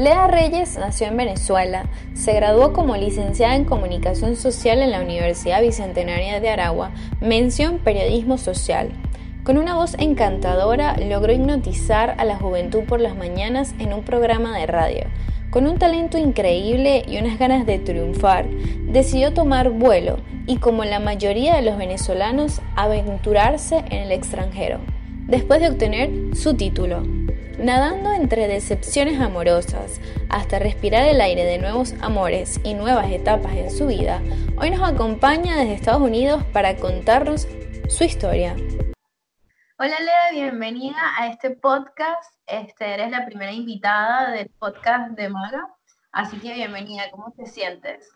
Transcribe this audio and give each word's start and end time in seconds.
Lea 0.00 0.28
Reyes 0.28 0.78
nació 0.78 1.08
en 1.08 1.18
Venezuela, 1.18 1.84
se 2.14 2.32
graduó 2.32 2.72
como 2.72 2.96
licenciada 2.96 3.54
en 3.54 3.66
Comunicación 3.66 4.34
Social 4.34 4.80
en 4.80 4.92
la 4.92 5.02
Universidad 5.02 5.60
Bicentenaria 5.60 6.40
de 6.40 6.48
Aragua, 6.48 6.92
mención 7.20 7.76
Periodismo 7.76 8.38
Social. 8.38 8.92
Con 9.44 9.58
una 9.58 9.74
voz 9.74 9.94
encantadora 9.98 10.96
logró 10.96 11.34
hipnotizar 11.34 12.14
a 12.16 12.24
la 12.24 12.36
juventud 12.38 12.84
por 12.84 12.98
las 12.98 13.14
mañanas 13.14 13.74
en 13.78 13.92
un 13.92 14.02
programa 14.02 14.56
de 14.56 14.66
radio. 14.66 15.04
Con 15.50 15.66
un 15.66 15.78
talento 15.78 16.16
increíble 16.16 17.04
y 17.06 17.18
unas 17.18 17.38
ganas 17.38 17.66
de 17.66 17.78
triunfar, 17.78 18.48
decidió 18.86 19.34
tomar 19.34 19.68
vuelo 19.68 20.16
y, 20.46 20.56
como 20.56 20.82
la 20.86 20.98
mayoría 20.98 21.56
de 21.56 21.62
los 21.62 21.76
venezolanos, 21.76 22.62
aventurarse 22.74 23.84
en 23.90 23.98
el 24.04 24.12
extranjero, 24.12 24.78
después 25.26 25.60
de 25.60 25.68
obtener 25.68 26.10
su 26.34 26.54
título. 26.54 27.02
Nadando 27.60 28.14
entre 28.14 28.48
decepciones 28.48 29.20
amorosas 29.20 30.00
hasta 30.30 30.58
respirar 30.58 31.06
el 31.06 31.20
aire 31.20 31.44
de 31.44 31.58
nuevos 31.58 31.92
amores 32.00 32.58
y 32.64 32.72
nuevas 32.72 33.10
etapas 33.10 33.52
en 33.52 33.70
su 33.70 33.86
vida, 33.86 34.22
hoy 34.56 34.70
nos 34.70 34.80
acompaña 34.88 35.58
desde 35.58 35.74
Estados 35.74 36.00
Unidos 36.00 36.42
para 36.54 36.76
contarnos 36.76 37.46
su 37.86 38.04
historia. 38.04 38.56
Hola 39.78 40.00
Lea, 40.00 40.30
bienvenida 40.32 40.96
a 41.18 41.28
este 41.28 41.50
podcast. 41.50 42.34
Este, 42.46 42.94
eres 42.94 43.10
la 43.10 43.26
primera 43.26 43.52
invitada 43.52 44.30
del 44.30 44.48
podcast 44.58 45.10
de 45.10 45.28
Maga, 45.28 45.68
así 46.12 46.38
que 46.38 46.54
bienvenida, 46.54 47.10
¿cómo 47.10 47.30
te 47.36 47.44
sientes? 47.44 48.08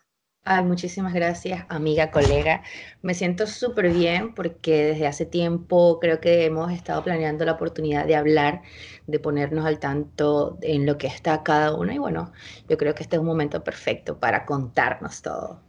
Ay, 0.46 0.62
muchísimas 0.62 1.14
gracias, 1.14 1.64
amiga, 1.70 2.10
colega. 2.10 2.62
Me 3.00 3.14
siento 3.14 3.46
súper 3.46 3.88
bien 3.88 4.34
porque 4.34 4.84
desde 4.84 5.06
hace 5.06 5.24
tiempo 5.24 5.98
creo 6.00 6.20
que 6.20 6.44
hemos 6.44 6.70
estado 6.70 7.02
planeando 7.02 7.46
la 7.46 7.52
oportunidad 7.52 8.04
de 8.04 8.14
hablar, 8.14 8.60
de 9.06 9.18
ponernos 9.18 9.64
al 9.64 9.78
tanto 9.78 10.58
en 10.60 10.84
lo 10.84 10.98
que 10.98 11.06
está 11.06 11.42
cada 11.42 11.74
uno 11.74 11.92
y 11.92 11.98
bueno, 11.98 12.30
yo 12.68 12.76
creo 12.76 12.94
que 12.94 13.04
este 13.04 13.16
es 13.16 13.20
un 13.20 13.26
momento 13.26 13.64
perfecto 13.64 14.20
para 14.20 14.44
contarnos 14.44 15.22
todo. 15.22 15.62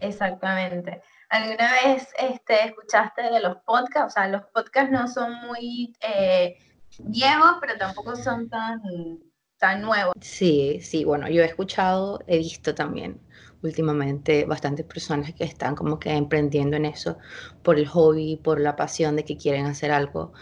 Exactamente. 0.00 1.02
¿Alguna 1.28 1.70
vez 1.84 2.08
este, 2.18 2.64
escuchaste 2.64 3.22
de 3.24 3.40
los 3.40 3.56
podcasts? 3.66 4.06
O 4.06 4.10
sea, 4.10 4.28
los 4.28 4.44
podcasts 4.46 4.90
no 4.90 5.08
son 5.08 5.46
muy 5.46 5.92
eh, 6.00 6.56
viejos, 7.00 7.58
pero 7.60 7.76
tampoco 7.76 8.16
son 8.16 8.48
tan, 8.48 8.80
tan 9.64 9.80
nuevos. 9.80 10.12
Sí, 10.20 10.78
sí, 10.82 11.06
bueno, 11.06 11.26
yo 11.30 11.42
he 11.42 11.46
escuchado, 11.46 12.20
he 12.26 12.36
visto 12.36 12.74
también 12.74 13.18
últimamente 13.62 14.44
bastantes 14.44 14.84
personas 14.84 15.32
que 15.32 15.44
están 15.44 15.74
como 15.74 15.98
que 15.98 16.10
emprendiendo 16.10 16.76
en 16.76 16.84
eso 16.84 17.16
por 17.62 17.78
el 17.78 17.86
hobby, 17.88 18.36
por 18.36 18.60
la 18.60 18.76
pasión 18.76 19.16
de 19.16 19.24
que 19.24 19.38
quieren 19.38 19.64
hacer 19.64 19.90
algo 19.90 20.34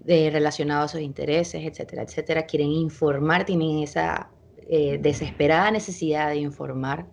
de, 0.00 0.30
relacionado 0.30 0.84
a 0.84 0.88
sus 0.88 1.02
intereses, 1.02 1.62
etcétera, 1.62 2.04
etcétera. 2.04 2.46
Quieren 2.46 2.70
informar, 2.70 3.44
tienen 3.44 3.80
esa 3.80 4.30
eh, 4.70 4.96
desesperada 4.98 5.70
necesidad 5.70 6.30
de 6.30 6.36
informar. 6.36 7.04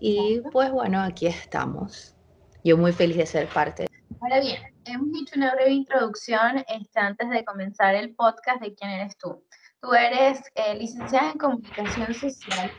Y 0.00 0.40
pues 0.50 0.72
bueno, 0.72 1.00
aquí 1.00 1.28
estamos. 1.28 2.16
Yo 2.64 2.76
muy 2.76 2.90
feliz 2.90 3.16
de 3.16 3.26
ser 3.26 3.46
parte. 3.46 3.86
Ahora 4.20 4.40
bien, 4.40 4.58
hemos 4.86 5.08
hecho 5.22 5.34
una 5.36 5.54
breve 5.54 5.70
introducción 5.70 6.64
este, 6.66 6.98
antes 6.98 7.30
de 7.30 7.44
comenzar 7.44 7.94
el 7.94 8.12
podcast 8.12 8.60
de 8.60 8.74
quién 8.74 8.90
eres 8.90 9.16
tú. 9.16 9.44
Tú 9.80 9.94
eres 9.94 10.42
eh, 10.54 10.74
licenciada 10.74 11.32
en 11.32 11.38
comunicación 11.38 12.12
social 12.14 12.70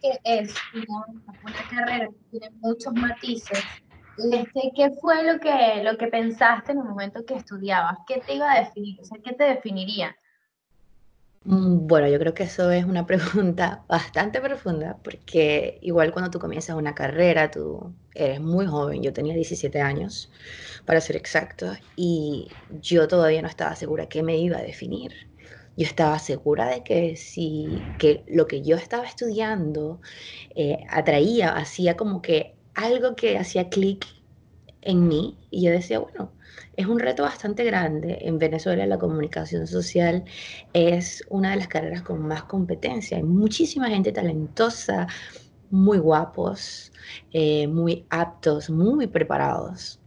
que 0.00 0.18
es 0.24 0.54
una, 0.74 1.04
carrera 1.70 2.08
que 2.08 2.38
tiene 2.38 2.56
muchos 2.60 2.92
matices, 2.94 3.62
este, 4.32 4.72
¿qué 4.74 4.90
fue 5.00 5.22
lo 5.24 5.38
que, 5.40 5.82
lo 5.82 5.96
que 5.96 6.06
pensaste 6.08 6.72
en 6.72 6.78
el 6.78 6.84
momento 6.84 7.24
que 7.24 7.34
estudiabas? 7.34 7.98
¿Qué 8.06 8.22
te 8.26 8.34
iba 8.34 8.52
a 8.52 8.60
definir? 8.60 9.00
O 9.00 9.04
sea, 9.04 9.18
¿qué 9.24 9.32
te 9.32 9.44
definiría? 9.44 10.16
Mm, 11.44 11.86
bueno, 11.86 12.08
yo 12.08 12.18
creo 12.18 12.32
que 12.32 12.44
eso 12.44 12.70
es 12.70 12.84
una 12.84 13.06
pregunta 13.06 13.84
bastante 13.88 14.40
profunda, 14.40 14.98
porque 15.02 15.78
igual 15.82 16.12
cuando 16.12 16.30
tú 16.30 16.38
comienzas 16.38 16.76
una 16.76 16.94
carrera, 16.94 17.50
tú 17.50 17.92
eres 18.14 18.40
muy 18.40 18.66
joven, 18.66 19.02
yo 19.02 19.12
tenía 19.12 19.34
17 19.34 19.80
años, 19.80 20.30
para 20.84 21.00
ser 21.00 21.16
exacto, 21.16 21.72
y 21.96 22.48
yo 22.80 23.08
todavía 23.08 23.42
no 23.42 23.48
estaba 23.48 23.74
segura 23.76 24.08
qué 24.08 24.22
me 24.22 24.36
iba 24.36 24.58
a 24.58 24.62
definir 24.62 25.33
yo 25.76 25.86
estaba 25.86 26.18
segura 26.18 26.66
de 26.68 26.82
que 26.82 27.16
si 27.16 27.82
que 27.98 28.24
lo 28.28 28.46
que 28.46 28.62
yo 28.62 28.76
estaba 28.76 29.04
estudiando 29.04 30.00
eh, 30.54 30.84
atraía, 30.88 31.50
hacía 31.50 31.96
como 31.96 32.22
que 32.22 32.54
algo 32.74 33.16
que 33.16 33.38
hacía 33.38 33.68
clic 33.68 34.06
en 34.82 35.08
mí 35.08 35.38
y 35.50 35.64
yo 35.64 35.70
decía, 35.72 35.98
bueno, 35.98 36.32
es 36.76 36.86
un 36.86 36.98
reto 36.98 37.22
bastante 37.22 37.64
grande. 37.64 38.18
En 38.22 38.38
Venezuela 38.38 38.86
la 38.86 38.98
comunicación 38.98 39.66
social 39.66 40.24
es 40.72 41.24
una 41.28 41.50
de 41.50 41.56
las 41.56 41.68
carreras 41.68 42.02
con 42.02 42.26
más 42.26 42.44
competencia. 42.44 43.16
Hay 43.16 43.22
muchísima 43.22 43.88
gente 43.88 44.12
talentosa, 44.12 45.06
muy 45.70 45.98
guapos, 45.98 46.92
eh, 47.32 47.66
muy 47.68 48.06
aptos, 48.10 48.70
muy 48.70 49.06
preparados. 49.06 50.00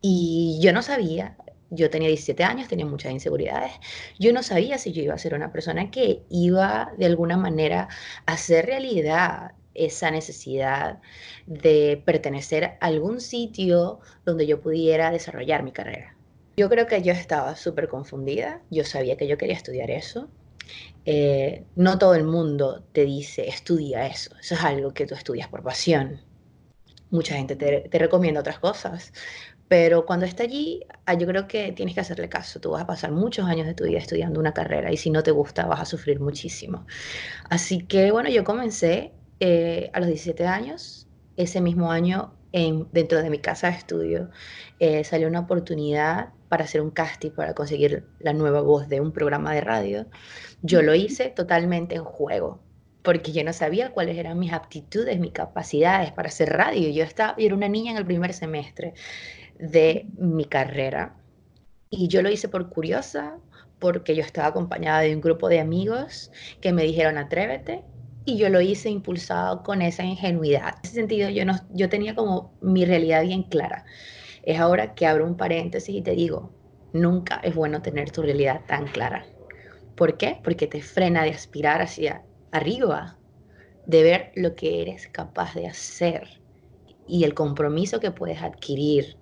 Y 0.00 0.58
yo 0.62 0.72
no 0.72 0.82
sabía 0.82 1.36
yo 1.70 1.90
tenía 1.90 2.08
17 2.08 2.44
años, 2.44 2.68
tenía 2.68 2.86
muchas 2.86 3.12
inseguridades. 3.12 3.72
Yo 4.18 4.32
no 4.32 4.42
sabía 4.42 4.78
si 4.78 4.92
yo 4.92 5.02
iba 5.02 5.14
a 5.14 5.18
ser 5.18 5.34
una 5.34 5.52
persona 5.52 5.90
que 5.90 6.22
iba 6.28 6.92
de 6.96 7.06
alguna 7.06 7.36
manera 7.36 7.88
a 8.26 8.32
hacer 8.32 8.66
realidad 8.66 9.52
esa 9.74 10.10
necesidad 10.10 11.00
de 11.46 12.02
pertenecer 12.04 12.64
a 12.64 12.76
algún 12.80 13.20
sitio 13.20 14.00
donde 14.24 14.46
yo 14.46 14.60
pudiera 14.60 15.10
desarrollar 15.10 15.62
mi 15.62 15.72
carrera. 15.72 16.16
Yo 16.56 16.70
creo 16.70 16.86
que 16.86 17.02
yo 17.02 17.12
estaba 17.12 17.54
súper 17.56 17.88
confundida, 17.88 18.62
yo 18.70 18.84
sabía 18.84 19.16
que 19.16 19.28
yo 19.28 19.36
quería 19.36 19.54
estudiar 19.54 19.90
eso. 19.90 20.28
Eh, 21.04 21.64
no 21.76 21.98
todo 21.98 22.14
el 22.14 22.24
mundo 22.24 22.82
te 22.92 23.04
dice 23.04 23.48
estudia 23.48 24.06
eso, 24.06 24.34
eso 24.40 24.54
es 24.54 24.60
algo 24.64 24.92
que 24.92 25.06
tú 25.06 25.14
estudias 25.14 25.48
por 25.48 25.62
pasión. 25.62 26.20
Mucha 27.10 27.36
gente 27.36 27.54
te, 27.54 27.88
te 27.88 27.98
recomienda 27.98 28.40
otras 28.40 28.58
cosas, 28.58 29.12
pero 29.68 30.06
cuando 30.06 30.26
está 30.26 30.44
allí, 30.44 30.84
ah, 31.06 31.14
yo 31.14 31.26
creo 31.26 31.48
que 31.48 31.72
tienes 31.72 31.94
que 31.94 32.00
hacerle 32.00 32.28
caso. 32.28 32.60
Tú 32.60 32.70
vas 32.70 32.82
a 32.82 32.86
pasar 32.86 33.10
muchos 33.10 33.46
años 33.46 33.66
de 33.66 33.74
tu 33.74 33.84
vida 33.84 33.98
estudiando 33.98 34.38
una 34.38 34.54
carrera 34.54 34.92
y 34.92 34.96
si 34.96 35.10
no 35.10 35.22
te 35.22 35.32
gusta 35.32 35.66
vas 35.66 35.80
a 35.80 35.84
sufrir 35.84 36.20
muchísimo. 36.20 36.86
Así 37.50 37.84
que 37.84 38.12
bueno, 38.12 38.28
yo 38.28 38.44
comencé 38.44 39.12
eh, 39.40 39.90
a 39.92 39.98
los 40.00 40.08
17 40.08 40.46
años. 40.46 41.08
Ese 41.36 41.60
mismo 41.60 41.90
año, 41.92 42.32
en, 42.52 42.88
dentro 42.92 43.22
de 43.22 43.28
mi 43.28 43.38
casa 43.38 43.68
de 43.68 43.76
estudio, 43.76 44.30
eh, 44.78 45.04
salió 45.04 45.28
una 45.28 45.40
oportunidad 45.40 46.30
para 46.48 46.64
hacer 46.64 46.80
un 46.80 46.90
casting 46.90 47.30
para 47.30 47.54
conseguir 47.54 48.06
la 48.20 48.32
nueva 48.32 48.62
voz 48.62 48.88
de 48.88 49.00
un 49.00 49.12
programa 49.12 49.52
de 49.52 49.60
radio. 49.60 50.06
Yo 50.62 50.80
lo 50.80 50.94
hice 50.94 51.28
totalmente 51.28 51.96
en 51.96 52.04
juego 52.04 52.62
porque 53.02 53.30
yo 53.32 53.44
no 53.44 53.52
sabía 53.52 53.92
cuáles 53.92 54.18
eran 54.18 54.36
mis 54.38 54.52
aptitudes, 54.52 55.20
mis 55.20 55.30
capacidades 55.30 56.10
para 56.12 56.28
hacer 56.28 56.48
radio. 56.50 56.88
Yo 56.90 57.04
estaba, 57.04 57.36
yo 57.36 57.46
era 57.46 57.54
una 57.54 57.68
niña 57.68 57.92
en 57.92 57.98
el 57.98 58.06
primer 58.06 58.32
semestre 58.32 58.94
de 59.58 60.06
mi 60.18 60.44
carrera. 60.44 61.16
Y 61.90 62.08
yo 62.08 62.22
lo 62.22 62.30
hice 62.30 62.48
por 62.48 62.68
curiosa, 62.68 63.38
porque 63.78 64.14
yo 64.14 64.22
estaba 64.22 64.48
acompañada 64.48 65.00
de 65.00 65.14
un 65.14 65.20
grupo 65.20 65.48
de 65.48 65.60
amigos 65.60 66.30
que 66.60 66.72
me 66.72 66.82
dijeron 66.82 67.18
atrévete 67.18 67.84
y 68.24 68.38
yo 68.38 68.48
lo 68.48 68.60
hice 68.60 68.90
impulsado 68.90 69.62
con 69.62 69.82
esa 69.82 70.04
ingenuidad. 70.04 70.74
En 70.76 70.80
ese 70.84 70.94
sentido 70.94 71.28
yo, 71.30 71.44
no, 71.44 71.54
yo 71.70 71.88
tenía 71.88 72.14
como 72.14 72.52
mi 72.60 72.84
realidad 72.84 73.22
bien 73.22 73.44
clara. 73.44 73.84
Es 74.42 74.58
ahora 74.58 74.94
que 74.94 75.06
abro 75.06 75.26
un 75.26 75.36
paréntesis 75.36 75.94
y 75.94 76.02
te 76.02 76.12
digo, 76.12 76.52
nunca 76.92 77.40
es 77.42 77.54
bueno 77.54 77.82
tener 77.82 78.10
tu 78.10 78.22
realidad 78.22 78.62
tan 78.66 78.86
clara. 78.88 79.26
¿Por 79.94 80.16
qué? 80.16 80.38
Porque 80.42 80.66
te 80.66 80.82
frena 80.82 81.24
de 81.24 81.30
aspirar 81.30 81.82
hacia 81.82 82.22
arriba, 82.52 83.16
de 83.86 84.02
ver 84.02 84.32
lo 84.34 84.54
que 84.54 84.82
eres 84.82 85.08
capaz 85.08 85.54
de 85.54 85.66
hacer 85.66 86.40
y 87.06 87.24
el 87.24 87.34
compromiso 87.34 88.00
que 88.00 88.10
puedes 88.10 88.42
adquirir 88.42 89.16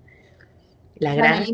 la 0.97 1.15
gran... 1.15 1.45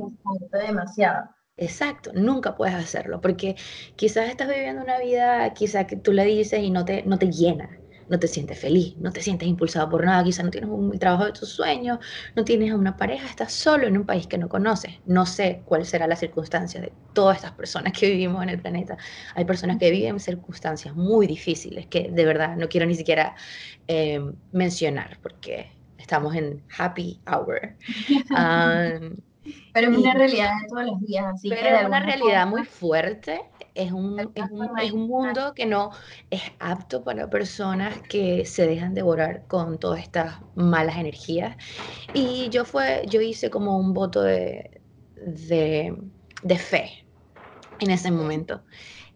demasiado. 0.66 1.30
Exacto, 1.56 2.12
nunca 2.14 2.56
puedes 2.56 2.74
hacerlo, 2.74 3.20
porque 3.20 3.54
quizás 3.96 4.30
estás 4.30 4.48
viviendo 4.48 4.82
una 4.82 4.98
vida, 4.98 5.52
quizás 5.52 5.86
que 5.86 5.96
tú 5.96 6.12
le 6.12 6.24
dices 6.24 6.60
y 6.62 6.70
no 6.70 6.86
te, 6.86 7.02
no 7.02 7.18
te 7.18 7.30
llena, 7.30 7.80
no 8.10 8.18
te 8.18 8.28
sientes 8.28 8.58
feliz, 8.58 8.96
no 8.96 9.12
te 9.12 9.20
sientes 9.20 9.46
impulsado 9.46 9.88
por 9.90 10.04
nada, 10.04 10.24
quizás 10.24 10.44
no 10.44 10.50
tienes 10.50 10.70
un 10.70 10.98
trabajo 10.98 11.26
de 11.26 11.32
tus 11.32 11.50
sueños, 11.50 11.98
no 12.34 12.44
tienes 12.44 12.72
una 12.72 12.96
pareja, 12.96 13.26
estás 13.26 13.52
solo 13.52 13.86
en 13.86 13.96
un 13.96 14.04
país 14.04 14.26
que 14.26 14.36
no 14.36 14.48
conoces. 14.48 14.94
No 15.04 15.26
sé 15.26 15.62
cuál 15.64 15.84
será 15.84 16.06
la 16.06 16.16
circunstancia 16.16 16.80
de 16.80 16.92
todas 17.12 17.36
estas 17.36 17.52
personas 17.52 17.92
que 17.92 18.10
vivimos 18.10 18.42
en 18.42 18.48
el 18.48 18.60
planeta. 18.60 18.96
Hay 19.34 19.44
personas 19.44 19.76
que 19.78 19.90
viven 19.90 20.18
circunstancias 20.18 20.96
muy 20.96 21.26
difíciles 21.26 21.86
que 21.86 22.10
de 22.10 22.24
verdad 22.24 22.56
no 22.56 22.68
quiero 22.68 22.86
ni 22.86 22.96
siquiera 22.96 23.36
eh, 23.86 24.20
mencionar 24.50 25.18
porque 25.22 25.70
estamos 25.98 26.34
en 26.34 26.64
happy 26.76 27.20
hour. 27.26 27.76
Pero 29.72 29.90
es 29.90 29.98
una 29.98 30.14
realidad 30.14 30.52
de 30.60 30.68
todos 30.68 30.84
los 30.84 31.00
días, 31.00 31.24
así 31.34 31.48
pero 31.48 31.76
es 31.76 31.86
una 31.86 32.00
realidad 32.00 32.46
muy 32.46 32.64
fuerte. 32.64 33.40
Es 33.74 33.92
un, 33.92 34.18
es 34.18 34.50
un, 34.50 34.78
es, 34.78 34.92
un, 34.92 35.06
mundo 35.06 35.54
que 35.54 35.64
no 35.64 35.90
es 36.30 36.42
apto 36.58 37.04
para 37.04 37.30
personas 37.30 37.96
que 38.08 38.44
se 38.44 38.66
dejan 38.66 38.94
devorar 38.94 39.46
con 39.46 39.78
todas 39.78 40.00
estas 40.00 40.40
malas 40.56 40.96
energías. 40.96 41.56
Y 42.12 42.48
yo 42.50 42.64
fue, 42.64 43.04
yo 43.08 43.20
hice 43.20 43.48
como 43.48 43.78
un 43.78 43.94
voto 43.94 44.22
de, 44.22 44.82
de, 45.14 45.96
de 46.42 46.58
fe 46.58 47.04
en 47.78 47.90
ese 47.90 48.10
momento. 48.10 48.62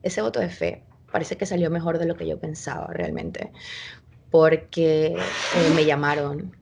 Ese 0.02 0.22
voto 0.22 0.40
de 0.40 0.48
fe 0.48 0.84
parece 1.14 1.36
que 1.36 1.46
salió 1.46 1.70
mejor 1.70 1.98
de 1.98 2.06
lo 2.06 2.16
que 2.16 2.26
yo 2.26 2.40
pensaba 2.40 2.88
realmente, 2.88 3.52
porque 4.30 5.06
eh, 5.06 5.72
me 5.74 5.84
llamaron, 5.84 6.56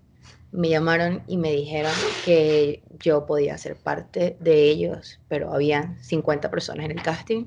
me 0.53 0.69
llamaron 0.69 1.23
y 1.27 1.39
me 1.39 1.51
dijeron 1.51 1.93
que 2.25 2.83
yo 3.01 3.27
podía 3.27 3.57
ser 3.59 3.77
parte 3.77 4.37
de 4.39 4.65
ellos, 4.65 5.19
pero 5.29 5.53
había 5.53 5.97
50 6.03 6.51
personas 6.51 6.85
en 6.85 6.93
el 6.93 7.03
casting 7.03 7.47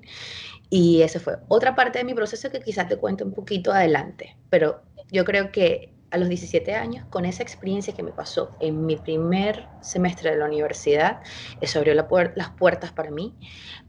y 0.70 1.04
esa 1.04 1.20
fue 1.20 1.38
otra 1.48 1.76
parte 1.76 2.00
de 2.00 2.04
mi 2.04 2.14
proceso 2.14 2.50
que 2.50 2.60
quizás 2.62 2.88
te 2.90 2.98
cuente 2.98 3.24
un 3.24 3.34
poquito 3.34 3.72
adelante, 3.72 4.36
pero 4.50 4.82
yo 5.12 5.24
creo 5.24 5.52
que 5.52 5.94
a 6.12 6.18
los 6.18 6.30
17 6.30 6.74
años, 6.74 7.06
con 7.10 7.26
esa 7.26 7.44
experiencia 7.44 7.94
que 7.94 8.04
me 8.04 8.12
pasó 8.12 8.52
en 8.60 8.86
mi 8.86 8.96
primer 8.96 9.68
semestre 9.82 10.32
de 10.32 10.38
la 10.38 10.46
universidad, 10.46 11.20
eso 11.62 11.80
abrió 11.80 11.94
las 11.94 12.52
puertas 12.58 12.92
para 12.94 13.12
mí 13.12 13.38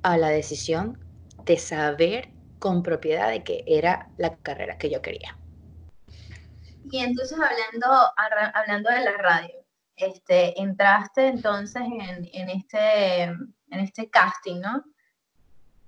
a 0.02 0.16
la 0.16 0.28
decisión 0.28 0.98
de 1.44 1.56
saber 1.56 2.30
con 2.58 2.82
propiedad 2.82 3.30
de 3.30 3.44
que 3.44 3.64
era 3.66 4.10
la 4.16 4.36
carrera 4.36 4.76
que 4.76 4.90
yo 4.90 5.02
quería. 5.02 5.38
Y 6.90 6.98
entonces 6.98 7.38
hablando, 7.38 8.12
hablando 8.54 8.90
de 8.90 9.00
la 9.00 9.16
radio, 9.16 9.54
este, 9.96 10.60
entraste 10.60 11.26
entonces 11.26 11.82
en, 11.82 12.28
en, 12.32 12.50
este, 12.50 13.22
en 13.24 13.54
este 13.70 14.08
casting, 14.10 14.60
¿no? 14.60 14.84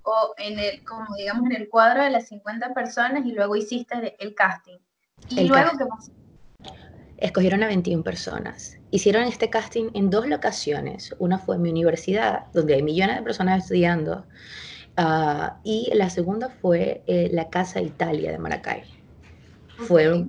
O 0.02 0.34
en 0.38 0.58
el, 0.58 0.84
como 0.84 1.14
digamos, 1.16 1.50
en 1.50 1.56
el 1.56 1.68
cuadro 1.68 2.02
de 2.02 2.10
las 2.10 2.28
50 2.28 2.72
personas 2.72 3.24
y 3.26 3.32
luego 3.32 3.56
hiciste 3.56 4.16
el 4.18 4.34
casting. 4.34 4.78
¿Y 5.28 5.46
luego 5.46 5.70
qué 5.76 5.84
pasó? 5.84 6.12
Escogieron 7.18 7.62
a 7.64 7.66
21 7.66 8.02
personas. 8.04 8.78
Hicieron 8.90 9.24
este 9.24 9.50
casting 9.50 9.90
en 9.94 10.08
dos 10.08 10.26
locaciones. 10.26 11.14
Una 11.18 11.38
fue 11.38 11.56
en 11.56 11.62
mi 11.62 11.70
universidad, 11.70 12.46
donde 12.52 12.74
hay 12.74 12.82
millones 12.82 13.16
de 13.16 13.22
personas 13.22 13.64
estudiando, 13.64 14.24
uh, 14.96 15.50
y 15.64 15.90
la 15.94 16.08
segunda 16.10 16.48
fue 16.48 17.02
eh, 17.06 17.28
la 17.32 17.50
Casa 17.50 17.80
Italia 17.80 18.30
de 18.30 18.38
Maracay. 18.38 18.84
Fue 19.78 20.26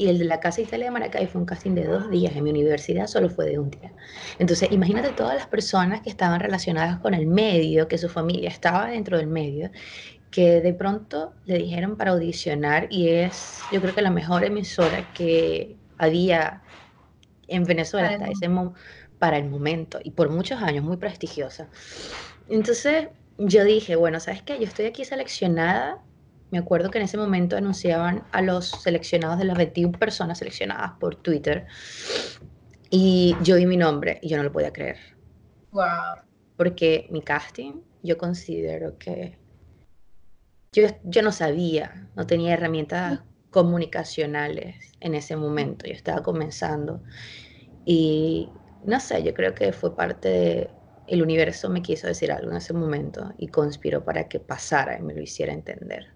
y 0.00 0.08
el 0.08 0.18
de 0.18 0.24
la 0.24 0.40
Casa 0.40 0.62
Italia 0.62 0.86
de 0.86 0.90
Maracay 0.92 1.26
fue 1.26 1.42
un 1.42 1.46
casting 1.46 1.72
de 1.72 1.84
dos 1.84 2.10
días. 2.10 2.34
En 2.34 2.44
mi 2.44 2.50
universidad 2.50 3.06
solo 3.06 3.28
fue 3.28 3.44
de 3.44 3.58
un 3.58 3.70
día. 3.70 3.92
Entonces, 4.38 4.72
imagínate 4.72 5.10
todas 5.10 5.34
las 5.34 5.46
personas 5.46 6.00
que 6.00 6.08
estaban 6.08 6.40
relacionadas 6.40 6.98
con 7.00 7.12
el 7.12 7.26
medio, 7.26 7.86
que 7.86 7.98
su 7.98 8.08
familia 8.08 8.48
estaba 8.48 8.86
dentro 8.86 9.18
del 9.18 9.26
medio, 9.26 9.70
que 10.30 10.62
de 10.62 10.72
pronto 10.72 11.34
le 11.44 11.58
dijeron 11.58 11.96
para 11.96 12.12
audicionar 12.12 12.86
y 12.88 13.10
es, 13.10 13.60
yo 13.70 13.82
creo 13.82 13.94
que 13.94 14.00
la 14.00 14.10
mejor 14.10 14.42
emisora 14.42 15.12
que, 15.12 15.76
había 15.98 16.62
en 17.46 17.64
Venezuela 17.64 18.08
hasta 18.08 18.28
ese 18.28 18.48
para 19.18 19.36
el 19.36 19.50
momento 19.50 20.00
y 20.02 20.12
por 20.12 20.30
muchos 20.30 20.62
años, 20.62 20.82
muy 20.82 20.96
prestigiosa. 20.96 21.68
Entonces 22.48 23.08
yo 23.36 23.64
dije, 23.64 23.96
bueno, 23.96 24.18
¿sabes 24.18 24.42
qué? 24.42 24.58
Yo 24.58 24.64
estoy 24.64 24.86
aquí 24.86 25.04
seleccionada. 25.04 25.98
Me 26.50 26.58
acuerdo 26.58 26.90
que 26.90 26.98
en 26.98 27.04
ese 27.04 27.16
momento 27.16 27.56
anunciaban 27.56 28.24
a 28.32 28.42
los 28.42 28.66
seleccionados 28.66 29.38
de 29.38 29.44
las 29.44 29.56
21 29.56 29.98
personas 29.98 30.38
seleccionadas 30.38 30.92
por 30.98 31.16
Twitter 31.16 31.66
y 32.90 33.36
yo 33.42 33.56
vi 33.56 33.66
mi 33.66 33.76
nombre 33.76 34.18
y 34.22 34.28
yo 34.28 34.36
no 34.36 34.42
lo 34.42 34.52
podía 34.52 34.72
creer. 34.72 34.98
Wow. 35.70 36.24
Porque 36.56 37.06
mi 37.10 37.22
casting, 37.22 37.80
yo 38.02 38.18
considero 38.18 38.98
que 38.98 39.38
yo, 40.72 40.86
yo 41.04 41.22
no 41.22 41.32
sabía, 41.32 42.08
no 42.16 42.26
tenía 42.26 42.54
herramientas 42.54 43.20
comunicacionales 43.50 44.92
en 45.00 45.14
ese 45.14 45.36
momento. 45.36 45.86
Yo 45.86 45.92
estaba 45.92 46.22
comenzando 46.22 47.02
y 47.84 48.48
no 48.84 48.98
sé, 49.00 49.22
yo 49.22 49.34
creo 49.34 49.54
que 49.54 49.72
fue 49.72 49.94
parte 49.94 50.28
de 50.28 50.70
el 51.06 51.22
universo 51.22 51.68
me 51.68 51.82
quiso 51.82 52.06
decir 52.06 52.30
algo 52.30 52.50
en 52.52 52.56
ese 52.56 52.72
momento 52.72 53.32
y 53.36 53.48
conspiró 53.48 54.04
para 54.04 54.28
que 54.28 54.38
pasara 54.38 54.96
y 54.96 55.02
me 55.02 55.12
lo 55.12 55.20
hiciera 55.20 55.52
entender. 55.52 56.12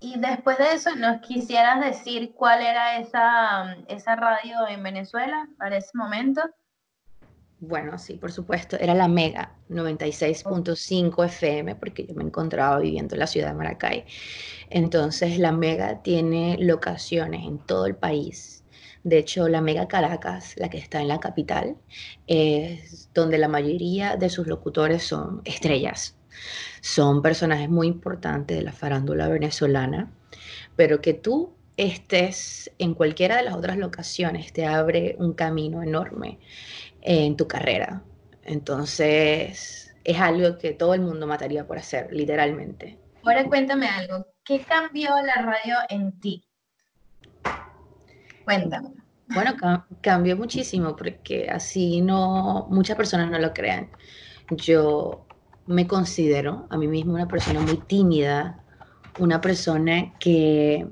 Y 0.00 0.18
después 0.18 0.58
de 0.58 0.74
eso, 0.74 0.94
¿nos 0.94 1.20
quisieras 1.20 1.80
decir 1.80 2.32
cuál 2.34 2.62
era 2.62 2.98
esa, 2.98 3.76
esa 3.88 4.14
radio 4.16 4.66
en 4.68 4.82
Venezuela 4.82 5.48
para 5.58 5.76
ese 5.76 5.90
momento? 5.94 6.42
Bueno, 7.60 7.98
sí, 7.98 8.14
por 8.14 8.30
supuesto, 8.30 8.76
era 8.78 8.94
la 8.94 9.08
Mega 9.08 9.56
96.5 9.68 11.24
FM, 11.24 11.74
porque 11.74 12.06
yo 12.06 12.14
me 12.14 12.22
encontraba 12.22 12.78
viviendo 12.78 13.16
en 13.16 13.18
la 13.18 13.26
ciudad 13.26 13.48
de 13.48 13.54
Maracay. 13.54 14.04
Entonces, 14.70 15.40
la 15.40 15.50
Mega 15.50 16.00
tiene 16.02 16.56
locaciones 16.60 17.44
en 17.44 17.58
todo 17.58 17.86
el 17.86 17.96
país. 17.96 18.62
De 19.02 19.18
hecho, 19.18 19.48
la 19.48 19.60
Mega 19.60 19.88
Caracas, 19.88 20.54
la 20.56 20.68
que 20.70 20.78
está 20.78 21.00
en 21.00 21.08
la 21.08 21.18
capital, 21.18 21.76
es 22.28 23.10
donde 23.14 23.38
la 23.38 23.48
mayoría 23.48 24.16
de 24.16 24.30
sus 24.30 24.46
locutores 24.46 25.02
son 25.02 25.42
estrellas. 25.44 26.17
Son 26.80 27.22
personajes 27.22 27.68
muy 27.68 27.86
importantes 27.86 28.56
de 28.56 28.62
la 28.62 28.72
farándula 28.72 29.28
venezolana, 29.28 30.10
pero 30.76 31.00
que 31.00 31.14
tú 31.14 31.54
estés 31.76 32.70
en 32.78 32.94
cualquiera 32.94 33.36
de 33.36 33.44
las 33.44 33.54
otras 33.54 33.78
locaciones 33.78 34.52
te 34.52 34.66
abre 34.66 35.16
un 35.18 35.32
camino 35.32 35.82
enorme 35.82 36.38
en 37.00 37.36
tu 37.36 37.46
carrera. 37.46 38.02
Entonces, 38.42 39.94
es 40.04 40.20
algo 40.20 40.58
que 40.58 40.72
todo 40.72 40.94
el 40.94 41.00
mundo 41.00 41.26
mataría 41.26 41.66
por 41.66 41.78
hacer, 41.78 42.12
literalmente. 42.12 42.98
Ahora 43.22 43.44
cuéntame 43.44 43.88
algo, 43.88 44.26
¿qué 44.44 44.60
cambió 44.60 45.10
la 45.22 45.42
radio 45.42 45.76
en 45.88 46.18
ti? 46.18 46.44
Cuéntame. 48.44 48.88
Bueno, 49.28 49.54
cambió 50.00 50.36
muchísimo 50.36 50.96
porque 50.96 51.48
así 51.50 52.00
no, 52.00 52.66
muchas 52.70 52.96
personas 52.96 53.30
no 53.30 53.38
lo 53.38 53.52
crean. 53.52 53.90
Yo 54.50 55.26
me 55.68 55.86
considero 55.86 56.66
a 56.70 56.78
mí 56.78 56.88
misma 56.88 57.14
una 57.14 57.28
persona 57.28 57.60
muy 57.60 57.76
tímida, 57.76 58.58
una 59.18 59.40
persona 59.40 60.14
que 60.18 60.86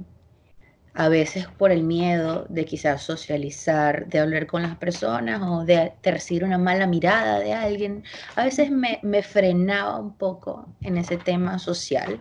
a 0.92 1.08
veces 1.08 1.46
por 1.46 1.72
el 1.72 1.82
miedo 1.82 2.46
de 2.48 2.64
quizás 2.64 3.02
socializar, 3.02 4.06
de 4.06 4.18
hablar 4.18 4.46
con 4.46 4.62
las 4.62 4.76
personas 4.76 5.42
o 5.42 5.64
de, 5.64 5.92
recibir 6.02 6.44
una 6.44 6.58
mala 6.58 6.86
mirada 6.86 7.40
de 7.40 7.52
alguien, 7.52 8.04
a 8.34 8.44
veces 8.44 8.70
me, 8.70 9.22
frenaba 9.22 9.98
un 9.98 10.16
poco 10.16 10.68
en 10.82 10.98
ese 10.98 11.16
tema 11.16 11.58
social. 11.58 12.20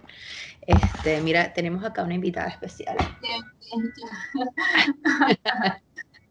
Este, 0.62 1.22
mira, 1.22 1.54
tenemos 1.54 1.84
acá 1.84 2.04
una 2.04 2.16
invitada 2.16 2.48
especial. 2.48 2.98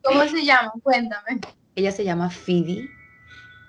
¿Cómo 0.02 0.24
se 0.24 0.44
llama? 0.44 0.72
Cuéntame. 0.82 1.40
Ella 1.76 1.92
se 1.92 2.04
llama 2.04 2.30
Phoebe. 2.30 2.88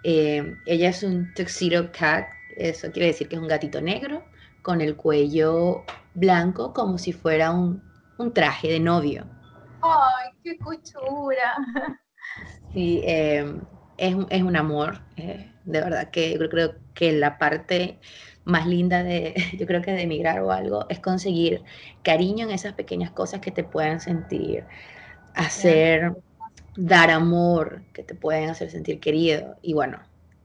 Eh, 0.04 0.56
ella 0.66 0.90
es 0.90 1.02
un 1.02 1.34
tuxedo 1.34 1.92
cat, 1.92 2.28
eso 2.58 2.92
quiere 2.92 3.08
decir 3.08 3.28
que 3.28 3.36
es 3.36 3.42
un 3.42 3.48
gatito 3.48 3.82
negro 3.82 4.24
con 4.62 4.82
el 4.82 4.96
cuello 4.96 5.84
blanco 6.14 6.74
como 6.74 6.98
si 6.98 7.12
fuera 7.14 7.52
un 7.52 7.82
un 8.18 8.34
traje 8.34 8.68
de 8.68 8.80
novio. 8.80 9.26
¡Ay, 9.82 10.32
qué 10.44 10.58
cuchura! 10.58 11.56
Sí, 12.74 13.02
em, 13.06 13.62
es, 13.98 14.14
un 14.16 14.56
amor. 14.56 15.02
Eh, 15.18 15.52
de 15.64 15.82
verdad 15.82 16.10
que 16.12 16.38
yo 16.38 16.50
creo 16.50 16.76
que 16.94 17.14
la 17.14 17.38
parte 17.38 18.00
más 18.44 18.68
linda 18.68 19.04
de, 19.04 19.34
yo 19.60 19.66
creo 19.66 19.82
que 19.82 19.92
de 19.92 20.04
emigrar 20.04 20.42
o 20.42 20.52
algo, 20.52 20.86
es 20.90 21.00
conseguir 21.00 21.64
cariño 22.04 22.46
en 22.46 22.52
esas 22.52 22.74
pequeñas 22.74 23.12
cosas 23.12 23.42
que 23.42 23.52
te 23.52 23.64
puedan 23.64 24.00
sentir, 24.00 24.66
hacer, 25.34 26.16
dar 26.76 27.10
amor, 27.12 27.84
que 27.94 28.04
te 28.04 28.16
pueden 28.16 28.50
hacer 28.50 28.70
sentir 28.70 29.00
querido. 29.00 29.58
Y 29.62 29.74
bueno, 29.74 30.00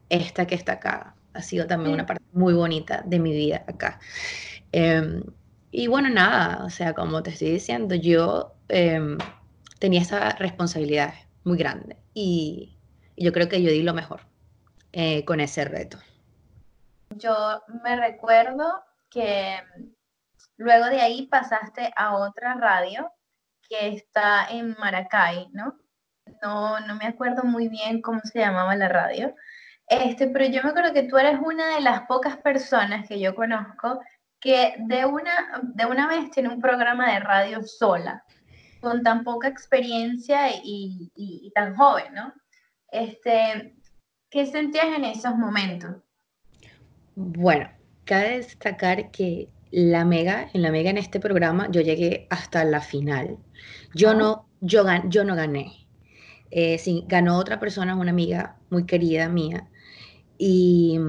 esta 0.09 0.45
que 0.45 0.55
está 0.55 0.73
acá 0.73 1.15
ha 1.33 1.41
sido 1.41 1.67
también 1.67 1.93
una 1.93 2.05
parte 2.05 2.23
muy 2.33 2.53
bonita 2.53 3.03
de 3.05 3.19
mi 3.19 3.31
vida 3.31 3.63
acá. 3.67 3.99
Em, 4.71 5.23
y 5.71 5.87
bueno, 5.87 6.09
nada, 6.09 6.63
o 6.65 6.69
sea, 6.69 6.93
como 6.93 7.23
te 7.23 7.31
estoy 7.31 7.51
diciendo, 7.51 7.95
yo 7.95 8.53
em, 8.69 9.17
tenía 9.79 10.01
esa 10.01 10.31
responsabilidad 10.31 11.13
muy 11.43 11.57
grande 11.57 11.97
y, 12.13 12.77
yo 13.17 13.31
creo 13.33 13.49
que 13.49 13.61
yo 13.61 13.69
di 13.69 13.83
lo 13.83 13.93
mejor 13.93 14.21
eh, 14.93 15.23
con 15.25 15.39
ese 15.41 15.63
reto. 15.63 15.99
Yo 17.11 17.61
me 17.83 17.95
recuerdo 17.95 18.83
que 19.11 19.59
luego 20.57 20.85
de 20.85 21.01
ahí 21.01 21.27
pasaste 21.27 21.93
a 21.95 22.15
otra 22.15 22.55
radio 22.55 23.11
que 23.69 23.89
está 23.89 24.47
en 24.49 24.75
Maracay, 24.79 25.49
¿no? 25.51 25.75
No, 26.41 26.79
no 26.79 26.95
me 26.95 27.05
acuerdo 27.05 27.43
muy 27.43 27.67
bien 27.67 28.01
cómo 28.01 28.21
se 28.23 28.39
llamaba 28.39 28.75
la 28.75 28.87
radio. 28.87 29.35
Este, 29.91 30.27
pero 30.27 30.45
yo 30.45 30.63
me 30.63 30.69
acuerdo 30.69 30.93
que 30.93 31.03
tú 31.03 31.17
eres 31.17 31.37
una 31.43 31.75
de 31.75 31.81
las 31.81 32.03
pocas 32.03 32.37
personas 32.37 33.05
que 33.09 33.19
yo 33.19 33.35
conozco 33.35 33.99
que 34.39 34.75
de 34.87 35.05
una, 35.05 35.61
de 35.61 35.85
una 35.85 36.07
vez 36.07 36.31
tiene 36.31 36.47
un 36.47 36.61
programa 36.61 37.11
de 37.11 37.19
radio 37.19 37.61
sola, 37.61 38.23
con 38.79 39.03
tan 39.03 39.25
poca 39.25 39.49
experiencia 39.49 40.47
y, 40.63 41.51
tan 41.53 41.75
joven, 41.75 42.05
¿no? 42.13 42.33
Este, 42.89 43.75
¿Qué 44.29 44.45
sentías 44.45 44.97
en 44.97 45.03
esos 45.03 45.35
momentos? 45.35 45.97
Bueno, 47.15 47.69
cabe 48.05 48.37
destacar 48.37 49.11
que 49.11 49.49
la 49.71 50.05
Mega, 50.05 50.49
en 50.53 50.61
la 50.61 50.71
Mega 50.71 50.89
en 50.89 50.99
este 50.99 51.19
programa, 51.19 51.67
yo 51.69 51.81
llegué 51.81 52.27
hasta 52.29 52.63
la 52.63 52.79
final. 52.79 53.37
Yo 53.93 54.13
no, 54.13 54.47
yo, 54.61 54.85
yo 55.09 55.25
no 55.25 55.35
gané. 55.35 55.85
Eh, 56.49 56.77
sí, 56.77 57.03
ganó 57.09 57.37
otra 57.37 57.59
persona, 57.59 57.95
una 57.95 58.11
amiga 58.11 58.55
muy 58.69 58.85
querida 58.85 59.27
mía. 59.27 59.67
Y 60.43 60.99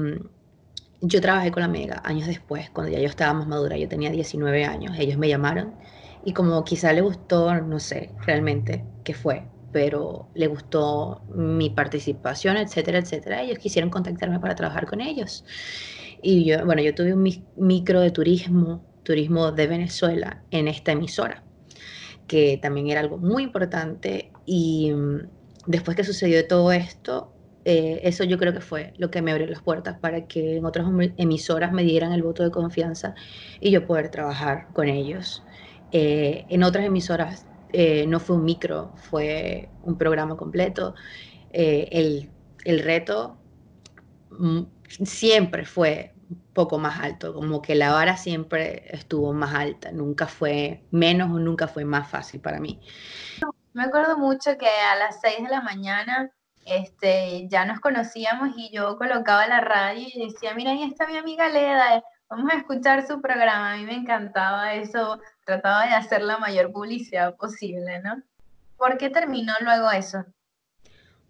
yo 1.01 1.19
trabajé 1.19 1.49
con 1.49 1.63
la 1.63 1.67
Mega 1.67 2.03
años 2.05 2.27
después, 2.27 2.69
cuando 2.69 2.91
ya 2.91 2.99
yo 2.99 3.07
estaba 3.07 3.33
más 3.33 3.47
madura, 3.47 3.75
yo 3.77 3.87
tenía 3.87 4.11
19 4.11 4.63
años, 4.63 4.95
ellos 4.99 5.17
me 5.17 5.27
llamaron 5.27 5.73
y 6.23 6.33
como 6.33 6.63
quizá 6.63 6.93
le 6.93 7.01
gustó, 7.01 7.51
no 7.61 7.79
sé 7.79 8.11
realmente 8.27 8.85
qué 9.03 9.15
fue, 9.15 9.47
pero 9.71 10.29
le 10.35 10.45
gustó 10.45 11.23
mi 11.33 11.71
participación, 11.71 12.57
etcétera, 12.57 12.99
etcétera, 12.99 13.41
ellos 13.41 13.57
quisieron 13.57 13.89
contactarme 13.89 14.39
para 14.39 14.53
trabajar 14.53 14.85
con 14.85 15.01
ellos. 15.01 15.43
Y 16.21 16.45
yo, 16.45 16.63
bueno, 16.63 16.83
yo 16.83 16.93
tuve 16.93 17.15
un 17.15 17.23
micro 17.57 18.01
de 18.01 18.11
turismo, 18.11 18.85
turismo 19.01 19.51
de 19.51 19.65
Venezuela 19.65 20.43
en 20.51 20.67
esta 20.67 20.91
emisora, 20.91 21.43
que 22.27 22.59
también 22.61 22.87
era 22.89 22.99
algo 22.99 23.17
muy 23.17 23.41
importante 23.41 24.31
y 24.45 24.91
mm, 24.93 25.21
después 25.65 25.97
que 25.97 26.03
sucedió 26.03 26.47
todo 26.47 26.71
esto, 26.71 27.32
eh, 27.65 28.01
eso 28.03 28.23
yo 28.25 28.37
creo 28.37 28.53
que 28.53 28.59
fue 28.59 28.93
lo 28.97 29.09
que 29.09 29.21
me 29.21 29.31
abrió 29.31 29.47
las 29.47 29.61
puertas 29.61 29.97
para 29.99 30.27
que 30.27 30.57
en 30.57 30.65
otras 30.65 30.85
emisoras 31.17 31.71
me 31.71 31.83
dieran 31.83 32.11
el 32.11 32.21
voto 32.21 32.43
de 32.43 32.51
confianza 32.51 33.15
y 33.59 33.71
yo 33.71 33.85
poder 33.85 34.09
trabajar 34.09 34.67
con 34.73 34.89
ellos. 34.89 35.43
Eh, 35.91 36.45
en 36.49 36.63
otras 36.63 36.85
emisoras 36.85 37.45
eh, 37.71 38.05
no 38.07 38.19
fue 38.19 38.35
un 38.35 38.45
micro, 38.45 38.91
fue 38.95 39.69
un 39.83 39.97
programa 39.97 40.35
completo. 40.35 40.95
El, 41.51 42.31
el, 42.65 42.79
reto 42.79 43.37
mm, 44.31 44.63
siempre 45.03 45.65
fue 45.65 46.13
un 46.29 46.41
poco 46.53 46.79
más 46.79 46.99
alto, 46.99 47.33
como 47.33 47.61
que 47.61 47.75
la 47.75 47.91
vara 47.91 48.17
siempre 48.17 48.85
estuvo 48.89 49.33
más 49.33 49.53
alta, 49.53 49.91
nunca 49.91 50.27
fue 50.27 50.83
menos 50.91 51.29
o 51.31 51.39
nunca 51.39 51.67
fue 51.67 51.85
más 51.85 52.09
fácil 52.09 52.41
para 52.41 52.59
mí. 52.59 52.81
Me 53.73 53.83
acuerdo 53.83 54.17
mucho 54.17 54.57
que 54.57 54.67
a 54.67 54.95
las 54.95 55.21
6 55.21 55.43
de 55.43 55.49
la 55.49 55.61
mañana 55.61 56.31
este, 56.65 57.47
ya 57.49 57.65
nos 57.65 57.79
conocíamos 57.79 58.49
y 58.57 58.71
yo 58.71 58.97
colocaba 58.97 59.47
la 59.47 59.61
radio 59.61 60.07
y 60.13 60.27
decía, 60.27 60.53
mira, 60.55 60.71
ahí 60.71 60.83
está 60.83 61.07
mi 61.07 61.17
amiga 61.17 61.49
Leda, 61.49 62.03
vamos 62.29 62.51
a 62.53 62.57
escuchar 62.57 63.05
su 63.05 63.21
programa. 63.21 63.73
A 63.73 63.77
mí 63.77 63.85
me 63.85 63.95
encantaba 63.95 64.73
eso, 64.73 65.19
trataba 65.45 65.85
de 65.85 65.93
hacer 65.93 66.21
la 66.21 66.37
mayor 66.37 66.71
publicidad 66.71 67.35
posible, 67.35 67.99
¿no? 68.01 68.21
¿Por 68.77 68.97
qué 68.97 69.09
terminó 69.09 69.53
luego 69.61 69.91
eso? 69.91 70.25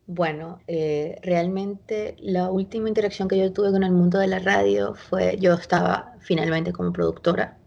Bueno, 0.05 0.59
eh, 0.67 1.17
realmente 1.23 2.15
la 2.19 2.49
última 2.49 2.89
interacción 2.89 3.27
que 3.27 3.37
yo 3.37 3.53
tuve 3.53 3.71
con 3.71 3.83
el 3.83 3.91
mundo 3.91 4.19
de 4.19 4.27
la 4.27 4.39
radio 4.39 4.95
fue, 4.95 5.37
yo 5.39 5.53
estaba 5.53 6.13
finalmente 6.19 6.73
como 6.73 6.91
productora 6.91 7.57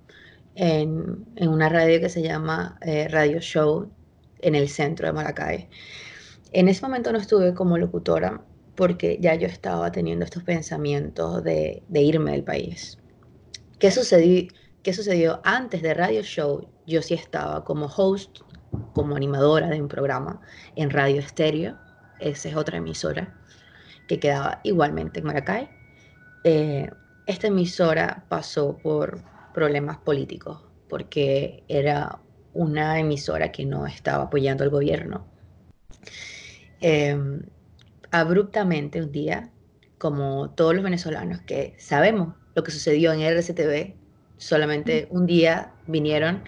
en, 0.54 1.24
una 1.40 1.68
radio 1.68 2.00
que 2.00 2.08
se 2.10 2.22
llama 2.22 2.78
eh, 2.82 3.08
Radio 3.08 3.40
Show 3.40 3.90
en 4.40 4.54
el 4.54 4.68
centro 4.68 5.06
de 5.06 5.12
Maracay. 5.12 5.68
En 6.56 6.68
ese 6.68 6.80
momento 6.80 7.12
no 7.12 7.18
estuve 7.18 7.52
como 7.52 7.76
locutora 7.76 8.40
porque 8.76 9.18
ya 9.20 9.34
yo 9.34 9.46
estaba 9.46 9.92
teniendo 9.92 10.24
estos 10.24 10.42
pensamientos 10.42 11.44
de, 11.44 11.82
irme 11.92 12.30
del 12.30 12.44
país. 12.44 12.98
¿Qué 13.78 13.90
sucedió, 13.90 14.48
¿Qué 14.82 14.94
sucedió 14.94 15.42
antes 15.44 15.82
de 15.82 15.92
Radio 15.92 16.22
Show? 16.22 16.66
Yo 16.86 17.02
sí 17.02 17.12
estaba 17.12 17.62
como 17.62 17.88
host, 17.94 18.38
como 18.94 19.16
animadora 19.16 19.68
de 19.68 19.82
un 19.82 19.88
programa 19.88 20.40
en 20.76 20.88
Radio 20.88 21.20
Estéreo, 21.20 21.76
esa 22.20 22.48
es 22.48 22.56
otra 22.56 22.78
emisora 22.78 23.38
que 24.08 24.18
quedaba 24.18 24.60
igualmente 24.64 25.20
en 25.20 25.26
Maracay. 25.26 25.68
Eh, 26.42 26.88
esta 27.26 27.48
emisora 27.48 28.24
pasó 28.30 28.78
por 28.78 29.20
problemas 29.52 29.98
políticos 29.98 30.64
porque 30.88 31.64
era 31.68 32.18
una 32.54 32.98
emisora 32.98 33.52
que 33.52 33.66
no 33.66 33.86
estaba 33.86 34.24
apoyando 34.24 34.64
al 34.64 34.70
gobierno. 34.70 35.26
Em, 36.88 37.42
abruptamente 38.12 39.02
un 39.02 39.10
día, 39.10 39.50
como 39.98 40.50
todos 40.50 40.72
los 40.72 40.84
venezolanos 40.84 41.40
que 41.40 41.74
sabemos 41.78 42.36
lo 42.54 42.62
que 42.62 42.70
sucedió 42.70 43.12
en 43.12 43.22
RCTV, 43.22 43.96
solamente 44.36 45.08
un 45.10 45.26
día 45.26 45.72
vinieron 45.88 46.44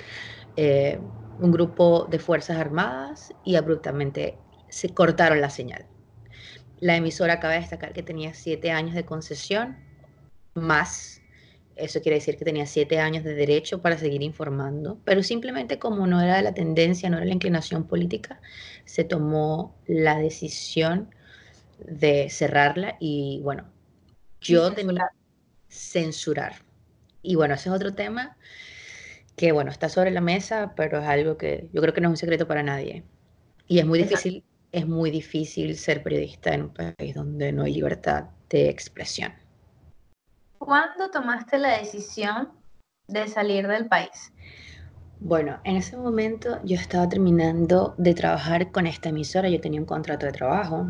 eh, 0.55 1.01
un 1.41 1.51
grupo 1.51 2.07
de 2.09 2.21
Fuerzas 2.21 2.57
Armadas 2.57 3.35
y 3.45 3.57
abruptamente 3.57 4.39
se 4.69 4.95
cortaron 4.95 5.41
la 5.41 5.51
señal. 5.51 5.87
La 6.79 6.95
emisora 6.95 7.33
acaba 7.33 7.55
de 7.55 7.61
destacar 7.61 7.93
que 7.93 8.05
tenía 8.05 8.33
siete 8.33 8.71
años 8.71 8.95
de 8.95 9.05
concesión, 9.05 9.77
más 10.55 11.21
eso 11.79 12.01
quiere 12.01 12.17
decir 12.17 12.37
que 12.37 12.45
tenía 12.45 12.67
siete 12.67 12.99
años 12.99 13.25
de 13.25 13.35
derecho 13.35 13.81
para 13.81 13.99
seguir 13.99 14.23
informando, 14.23 15.01
pero 15.05 15.23
simplemente 15.23 15.79
como 15.79 16.07
no 16.07 16.21
era 16.21 16.43
la 16.43 16.55
tendencia, 16.55 17.09
no 17.11 17.17
era 17.17 17.27
la 17.27 17.35
inclinación 17.35 17.87
política, 17.87 18.41
se 18.85 19.05
tomó 19.05 19.77
la 19.87 20.19
decisión 20.19 21.15
de 21.87 22.29
cerrarla 22.31 22.97
y 23.01 23.41
bueno, 23.43 23.65
yo 24.41 24.73
tenía 24.73 25.11
censurar. 25.69 26.55
Y 27.23 27.35
bueno, 27.35 27.55
ese 27.55 27.69
es 27.69 27.75
otro 27.75 27.95
tema 27.95 28.37
que 29.37 29.53
bueno, 29.53 29.71
está 29.71 29.89
sobre 29.89 30.11
la 30.11 30.21
mesa, 30.21 30.75
pero 30.77 30.99
es 31.01 31.07
algo 31.07 31.39
que 31.39 31.71
yo 31.73 31.81
creo 31.81 31.95
que 31.95 32.01
no 32.01 32.09
es 32.09 32.13
un 32.13 32.17
secreto 32.17 32.47
para 32.49 32.63
nadie. 32.63 33.05
Y 33.69 33.79
es 33.79 33.87
muy 33.87 34.01
difícil, 34.01 34.45
es 34.73 34.87
muy 34.87 35.11
difícil 35.11 35.77
ser 35.77 36.03
periodista 36.03 36.53
en 36.55 36.63
un 36.63 36.75
país 36.75 37.15
donde 37.15 37.53
no 37.53 37.63
hay 37.63 37.75
libertad 37.75 38.25
de 38.51 38.69
expresión. 38.69 39.33
¿Cuándo 40.59 41.11
tomaste 41.11 41.59
la 41.59 41.79
decisión 41.79 42.53
de 43.09 43.27
salir 43.29 43.67
del 43.67 43.89
país? 43.89 44.33
Bueno, 45.21 45.61
en 45.65 45.77
ese 45.77 45.97
momento 45.97 46.59
yo 46.65 46.77
estaba 46.77 47.09
terminando 47.09 47.95
de 47.99 48.15
trabajar 48.15 48.73
con 48.73 48.87
esta 48.87 49.11
emisora, 49.11 49.49
yo 49.49 49.61
tenía 49.61 49.81
un 49.81 49.87
contrato 49.87 50.27
de 50.27 50.33
trabajo. 50.33 50.89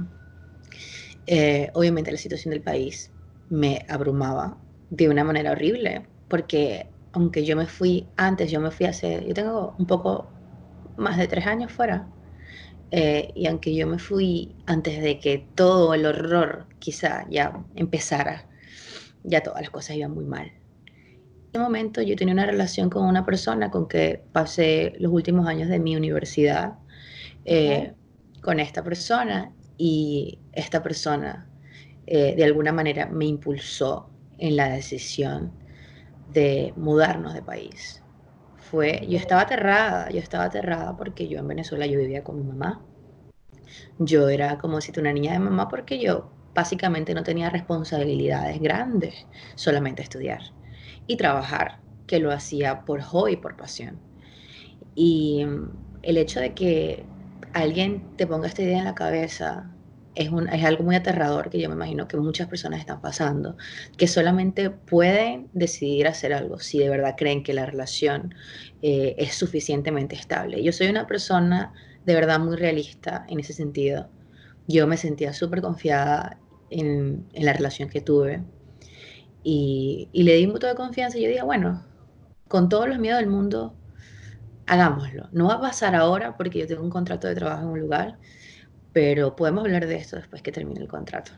Eh, 1.27 1.71
obviamente 1.75 2.11
la 2.11 2.19
situación 2.19 2.53
del 2.53 2.63
país 2.63 3.13
me 3.49 3.85
abrumaba 3.89 4.59
de 4.91 5.09
una 5.09 5.25
manera 5.25 5.53
horrible, 5.53 6.09
porque 6.29 6.91
aunque 7.13 7.45
yo 7.45 7.57
me 7.57 7.67
fui 7.67 8.09
antes, 8.17 8.51
yo 8.51 8.61
me 8.61 8.71
fui 8.71 8.87
hace, 8.87 9.25
yo 9.27 9.35
tengo 9.35 9.75
un 9.79 9.87
poco 9.87 10.33
más 10.97 11.19
de 11.19 11.29
tres 11.29 11.47
años 11.47 11.73
fuera, 11.73 12.09
eh, 12.91 13.33
y 13.35 13.47
aunque 13.47 13.75
yo 13.75 13.87
me 13.87 13.99
fui 13.99 14.57
antes 14.67 15.03
de 15.03 15.21
que 15.21 15.51
todo 15.55 15.95
el 15.95 16.07
horror 16.07 16.69
quizá 16.79 17.27
ya 17.31 17.67
empezara, 17.75 18.49
ya 19.29 19.43
todas 19.43 19.61
las 19.61 19.71
cosas 19.71 19.97
iban 19.97 20.13
muy 20.13 20.25
mal. 20.25 20.47
En 20.47 21.51
ese 21.53 21.59
momento 21.59 22.03
yo 22.03 22.17
tenía 22.17 22.35
una 22.35 22.47
relación 22.47 22.91
con 22.91 23.07
una 23.07 23.25
persona 23.25 23.71
con 23.71 23.89
que 23.89 24.23
pasé 24.33 24.95
los 24.99 25.13
últimos 25.13 25.47
años 25.47 25.69
de 25.69 25.79
mi 25.79 25.97
universidad 25.97 26.79
eh, 27.45 27.95
con 28.43 28.61
esta 28.61 28.83
persona 28.83 29.53
y 29.77 30.39
esta 30.53 30.83
persona 30.83 31.49
eh, 32.07 32.35
de 32.37 32.45
alguna 32.45 32.73
manera 32.73 33.07
me 33.07 33.27
impulsó 33.27 34.11
en 34.39 34.57
la 34.57 34.69
decisión 34.69 35.53
de 36.33 36.73
mudarnos 36.77 37.35
de 37.35 37.43
país. 37.43 38.03
Fue, 38.57 39.07
yo 39.09 39.17
estaba 39.17 39.43
aterrada, 39.43 40.11
yo 40.11 40.19
estaba 40.19 40.45
aterrada 40.45 40.97
porque 40.97 41.29
yo 41.29 41.39
en 41.39 41.49
Venezuela 41.49 41.87
yo 41.87 41.99
vivía 41.99 42.23
con 42.23 42.37
mi 42.37 42.45
mamá. 42.45 42.83
Yo 43.99 44.29
era 44.29 44.59
como 44.59 44.81
si 44.81 44.93
una 44.99 45.13
niña 45.13 45.33
de 45.33 45.39
mamá 45.39 45.69
porque 45.69 45.99
yo 45.99 46.31
básicamente 46.59 47.15
no 47.15 47.23
tenía 47.23 47.51
responsabilidades 47.51 48.61
grandes, 48.61 49.29
solamente 49.55 50.03
estudiar 50.03 50.43
y 51.07 51.17
trabajar, 51.17 51.83
que 52.05 52.19
lo 52.19 52.33
hacía 52.33 52.85
por 52.85 53.01
hobby, 53.01 53.37
por 53.37 53.57
pasión. 53.57 54.03
Y 54.97 55.47
el 56.03 56.17
hecho 56.17 56.41
de 56.41 56.55
que 56.55 57.07
alguien 57.53 58.17
te 58.17 58.27
ponga 58.27 58.49
esta 58.49 58.63
idea 58.63 58.79
en 58.79 58.87
la 58.87 58.97
cabeza 58.97 59.77
es, 60.17 60.31
un, 60.31 60.49
es 60.49 60.65
algo 60.65 60.83
muy 60.83 60.97
aterrador 60.97 61.49
que 61.49 61.61
yo 61.61 61.69
me 61.69 61.77
imagino 61.77 62.09
que 62.09 62.17
muchas 62.17 62.49
personas 62.49 62.81
están 62.81 63.01
pasando, 63.01 63.57
que 63.97 64.09
solamente 64.09 64.71
pueden 64.71 65.49
decidir 65.53 66.09
hacer 66.09 66.33
algo 66.33 66.59
si 66.59 66.81
de 66.81 66.89
verdad 66.89 67.15
creen 67.17 67.45
que 67.45 67.55
la 67.55 67.67
relación 67.67 68.35
eh, 68.83 69.15
es 69.19 69.35
suficientemente 69.37 70.17
estable. 70.17 70.61
Yo 70.65 70.73
soy 70.73 70.89
una 70.89 71.07
persona 71.07 71.73
de 72.05 72.15
verdad 72.15 72.41
muy 72.41 72.57
realista 72.57 73.25
en 73.29 73.39
ese 73.39 73.53
sentido. 73.53 74.11
Yo 74.67 74.87
me 74.87 74.97
sentía 74.97 75.33
súper 75.33 75.63
confiada 75.63 76.43
en, 76.71 77.29
la 77.33 77.53
relación 77.53 77.89
que 77.89 78.01
tuve. 78.01 78.43
Y, 79.43 80.09
le 80.13 80.35
di 80.37 80.47
un 80.47 80.53
voto 80.53 80.67
de 80.67 80.75
confianza 80.75 81.19
y 81.19 81.23
yo 81.23 81.29
dije, 81.29 81.43
bueno, 81.43 81.85
con 82.49 82.69
todos 82.69 82.89
los 82.89 82.99
miedos 82.99 83.21
del 83.21 83.29
mundo, 83.29 83.75
hagámoslo. 84.67 85.29
No 85.33 85.49
va 85.49 85.55
a 85.55 85.61
pasar 85.61 85.95
ahora 85.95 86.37
porque 86.37 86.59
yo 86.59 86.67
tengo 86.67 86.83
un 86.83 86.91
contrato 86.91 87.29
de 87.29 87.35
trabajo 87.35 87.63
en 87.63 87.69
un 87.69 87.81
lugar, 87.81 88.19
pero 88.93 89.37
podemos 89.37 89.65
hablar 89.65 89.87
de 89.87 89.97
esto 89.97 90.17
después 90.17 90.43
que 90.43 90.53
termine 90.53 90.81
el 90.81 90.89
contrato. 90.89 91.33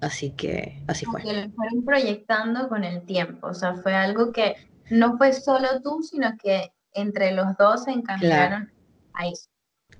Así 0.00 0.30
que 0.30 0.82
así 0.86 1.04
fue. 1.06 1.22
Que 1.22 1.32
lo 1.32 1.50
fueron 1.50 1.84
proyectando 1.84 2.68
con 2.68 2.84
el 2.84 3.02
tiempo, 3.02 3.48
o 3.48 3.54
sea, 3.54 3.74
fue 3.74 3.94
algo 3.94 4.32
que 4.32 4.54
no 4.90 5.16
fue 5.18 5.32
solo 5.32 5.80
tú, 5.82 6.02
sino 6.02 6.36
que 6.40 6.72
entre 6.92 7.32
los 7.32 7.56
dos 7.56 7.84
se 7.84 7.90
encaminaron 7.90 8.70
a 9.14 9.26
eso. 9.26 9.48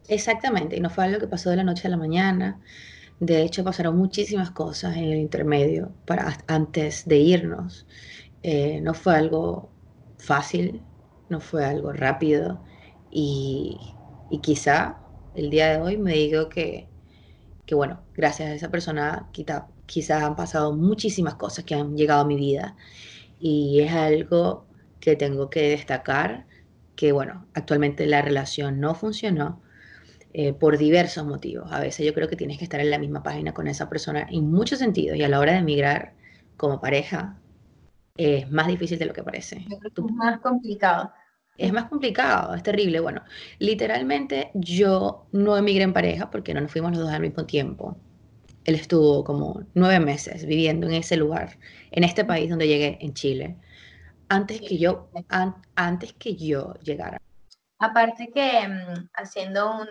Exactamente, 0.09 0.76
y 0.76 0.80
no 0.80 0.90
fue 0.90 1.04
algo 1.04 1.18
que 1.18 1.26
pasó 1.26 1.50
de 1.50 1.57
la 1.57 1.64
noche 1.64 1.88
a 1.88 1.90
la 1.90 1.97
mañana. 1.97 2.61
De 3.21 3.43
hecho, 3.43 3.65
pasaron 3.65 3.97
muchísimas 3.97 4.51
cosas 4.53 4.97
en 4.97 5.05
el 5.05 5.19
intermedio 5.19 5.93
para, 6.07 6.39
antes 6.47 7.07
de 7.07 7.19
irnos. 7.19 7.87
Eh, 8.43 8.81
no 8.81 8.95
fue 8.95 9.17
algo 9.17 9.71
fácil, 10.19 10.83
no 11.29 11.41
fue 11.41 11.65
algo 11.65 11.93
rápido. 11.93 12.63
Y, 13.11 13.79
quizá 14.43 14.99
el 15.35 15.51
día 15.51 15.71
de 15.71 15.81
hoy 15.81 15.97
me 15.97 16.13
digo 16.13 16.49
que, 16.49 16.89
que, 17.67 17.75
bueno, 17.75 18.03
gracias 18.15 18.51
a 18.51 18.55
esa 18.55 18.71
persona 18.71 19.29
quizá 19.33 19.69
quizás 19.89 20.23
han 20.23 20.37
pasado 20.37 20.77
muchísimas 20.77 21.35
cosas 21.37 21.65
que 21.65 21.75
han 21.75 21.97
llegado 21.97 22.21
a 22.23 22.27
mi 22.27 22.37
vida. 22.37 22.77
Y 23.41 23.81
es 23.81 23.93
algo 23.93 24.67
que 25.01 25.17
tengo 25.17 25.51
que 25.51 25.71
destacar, 25.71 26.47
que 26.97 27.13
bueno, 27.13 27.47
actualmente 27.55 28.07
la 28.07 28.23
relación 28.23 28.81
no 28.81 28.95
funcionó 28.95 29.63
eh, 30.32 30.52
por 30.52 30.78
diversos 30.78 31.25
motivos. 31.26 31.70
A 31.73 31.80
veces 31.80 32.06
yo 32.06 32.14
creo 32.14 32.28
que 32.28 32.37
tienes 32.37 32.58
que 32.58 32.64
estar 32.64 32.80
en 32.80 32.90
la 32.90 32.99
misma 32.99 33.23
página 33.23 33.54
con 33.54 33.66
esa 33.66 33.88
persona 33.88 34.26
en 34.30 34.50
muchos 34.50 34.78
sentidos 34.78 35.16
y 35.16 35.25
a 35.25 35.28
la 35.28 35.40
hora 35.40 35.52
de 35.52 35.58
emigrar 35.58 36.14
como 36.56 36.80
pareja 36.80 37.38
es 38.16 38.50
más 38.50 38.66
difícil 38.66 38.99
de 38.99 39.06
lo 39.06 39.12
que 39.14 39.23
parece. 39.23 39.64
es 39.66 40.12
más 40.12 40.40
complicado. 40.40 41.12
Es 41.56 41.73
más 41.73 41.87
complicado, 41.87 42.54
es 42.54 42.62
terrible. 42.62 43.00
Bueno, 43.00 43.23
literalmente 43.58 44.50
yo 44.54 45.26
no 45.32 45.56
emigré 45.56 45.85
en 45.85 45.92
pareja 45.92 46.30
porque 46.30 46.54
no 46.54 46.61
nos 46.61 46.70
fuimos 46.70 46.92
los 46.92 47.00
dos 47.00 47.11
al 47.11 47.23
mismo 47.23 47.47
tiempo. 47.47 47.97
Él 48.64 48.75
estuvo 48.75 49.25
como 49.25 49.62
nueve 49.75 49.99
meses 49.99 50.47
viviendo 50.47 50.87
en 50.87 50.94
ese 50.94 51.16
lugar, 51.16 51.58
en 51.90 52.04
este 52.04 52.25
país 52.25 52.50
donde 52.50 52.68
llegué, 52.68 52.99
en 53.00 53.14
Chile, 53.14 53.56
antes 54.28 54.61
que 54.61 54.78
yo, 54.78 55.08
antes 55.75 56.12
que 56.12 56.37
yo 56.37 56.75
llegara. 56.82 57.18
Aparte 57.78 58.30
que 58.30 58.66
mm, 58.66 59.08
haciendo 59.14 59.80
un, 59.80 59.88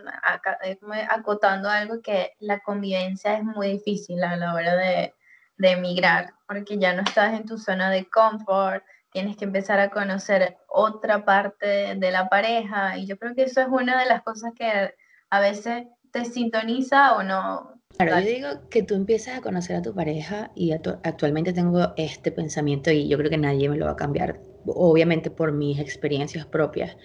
acotando 1.09 1.69
algo 1.69 2.01
que 2.01 2.33
la 2.39 2.59
convivencia 2.59 3.37
es 3.37 3.43
muy 3.43 3.73
difícil 3.73 4.23
a 4.23 4.35
la 4.35 4.53
hora 4.53 4.75
de, 4.75 5.13
de 5.57 5.71
emigrar, 5.71 6.33
porque 6.47 6.77
ya 6.77 6.93
no 6.93 7.03
estás 7.03 7.33
en 7.33 7.45
tu 7.45 7.57
zona 7.57 7.89
de 7.89 8.09
confort, 8.09 8.83
tienes 9.11 9.37
que 9.37 9.45
empezar 9.45 9.79
a 9.79 9.89
conocer 9.89 10.57
otra 10.67 11.25
parte 11.25 11.95
de 11.95 12.11
la 12.11 12.29
pareja 12.29 12.97
y 12.97 13.07
yo 13.07 13.17
creo 13.17 13.33
que 13.33 13.43
eso 13.43 13.61
es 13.61 13.67
una 13.67 13.99
de 13.99 14.07
las 14.07 14.21
cosas 14.21 14.53
que 14.55 14.93
a 15.29 15.39
veces 15.39 15.85
te 16.11 16.25
sintoniza 16.25 17.13
o 17.15 17.23
no. 17.23 17.81
Claro, 17.97 18.19
yo 18.19 18.27
digo 18.27 18.47
que 18.69 18.83
tú 18.83 18.93
empiezas 18.93 19.39
a 19.39 19.41
conocer 19.41 19.75
a 19.75 19.81
tu 19.81 19.95
pareja 19.95 20.51
y 20.55 20.71
actualmente 20.71 21.51
tengo 21.53 21.93
este 21.97 22.31
pensamiento 22.31 22.91
y 22.91 23.07
yo 23.07 23.17
creo 23.17 23.29
que 23.31 23.37
nadie 23.37 23.69
me 23.69 23.77
lo 23.77 23.85
va 23.85 23.93
a 23.93 23.95
cambiar, 23.95 24.39
obviamente 24.65 25.31
por 25.31 25.51
mis 25.51 25.79
experiencias 25.79 26.45
propias, 26.45 26.95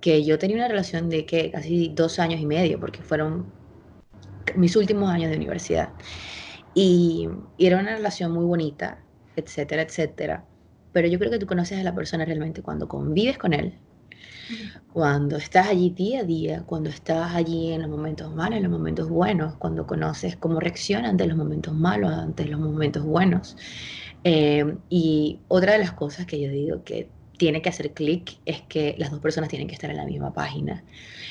que 0.00 0.24
yo 0.24 0.38
tenía 0.38 0.56
una 0.56 0.68
relación 0.68 1.08
de 1.10 1.26
que 1.26 1.50
casi 1.50 1.88
dos 1.94 2.18
años 2.18 2.40
y 2.40 2.46
medio, 2.46 2.80
porque 2.80 3.02
fueron 3.02 3.46
mis 4.56 4.76
últimos 4.76 5.10
años 5.10 5.30
de 5.30 5.36
universidad. 5.36 5.90
Y, 6.74 7.28
era 7.58 7.78
una 7.78 7.96
relación 7.96 8.32
muy 8.32 8.44
bonita, 8.44 9.02
etcétera, 9.36 9.82
etcétera. 9.82 10.44
Pero 10.92 11.08
yo 11.08 11.18
creo 11.18 11.30
que 11.30 11.38
tú 11.38 11.46
conoces 11.46 11.78
a 11.78 11.82
la 11.82 11.94
persona 11.94 12.24
realmente 12.24 12.62
cuando 12.62 12.88
convives 12.88 13.38
con 13.38 13.52
él, 13.52 13.78
cuando 14.92 15.36
estás 15.36 15.68
allí 15.68 15.90
día 15.90 16.20
a 16.20 16.24
día, 16.24 16.62
cuando 16.66 16.90
estás 16.90 17.34
allí 17.34 17.72
en 17.72 17.82
los 17.82 17.90
momentos 17.90 18.34
malos, 18.34 18.56
en 18.56 18.64
los 18.64 18.72
momentos 18.72 19.08
buenos, 19.08 19.54
cuando 19.56 19.86
conoces 19.86 20.36
cómo 20.36 20.58
reacciona 20.58 21.08
ante 21.08 21.26
los 21.26 21.36
momentos 21.36 21.74
malos, 21.74 22.12
ante 22.12 22.44
los 22.46 22.58
momentos 22.58 23.04
buenos. 23.04 23.56
Eh, 24.24 24.76
y 24.88 25.40
otra 25.48 25.72
de 25.74 25.78
las 25.78 25.92
cosas 25.92 26.26
que 26.26 26.40
yo 26.40 26.50
digo 26.50 26.82
que 26.84 27.08
tiene 27.40 27.62
que 27.62 27.70
hacer 27.70 27.94
clic 27.94 28.36
es 28.44 28.60
que 28.60 28.94
las 28.98 29.10
dos 29.10 29.20
personas 29.20 29.48
tienen 29.48 29.66
que 29.66 29.72
estar 29.72 29.88
en 29.88 29.96
la 29.96 30.04
misma 30.04 30.34
página 30.34 30.84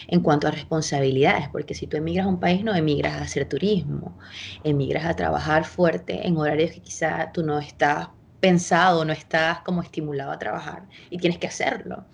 en 0.07 0.21
cuanto 0.21 0.47
a 0.47 0.51
responsabilidades, 0.51 1.49
porque 1.49 1.75
si 1.75 1.85
tú 1.85 1.97
emigras 1.97 2.25
a 2.25 2.29
un 2.29 2.39
país 2.39 2.63
no 2.63 2.73
emigras 2.73 3.13
a 3.13 3.21
hacer 3.21 3.47
turismo, 3.47 4.17
emigras 4.63 5.05
a 5.05 5.15
trabajar 5.15 5.65
fuerte 5.65 6.25
en 6.25 6.35
horarios 6.35 6.71
que 6.71 6.81
quizá 6.81 7.31
tú 7.31 7.43
no 7.43 7.59
estás 7.59 8.07
pensado, 8.39 9.05
no 9.05 9.13
estás 9.13 9.59
como 9.59 9.83
estimulado 9.83 10.31
a 10.31 10.39
trabajar 10.39 10.87
y 11.11 11.19
tienes 11.19 11.37
que 11.37 11.45
hacerlo. 11.45 12.07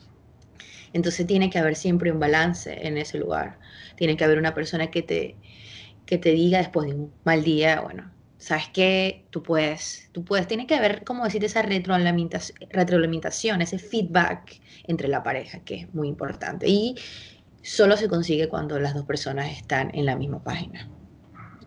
Entonces 0.91 1.25
tiene 1.25 1.49
que 1.49 1.59
haber 1.59 1.77
siempre 1.77 2.11
un 2.11 2.19
balance 2.19 2.85
en 2.85 2.97
ese 2.97 3.17
lugar. 3.17 3.59
Tiene 3.95 4.17
que 4.17 4.25
haber 4.25 4.39
una 4.39 4.53
persona 4.53 4.91
que 4.91 5.03
te, 5.03 5.37
que 6.05 6.17
te 6.17 6.31
diga 6.31 6.57
después 6.57 6.89
de 6.89 6.95
un 6.95 7.13
mal 7.23 7.45
día, 7.45 7.79
bueno, 7.79 8.11
sabes 8.45 8.69
que 8.69 9.25
tú 9.31 9.41
puedes, 9.41 10.07
tú 10.11 10.23
puedes, 10.23 10.47
tiene 10.47 10.67
que 10.67 10.75
haber, 10.75 11.03
como 11.03 11.23
decir, 11.23 11.43
esa 11.43 11.63
retroalimentación, 11.63 13.63
ese 13.63 13.79
feedback 13.79 14.61
entre 14.83 15.07
la 15.07 15.23
pareja, 15.23 15.61
que 15.61 15.77
es 15.77 15.93
muy 15.95 16.07
importante. 16.07 16.67
Y 16.67 16.93
solo 17.63 17.97
se 17.97 18.07
consigue 18.07 18.47
cuando 18.47 18.79
las 18.79 18.93
dos 18.93 19.03
personas 19.03 19.51
están 19.51 19.89
en 19.95 20.05
la 20.05 20.15
misma 20.15 20.43
página. 20.43 20.87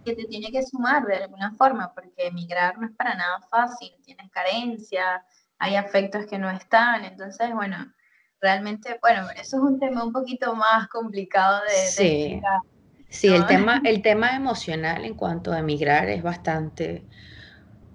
Que 0.05 0.15
te 0.15 0.25
tiene 0.27 0.53
que 0.53 0.63
sumar 0.63 1.05
de 1.05 1.17
alguna 1.17 1.53
forma, 1.57 1.93
porque 1.93 2.29
emigrar 2.29 2.79
no 2.79 2.87
es 2.87 2.95
para 2.95 3.17
nada 3.17 3.41
fácil, 3.51 3.91
tienes 4.05 4.31
carencia, 4.31 5.25
hay 5.59 5.75
afectos 5.75 6.27
que 6.27 6.39
no 6.39 6.49
están, 6.49 7.05
entonces, 7.05 7.53
bueno, 7.55 7.93
realmente, 8.41 9.01
bueno, 9.03 9.29
eso 9.31 9.57
es 9.57 9.63
un 9.65 9.81
tema 9.81 10.05
un 10.05 10.13
poquito 10.13 10.55
más 10.55 10.87
complicado 10.87 11.61
de, 11.65 11.75
sí. 11.75 12.41
Sí, 13.09 13.35
el 13.35 13.47
tema, 13.47 13.81
el 13.85 14.03
tema 14.03 14.37
emocional 14.37 15.05
en 15.05 15.15
cuanto 15.15 15.53
a 15.53 15.61
emigrar 15.61 16.09
es 16.11 16.23
bastante, 16.23 17.09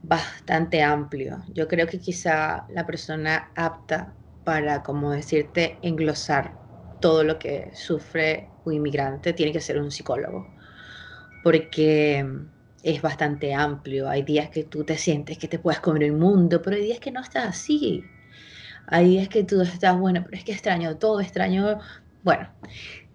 bastante 0.01 0.83
amplio. 0.83 1.43
Yo 1.49 1.67
creo 1.67 1.87
que 1.87 1.99
quizá 1.99 2.65
la 2.69 2.85
persona 2.85 3.51
apta 3.55 4.17
para, 4.43 4.83
como 4.83 5.11
decirte, 5.11 5.79
englosar 5.83 6.59
todo 6.99 7.23
lo 7.23 7.39
que 7.39 7.71
sufre 7.75 8.55
un 8.63 8.73
inmigrante 8.75 9.33
tiene 9.33 9.53
que 9.53 9.61
ser 9.61 9.79
un 9.79 9.91
psicólogo, 9.91 10.55
porque 11.41 12.25
es 12.83 13.01
bastante 13.01 13.53
amplio. 13.53 14.09
Hay 14.09 14.23
días 14.23 14.49
que 14.49 14.63
tú 14.65 14.85
te 14.85 14.97
sientes 14.97 15.37
que 15.37 15.47
te 15.47 15.59
puedes 15.59 15.79
comer 15.81 16.03
el 16.03 16.13
mundo, 16.13 16.61
pero 16.61 16.75
hay 16.77 16.83
días 16.83 16.99
que 16.99 17.11
no 17.11 17.21
estás 17.21 17.45
así. 17.47 18.11
Hay 18.87 19.09
días 19.09 19.29
que 19.29 19.43
tú 19.43 19.61
estás, 19.61 19.97
bueno, 19.99 20.23
pero 20.25 20.37
es 20.37 20.43
que 20.45 20.53
extraño 20.53 20.97
todo, 20.97 21.21
extraño, 21.21 21.79
bueno, 22.21 22.49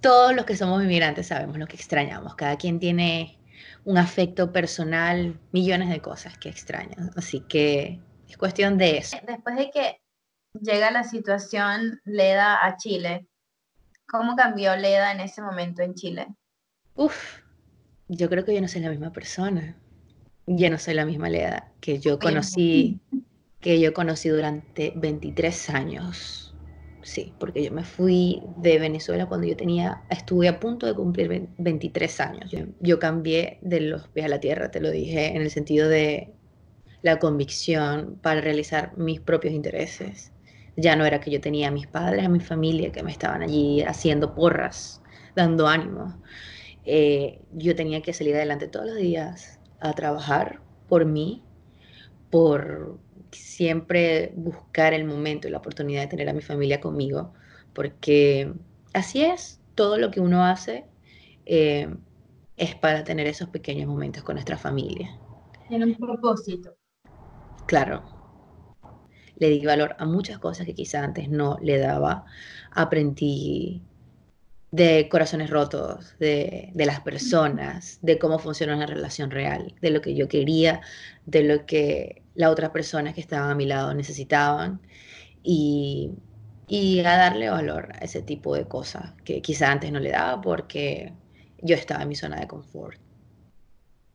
todos 0.01 0.35
los 0.35 0.45
que 0.45 0.57
somos 0.57 0.83
inmigrantes 0.83 1.29
sabemos 1.29 1.59
lo 1.59 1.67
que 1.67 1.77
extrañamos. 1.77 2.35
Cada 2.35 2.57
quien 2.57 2.79
tiene 2.79 3.39
un 3.85 3.99
afecto 3.99 4.53
personal, 4.53 5.39
millones 5.53 5.89
de 5.89 6.01
cosas 6.01 6.39
que 6.39 6.49
extrañan. 6.49 7.11
Así 7.17 7.41
que 7.41 8.01
es 8.29 8.37
cuestión 8.37 8.79
de 8.79 8.99
eso. 8.99 9.17
Después 9.27 9.57
de 9.57 9.71
que 9.71 10.01
llega 10.61 10.91
la 10.91 11.05
situación 11.05 12.01
Leda 12.05 12.65
a 12.65 12.77
Chile, 12.77 13.27
¿cómo 14.07 14.37
cambió 14.37 14.77
Leda 14.77 15.13
en 15.13 15.21
ese 15.21 15.43
momento 15.43 15.83
en 15.83 15.95
Chile? 15.95 16.27
Uf, 16.95 17.41
yo 18.09 18.29
creo 18.29 18.45
que 18.45 18.55
yo 18.55 18.61
no 18.61 18.69
soy 18.69 18.83
la 18.83 18.91
misma 18.91 19.13
persona. 19.13 19.77
Yo 20.47 20.71
no 20.71 20.79
soy 20.79 20.95
la 20.95 21.05
misma 21.05 21.29
Leda 21.29 21.73
que 21.81 21.99
yo 21.99 22.19
conocí, 22.19 23.01
que 23.61 23.81
yo 23.81 23.93
conocí 23.93 24.31
durante 24.31 24.93
23 24.97 25.71
años 25.71 26.48
sí, 27.03 27.35
porque 27.39 27.63
yo 27.65 27.73
me 27.73 27.85
fui 27.85 28.43
de 28.57 28.79
Venezuela 28.79 29.27
cuando 29.27 29.47
yo 29.47 29.57
tenía, 29.57 30.03
estuve 30.11 30.49
a 30.49 30.61
punto 30.61 30.87
de 30.87 30.95
cumplir 30.95 31.49
23 31.59 32.21
años. 32.21 32.51
Yo, 32.81 32.99
cambié 32.99 33.59
de 33.63 33.81
los 33.81 34.09
pies 34.09 34.27
a 34.27 34.29
la 34.29 34.41
tierra, 34.41 34.71
te 34.71 34.81
lo 34.81 34.91
dije, 34.91 35.35
en 35.35 35.43
el 35.43 35.51
sentido 35.51 35.89
de 35.89 36.33
la 37.03 37.19
convicción 37.19 38.19
para 38.23 38.41
realizar 38.41 38.97
mis 38.97 39.21
propios 39.21 39.55
intereses. 39.55 40.33
Ya 40.77 40.97
no 40.97 41.05
era 41.05 41.21
que 41.21 41.31
yo 41.31 41.41
tenía 41.41 41.69
a 41.69 41.71
mis 41.71 41.87
padres, 41.87 42.25
a 42.25 42.29
mi 42.29 42.41
familia 42.41 42.93
que 42.93 43.03
me 43.03 43.11
estaban 43.11 43.43
allí 43.43 43.83
haciendo 43.83 44.35
porras, 44.35 45.03
dando 45.35 45.67
ánimo. 45.67 46.21
Eh, 46.85 47.41
yo 47.53 47.75
tenía 47.77 48.03
que 48.03 48.13
salir 48.13 48.35
adelante 48.35 48.69
todos 48.69 48.87
los 48.87 48.97
días 48.97 49.61
a 49.81 49.93
trabajar 49.93 50.61
por 50.89 51.05
mí, 51.05 51.43
por, 52.31 52.99
siempre 53.33 54.33
buscar 54.37 54.95
el 54.95 55.05
momento 55.05 55.49
y 55.49 55.51
la 55.51 55.59
oportunidad 55.59 56.03
de 56.03 56.09
tener 56.09 56.29
a 56.29 56.33
mi 56.33 56.43
familia 56.43 56.81
conmigo, 56.81 57.33
porque 57.73 58.53
así 58.95 59.23
es, 59.23 59.61
todo 59.75 59.99
lo 59.99 60.11
que 60.11 60.21
uno 60.21 60.45
hace 60.45 60.87
eh, 61.47 61.88
es 62.57 62.75
para 62.75 63.05
tener 63.05 63.27
esos 63.27 63.49
pequeños 63.49 63.88
momentos 63.88 64.23
con 64.23 64.35
nuestra 64.35 64.59
familia. 64.59 65.19
Tiene 65.69 65.85
un 65.85 65.95
propósito. 65.95 66.77
Claro. 67.67 68.03
Le 69.37 69.51
di 69.51 69.64
valor 69.64 69.95
a 69.99 70.05
muchas 70.05 70.38
cosas 70.38 70.67
que 70.67 70.75
quizá 70.75 71.05
antes 71.05 71.29
no 71.29 71.59
le 71.62 71.79
daba. 71.79 72.25
Aprendí 72.73 73.83
de 74.71 75.09
corazones 75.09 75.51
rotos, 75.51 76.15
de, 76.19 76.71
de, 76.75 76.87
las 76.87 77.01
personas, 77.01 77.99
de 78.03 78.19
cómo 78.19 78.39
funciona 78.39 78.77
una 78.77 78.87
relación 78.87 79.31
real, 79.31 79.75
de 79.81 79.91
lo 79.91 80.01
que 80.03 80.15
yo 80.15 80.29
quería, 80.29 80.83
de 81.25 81.43
lo 81.43 81.65
que 81.65 82.23
las 82.35 82.51
otras 82.51 82.71
personas 82.71 83.15
que 83.15 83.21
estaban 83.21 83.51
a 83.51 83.55
mi 83.55 83.67
lado 83.67 83.95
necesitaban 83.95 84.81
y, 85.43 86.13
y 86.67 87.01
a 87.01 87.17
darle 87.17 87.49
valor 87.49 87.93
a 87.95 88.05
ese 88.05 88.23
tipo 88.23 88.55
de 88.55 88.67
cosas 88.67 89.13
que 89.25 89.41
quizá 89.41 89.73
antes 89.73 89.91
no 89.91 89.99
le 89.99 90.11
daba 90.11 90.41
porque 90.41 91.15
yo 91.63 91.75
estaba 91.75 92.03
en 92.03 92.09
mi 92.09 92.15
zona 92.15 92.39
de 92.39 92.47
confort. 92.47 93.01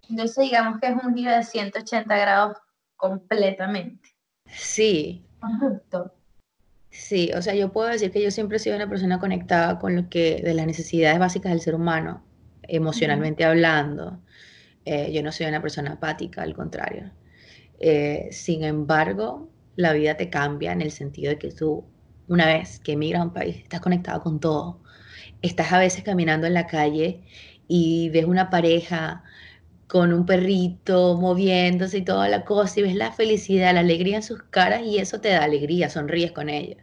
Entonces 0.10 0.44
digamos 0.44 0.80
que 0.80 0.88
es 0.88 0.96
un 1.04 1.16
giro 1.16 1.32
de 1.32 1.44
180 1.44 2.16
grados 2.16 2.58
completamente. 2.96 4.10
Sí. 4.48 5.26
Justo. 5.60 6.14
Sí, 6.94 7.32
o 7.36 7.42
sea, 7.42 7.56
yo 7.56 7.72
puedo 7.74 7.90
decir 7.90 8.12
que 8.12 8.22
yo 8.22 8.30
siempre 8.30 8.58
he 8.58 8.60
sido 8.60 8.76
una 8.76 8.88
persona 8.88 9.20
conectada 9.20 9.80
con 9.80 9.96
lo 9.96 10.10
que, 10.10 10.42
de 10.44 10.54
las 10.54 10.68
necesidades 10.68 11.18
básicas 11.20 11.52
del 11.52 11.62
ser 11.62 11.74
humano, 11.76 12.24
emocionalmente 12.64 13.44
hablando. 13.46 14.22
Eh, 14.86 15.12
yo 15.12 15.24
no 15.24 15.32
soy 15.32 15.48
una 15.48 15.62
persona 15.62 15.94
apática, 15.94 16.44
al 16.44 16.54
contrario. 16.54 17.12
Eh, 17.80 18.30
sin 18.32 18.64
embargo, 18.64 19.50
la 19.76 19.94
vida 19.94 20.18
te 20.18 20.30
cambia 20.30 20.72
en 20.72 20.82
el 20.82 20.92
sentido 20.92 21.32
de 21.32 21.40
que 21.40 21.52
tú, 21.52 21.84
una 22.28 22.46
vez 22.46 22.80
que 22.80 22.94
emigras 22.94 23.22
a 23.22 23.26
un 23.26 23.34
país, 23.34 23.58
estás 23.58 23.82
conectado 23.82 24.22
con 24.22 24.40
todo. 24.40 24.82
Estás 25.42 25.74
a 25.74 25.80
veces 25.80 26.04
caminando 26.04 26.48
en 26.48 26.54
la 26.54 26.68
calle 26.68 27.24
y 27.68 28.10
ves 28.10 28.26
una 28.26 28.50
pareja 28.52 29.24
con 29.94 30.14
un 30.14 30.26
perrito 30.28 31.18
moviéndose 31.20 32.00
y 32.00 32.06
toda 32.06 32.30
la 32.30 32.46
cosa 32.46 32.82
y 32.82 32.84
ves 32.84 32.96
la 32.96 33.14
felicidad, 33.14 33.74
la 33.76 33.82
alegría 33.82 34.18
en 34.18 34.24
sus 34.24 34.44
caras 34.44 34.84
y 34.84 35.00
eso 35.00 35.22
te 35.22 35.30
da 35.30 35.44
alegría, 35.46 35.90
sonríes 35.90 36.34
con 36.34 36.50
ellos. 36.50 36.80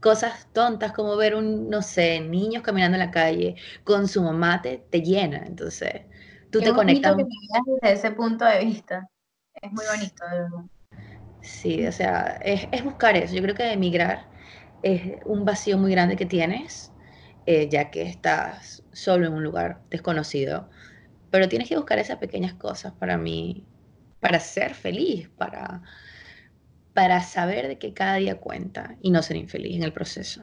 Cosas 0.00 0.48
tontas 0.54 0.92
como 0.92 1.16
ver 1.16 1.34
un, 1.36 1.70
no 1.70 1.82
sé, 1.82 2.20
niños 2.20 2.62
caminando 2.64 2.96
en 2.96 3.00
la 3.06 3.12
calle 3.12 3.56
con 3.84 4.08
su 4.08 4.22
mamá 4.22 4.62
te, 4.62 4.78
te 4.90 5.02
llena, 5.02 5.44
entonces 5.46 6.02
tú 6.50 6.62
te 6.62 6.72
conectas. 6.74 7.14
desde 7.80 7.94
ese 7.94 8.10
punto 8.12 8.44
de 8.44 8.64
vista. 8.64 9.08
Es 9.54 9.72
muy 9.72 9.86
bonito, 9.86 10.24
de 10.28 10.40
verdad. 10.42 10.64
Sí, 11.40 11.86
o 11.86 11.92
sea, 11.92 12.38
es, 12.42 12.68
es 12.72 12.84
buscar 12.84 13.16
eso. 13.16 13.34
Yo 13.34 13.42
creo 13.42 13.54
que 13.54 13.72
emigrar 13.72 14.26
es 14.82 15.18
un 15.24 15.44
vacío 15.44 15.78
muy 15.78 15.90
grande 15.92 16.16
que 16.16 16.26
tienes, 16.26 16.92
eh, 17.46 17.68
ya 17.70 17.90
que 17.90 18.02
estás 18.02 18.82
solo 18.92 19.26
en 19.26 19.32
un 19.34 19.44
lugar 19.44 19.80
desconocido. 19.90 20.68
Pero 21.36 21.50
tienes 21.50 21.68
que 21.68 21.76
buscar 21.76 21.98
esas 21.98 22.16
pequeñas 22.16 22.54
cosas 22.54 22.94
para 22.94 23.18
mí, 23.18 23.62
para 24.20 24.40
ser 24.40 24.72
feliz, 24.72 25.28
para, 25.36 25.82
para 26.94 27.20
saber 27.20 27.68
de 27.68 27.78
que 27.78 27.92
cada 27.92 28.14
día 28.14 28.40
cuenta 28.40 28.96
y 29.02 29.10
no 29.10 29.22
ser 29.22 29.36
infeliz 29.36 29.76
en 29.76 29.82
el 29.82 29.92
proceso. 29.92 30.42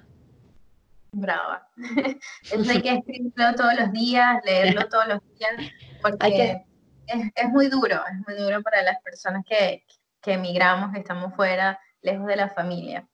Brava. 1.11 1.67
Eso 2.43 2.69
hay 2.69 2.83
que 2.83 2.93
escribirlo 2.93 3.55
todos 3.55 3.73
los 3.79 3.91
días, 3.91 4.39
leerlo 4.45 4.87
todos 4.91 5.07
los 5.07 5.19
días, 5.35 5.71
porque 5.99 6.63
es, 7.07 7.31
es, 7.33 7.49
muy 7.49 7.69
duro, 7.69 7.95
es 7.95 8.27
muy 8.27 8.37
duro 8.37 8.61
para 8.61 8.83
las 8.83 9.01
personas 9.01 9.43
que, 9.49 9.83
que 10.21 10.33
emigramos, 10.33 10.93
que 10.93 10.99
estamos 10.99 11.33
fuera, 11.33 11.79
lejos 12.03 12.27
de 12.27 12.35
la 12.35 12.49
familia. 12.49 13.09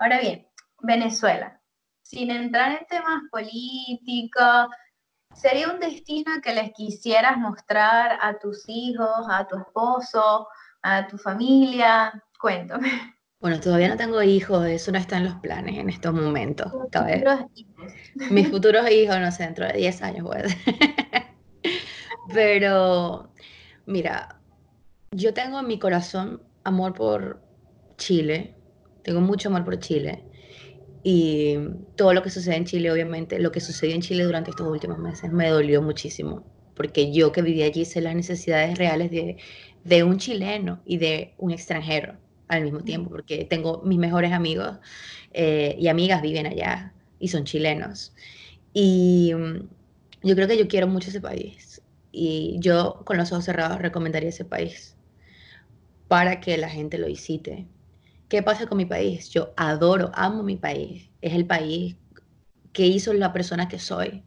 Ahora 0.00 0.18
bien, 0.18 0.48
Venezuela. 0.80 1.60
Sin 2.02 2.32
entrar 2.32 2.72
en 2.72 2.86
temas 2.88 3.22
políticos, 3.30 4.66
¿sería 5.34 5.68
un 5.68 5.80
destino 5.80 6.32
que 6.42 6.54
les 6.54 6.72
quisieras 6.72 7.36
mostrar 7.36 8.18
a 8.20 8.38
tus 8.38 8.64
hijos, 8.68 9.26
a 9.28 9.46
tu 9.46 9.58
esposo, 9.58 10.48
a 10.82 11.06
tu 11.06 11.18
familia? 11.18 12.12
Cuéntame. 12.40 13.16
Bueno, 13.40 13.58
todavía 13.58 13.88
no 13.88 13.96
tengo 13.96 14.22
hijos, 14.22 14.66
eso 14.66 14.92
no 14.92 14.98
está 14.98 15.16
en 15.16 15.24
los 15.24 15.36
planes 15.36 15.78
en 15.78 15.88
estos 15.88 16.12
momentos. 16.12 16.70
Mis 18.30 18.48
futuros 18.48 18.90
hijos, 18.90 19.18
no 19.18 19.32
sé, 19.32 19.44
dentro 19.44 19.66
de 19.66 19.72
10 19.72 20.02
años, 20.02 20.26
pues. 20.26 20.54
Pero, 22.34 23.32
mira, 23.86 24.40
yo 25.10 25.32
tengo 25.32 25.60
en 25.60 25.66
mi 25.66 25.78
corazón 25.78 26.42
amor 26.64 26.92
por 26.92 27.42
Chile, 27.96 28.56
tengo 29.02 29.20
mucho 29.20 29.48
amor 29.48 29.64
por 29.64 29.78
Chile 29.78 30.29
y 31.02 31.56
todo 31.96 32.12
lo 32.12 32.22
que 32.22 32.30
sucede 32.30 32.56
en 32.56 32.66
Chile, 32.66 32.90
obviamente, 32.90 33.38
lo 33.38 33.52
que 33.52 33.60
sucedió 33.60 33.94
en 33.94 34.02
Chile 34.02 34.24
durante 34.24 34.50
estos 34.50 34.66
últimos 34.66 34.98
meses 34.98 35.32
me 35.32 35.48
dolió 35.48 35.82
muchísimo, 35.82 36.44
porque 36.74 37.12
yo 37.12 37.32
que 37.32 37.42
viví 37.42 37.62
allí 37.62 37.84
sé 37.84 38.00
las 38.00 38.14
necesidades 38.14 38.76
reales 38.78 39.10
de, 39.10 39.38
de 39.84 40.04
un 40.04 40.18
chileno 40.18 40.82
y 40.84 40.98
de 40.98 41.34
un 41.38 41.52
extranjero 41.52 42.18
al 42.48 42.64
mismo 42.64 42.82
tiempo, 42.82 43.10
porque 43.10 43.44
tengo 43.44 43.82
mis 43.84 43.98
mejores 43.98 44.32
amigos 44.32 44.78
eh, 45.32 45.76
y 45.78 45.88
amigas 45.88 46.20
viven 46.22 46.46
allá 46.46 46.94
y 47.18 47.28
son 47.28 47.44
chilenos. 47.44 48.12
Y 48.72 49.32
mm, 49.34 49.68
yo 50.24 50.34
creo 50.34 50.48
que 50.48 50.58
yo 50.58 50.68
quiero 50.68 50.86
mucho 50.88 51.10
ese 51.10 51.20
país 51.20 51.82
y 52.12 52.56
yo 52.60 53.02
con 53.04 53.16
los 53.16 53.32
ojos 53.32 53.44
cerrados 53.44 53.80
recomendaría 53.80 54.30
ese 54.30 54.44
país 54.44 54.96
para 56.08 56.40
que 56.40 56.58
la 56.58 56.68
gente 56.68 56.98
lo 56.98 57.06
visite, 57.06 57.68
¿Qué 58.30 58.44
pasa 58.44 58.68
con 58.68 58.78
mi 58.78 58.86
país? 58.86 59.28
Yo 59.30 59.52
adoro, 59.56 60.12
amo 60.14 60.44
mi 60.44 60.56
país. 60.56 61.10
Es 61.20 61.34
el 61.34 61.46
país 61.46 61.96
que 62.72 62.86
hizo 62.86 63.12
la 63.12 63.32
persona 63.32 63.66
que 63.66 63.80
soy 63.80 64.22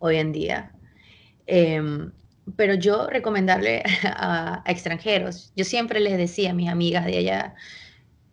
hoy 0.00 0.16
en 0.16 0.32
día. 0.32 0.72
Em, 1.46 2.10
pero 2.56 2.74
yo 2.74 3.06
recomendarle 3.06 3.84
a, 4.04 4.64
extranjeros, 4.66 5.52
yo 5.54 5.64
siempre 5.64 6.00
les 6.00 6.18
decía 6.18 6.50
a 6.50 6.54
mis 6.54 6.68
amigas 6.68 7.06
de 7.06 7.16
allá, 7.16 7.54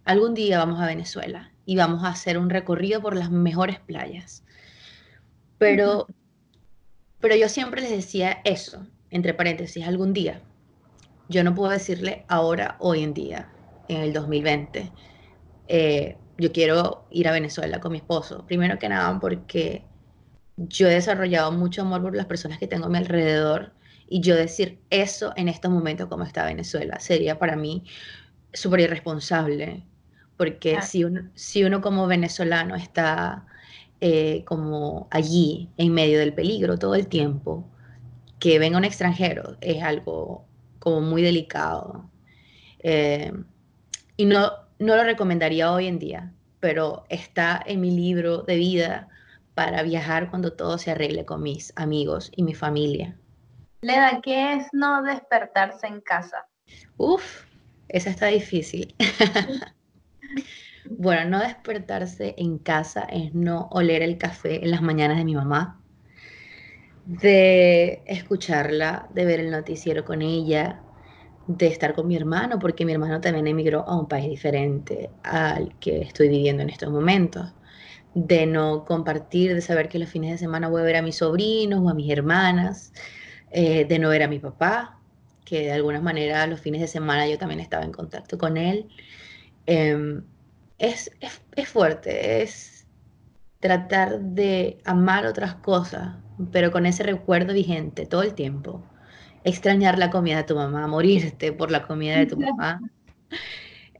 algún 0.05 0.33
día 0.33 0.57
vamos 0.57 0.81
a 0.81 0.87
Venezuela 0.87 1.51
y 1.67 1.75
vamos 1.75 2.03
a 2.03 2.07
hacer 2.07 2.39
un 2.39 2.49
recorrido 2.49 2.99
por 2.99 3.15
las 3.15 3.29
mejores 3.29 3.79
playas. 3.79 4.43
Pero, 5.59 6.07
pero 7.19 7.35
yo 7.35 7.47
siempre 7.47 7.81
les 7.81 7.91
decía 7.91 8.41
eso, 8.43 8.87
entre 9.11 9.35
paréntesis, 9.35 9.85
algún 9.85 10.13
día. 10.13 10.41
Yo 11.29 11.43
no 11.43 11.53
puedo 11.53 11.69
decirle 11.69 12.25
ahora, 12.27 12.75
hoy 12.79 13.03
en 13.03 13.13
día, 13.13 13.49
en 13.87 14.01
el 14.01 14.13
2020 14.13 14.91
eh, 15.67 16.17
yo 16.37 16.51
quiero 16.51 17.05
ir 17.11 17.27
a 17.27 17.31
Venezuela 17.31 17.79
con 17.79 17.91
mi 17.91 17.99
esposo. 17.99 18.45
Primero 18.45 18.79
que 18.79 18.89
nada 18.89 19.19
porque 19.19 19.85
yo 20.57 20.87
he 20.87 20.93
desarrollado 20.93 21.51
mucho 21.51 21.81
amor 21.81 22.01
por 22.01 22.15
las 22.15 22.25
personas 22.25 22.59
que 22.59 22.67
tengo 22.67 22.85
a 22.85 22.89
mi 22.89 22.97
alrededor 22.97 23.73
y 24.07 24.21
yo 24.21 24.35
decir 24.35 24.79
eso 24.89 25.33
en 25.35 25.47
estos 25.47 25.71
momentos 25.71 26.07
como 26.07 26.23
está 26.23 26.45
Venezuela 26.45 26.99
sería 26.99 27.39
para 27.39 27.55
mí 27.55 27.83
súper 28.53 28.81
irresponsable 28.81 29.85
porque 30.41 30.81
si, 30.81 31.03
uno, 31.03 31.29
si 31.35 31.63
uno 31.63 31.81
como 31.81 32.07
venezolano 32.07 32.75
está 32.75 33.45
eh, 33.99 34.43
como 34.45 35.07
allí 35.11 35.69
en 35.77 35.93
medio 35.93 36.17
del 36.17 36.33
peligro 36.33 36.79
todo 36.79 36.95
el 36.95 37.05
tiempo, 37.05 37.69
que 38.39 38.57
venga 38.57 38.79
un 38.79 38.83
extranjero 38.83 39.57
es 39.61 39.83
algo 39.83 40.47
como 40.79 41.01
muy 41.01 41.21
delicado. 41.21 42.09
Eh, 42.79 43.31
y 44.17 44.25
no, 44.25 44.51
no 44.81 44.95
lo 44.95 45.03
recomendaría 45.03 45.71
hoy 45.71 45.85
en 45.85 45.99
día, 45.99 46.33
pero 46.59 47.05
está 47.09 47.61
en 47.65 47.81
mi 47.81 47.91
libro 47.91 48.39
de 48.39 48.55
vida 48.55 49.07
para 49.53 49.83
viajar 49.83 50.31
cuando 50.31 50.53
todo 50.53 50.79
se 50.79 50.89
arregle 50.89 51.23
con 51.23 51.43
mis 51.43 51.71
amigos 51.75 52.31
y 52.35 52.41
mi 52.41 52.55
familia. 52.55 53.15
Leda, 53.81 54.19
¿qué 54.23 54.53
es 54.53 54.67
no 54.73 55.03
despertarse 55.03 55.85
en 55.85 56.01
casa? 56.01 56.47
Uf, 56.97 57.43
esa 57.89 58.09
está 58.09 58.27
difícil. 58.27 58.95
bueno, 60.89 61.29
no 61.29 61.39
despertarse 61.39 62.33
en 62.37 62.57
casa 62.57 63.01
es 63.03 63.35
no 63.35 63.67
oler 63.71 64.01
el 64.01 64.17
café 64.17 64.63
en 64.63 64.71
las 64.71 64.81
mañanas 64.81 65.17
de 65.17 65.25
mi 65.25 65.35
mamá, 65.35 65.79
de 67.05 68.01
escucharla, 68.07 69.07
de 69.13 69.25
ver 69.25 69.41
el 69.41 69.51
noticiero 69.51 70.05
con 70.05 70.23
ella, 70.23 70.81
de 71.57 71.67
estar 71.67 71.93
con 71.93 72.07
mi 72.07 72.15
hermano, 72.15 72.59
porque 72.59 72.85
mi 72.85 72.93
hermano 72.93 73.21
también 73.21 73.47
emigró 73.47 73.87
a 73.87 73.97
un 73.97 74.07
país 74.07 74.29
diferente 74.29 75.09
al 75.23 75.77
que 75.79 76.01
estoy 76.01 76.29
viviendo 76.29 76.63
en 76.63 76.69
estos 76.69 76.91
momentos, 76.91 77.53
de 78.13 78.45
no 78.45 78.85
compartir, 78.85 79.55
de 79.55 79.61
saber 79.61 79.89
que 79.89 79.99
los 79.99 80.09
fines 80.09 80.31
de 80.31 80.37
semana 80.37 80.67
voy 80.69 80.81
a 80.81 80.85
ver 80.85 80.97
a 80.97 81.01
mis 81.01 81.17
sobrinos 81.17 81.81
o 81.81 81.89
a 81.89 81.93
mis 81.93 82.11
hermanas, 82.11 82.93
eh, 83.51 83.85
de 83.85 83.99
no 83.99 84.09
ver 84.09 84.23
a 84.23 84.27
mi 84.27 84.39
papá, 84.39 84.99
que 85.45 85.61
de 85.63 85.71
alguna 85.73 86.01
manera 86.01 86.45
los 86.47 86.59
fines 86.61 86.81
de 86.81 86.87
semana 86.87 87.27
yo 87.27 87.37
también 87.37 87.59
estaba 87.59 87.83
en 87.83 87.91
contacto 87.91 88.37
con 88.37 88.57
él. 88.57 88.89
Em, 89.65 90.23
es, 90.77 91.11
es, 91.21 91.41
es 91.55 91.69
fuerte, 91.69 92.41
es 92.43 92.87
tratar 93.59 94.19
de 94.19 94.79
amar 94.85 95.25
otras 95.25 95.55
cosas, 95.55 96.17
pero 96.51 96.71
con 96.71 96.85
ese 96.85 97.03
recuerdo 97.03 97.53
vigente 97.53 98.05
todo 98.05 98.23
el 98.23 98.33
tiempo 98.33 98.83
extrañar 99.43 99.97
la 99.97 100.09
comida 100.09 100.37
de 100.37 100.43
tu 100.43 100.55
mamá, 100.55 100.87
morirte 100.87 101.51
por 101.53 101.71
la 101.71 101.85
comida 101.85 102.17
de 102.17 102.25
tu 102.25 102.37
mamá, 102.39 102.81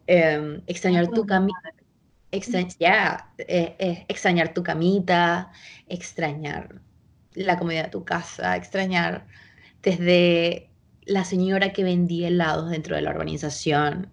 em, 0.07 0.61
extrañar 0.67 1.07
tu 1.09 1.25
camita, 1.25 1.73
eh, 2.31 3.75
eh, 3.79 4.05
extrañar 4.07 4.53
tu 4.53 4.63
camita, 4.63 5.51
extrañar 5.87 6.81
la 7.33 7.57
comida 7.57 7.83
de 7.83 7.89
tu 7.89 8.03
casa, 8.05 8.55
extrañar 8.55 9.27
desde 9.81 10.69
la 11.05 11.25
señora 11.25 11.73
que 11.73 11.83
vendía 11.83 12.27
helados 12.27 12.69
dentro 12.69 12.95
de 12.95 13.01
la 13.01 13.11
urbanización. 13.11 14.11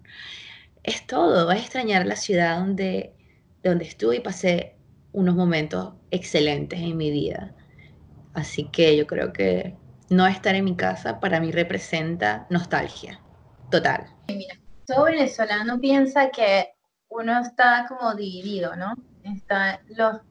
Es 0.83 1.05
todo, 1.07 1.45
vas 1.47 1.57
a 1.57 1.61
extrañar 1.61 2.05
la 2.05 2.15
ciudad 2.15 2.59
donde, 2.59 3.13
donde 3.63 3.85
estuve 3.85 4.17
y 4.17 4.19
pasé 4.21 4.75
unos 5.11 5.35
momentos 5.35 5.93
excelentes 6.11 6.79
en 6.79 6.97
mi 6.97 7.11
vida. 7.11 7.55
Así 8.33 8.65
que 8.65 8.95
yo 8.97 9.07
creo 9.07 9.33
que 9.33 9.75
no 10.09 10.27
estar 10.27 10.55
en 10.55 10.65
mi 10.65 10.75
casa 10.75 11.19
para 11.19 11.39
mí 11.39 11.51
representa 11.51 12.47
nostalgia, 12.49 13.19
total. 13.69 14.07
Mira, 14.27 14.55
todo 14.85 15.05
venezolano 15.05 15.79
piensa 15.79 16.29
que 16.29 16.73
uno 17.09 17.39
está 17.39 17.85
como 17.87 18.15
dividido, 18.15 18.75
¿no? 18.75 18.93
Está 19.23 19.81
los, 19.89 20.21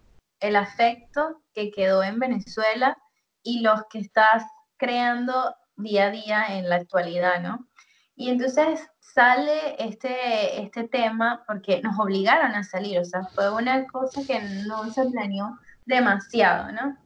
el 0.40 0.56
afecto 0.56 1.42
que 1.54 1.70
quedó 1.70 2.02
en 2.02 2.18
Venezuela 2.18 2.96
y 3.42 3.60
los 3.60 3.82
que 3.90 4.00
estás 4.00 4.44
creando 4.76 5.54
día 5.76 6.06
a 6.06 6.10
día 6.10 6.58
en 6.58 6.68
la 6.68 6.76
actualidad, 6.76 7.40
¿no? 7.40 7.68
Y 8.16 8.30
entonces 8.30 8.80
sale 9.00 9.76
este, 9.78 10.60
este 10.60 10.88
tema 10.88 11.44
porque 11.46 11.80
nos 11.82 11.98
obligaron 11.98 12.52
a 12.54 12.64
salir, 12.64 12.98
o 12.98 13.04
sea, 13.04 13.22
fue 13.22 13.52
una 13.52 13.86
cosa 13.86 14.22
que 14.26 14.40
no 14.66 14.90
se 14.90 15.04
planeó 15.06 15.56
demasiado, 15.86 16.72
¿no? 16.72 16.96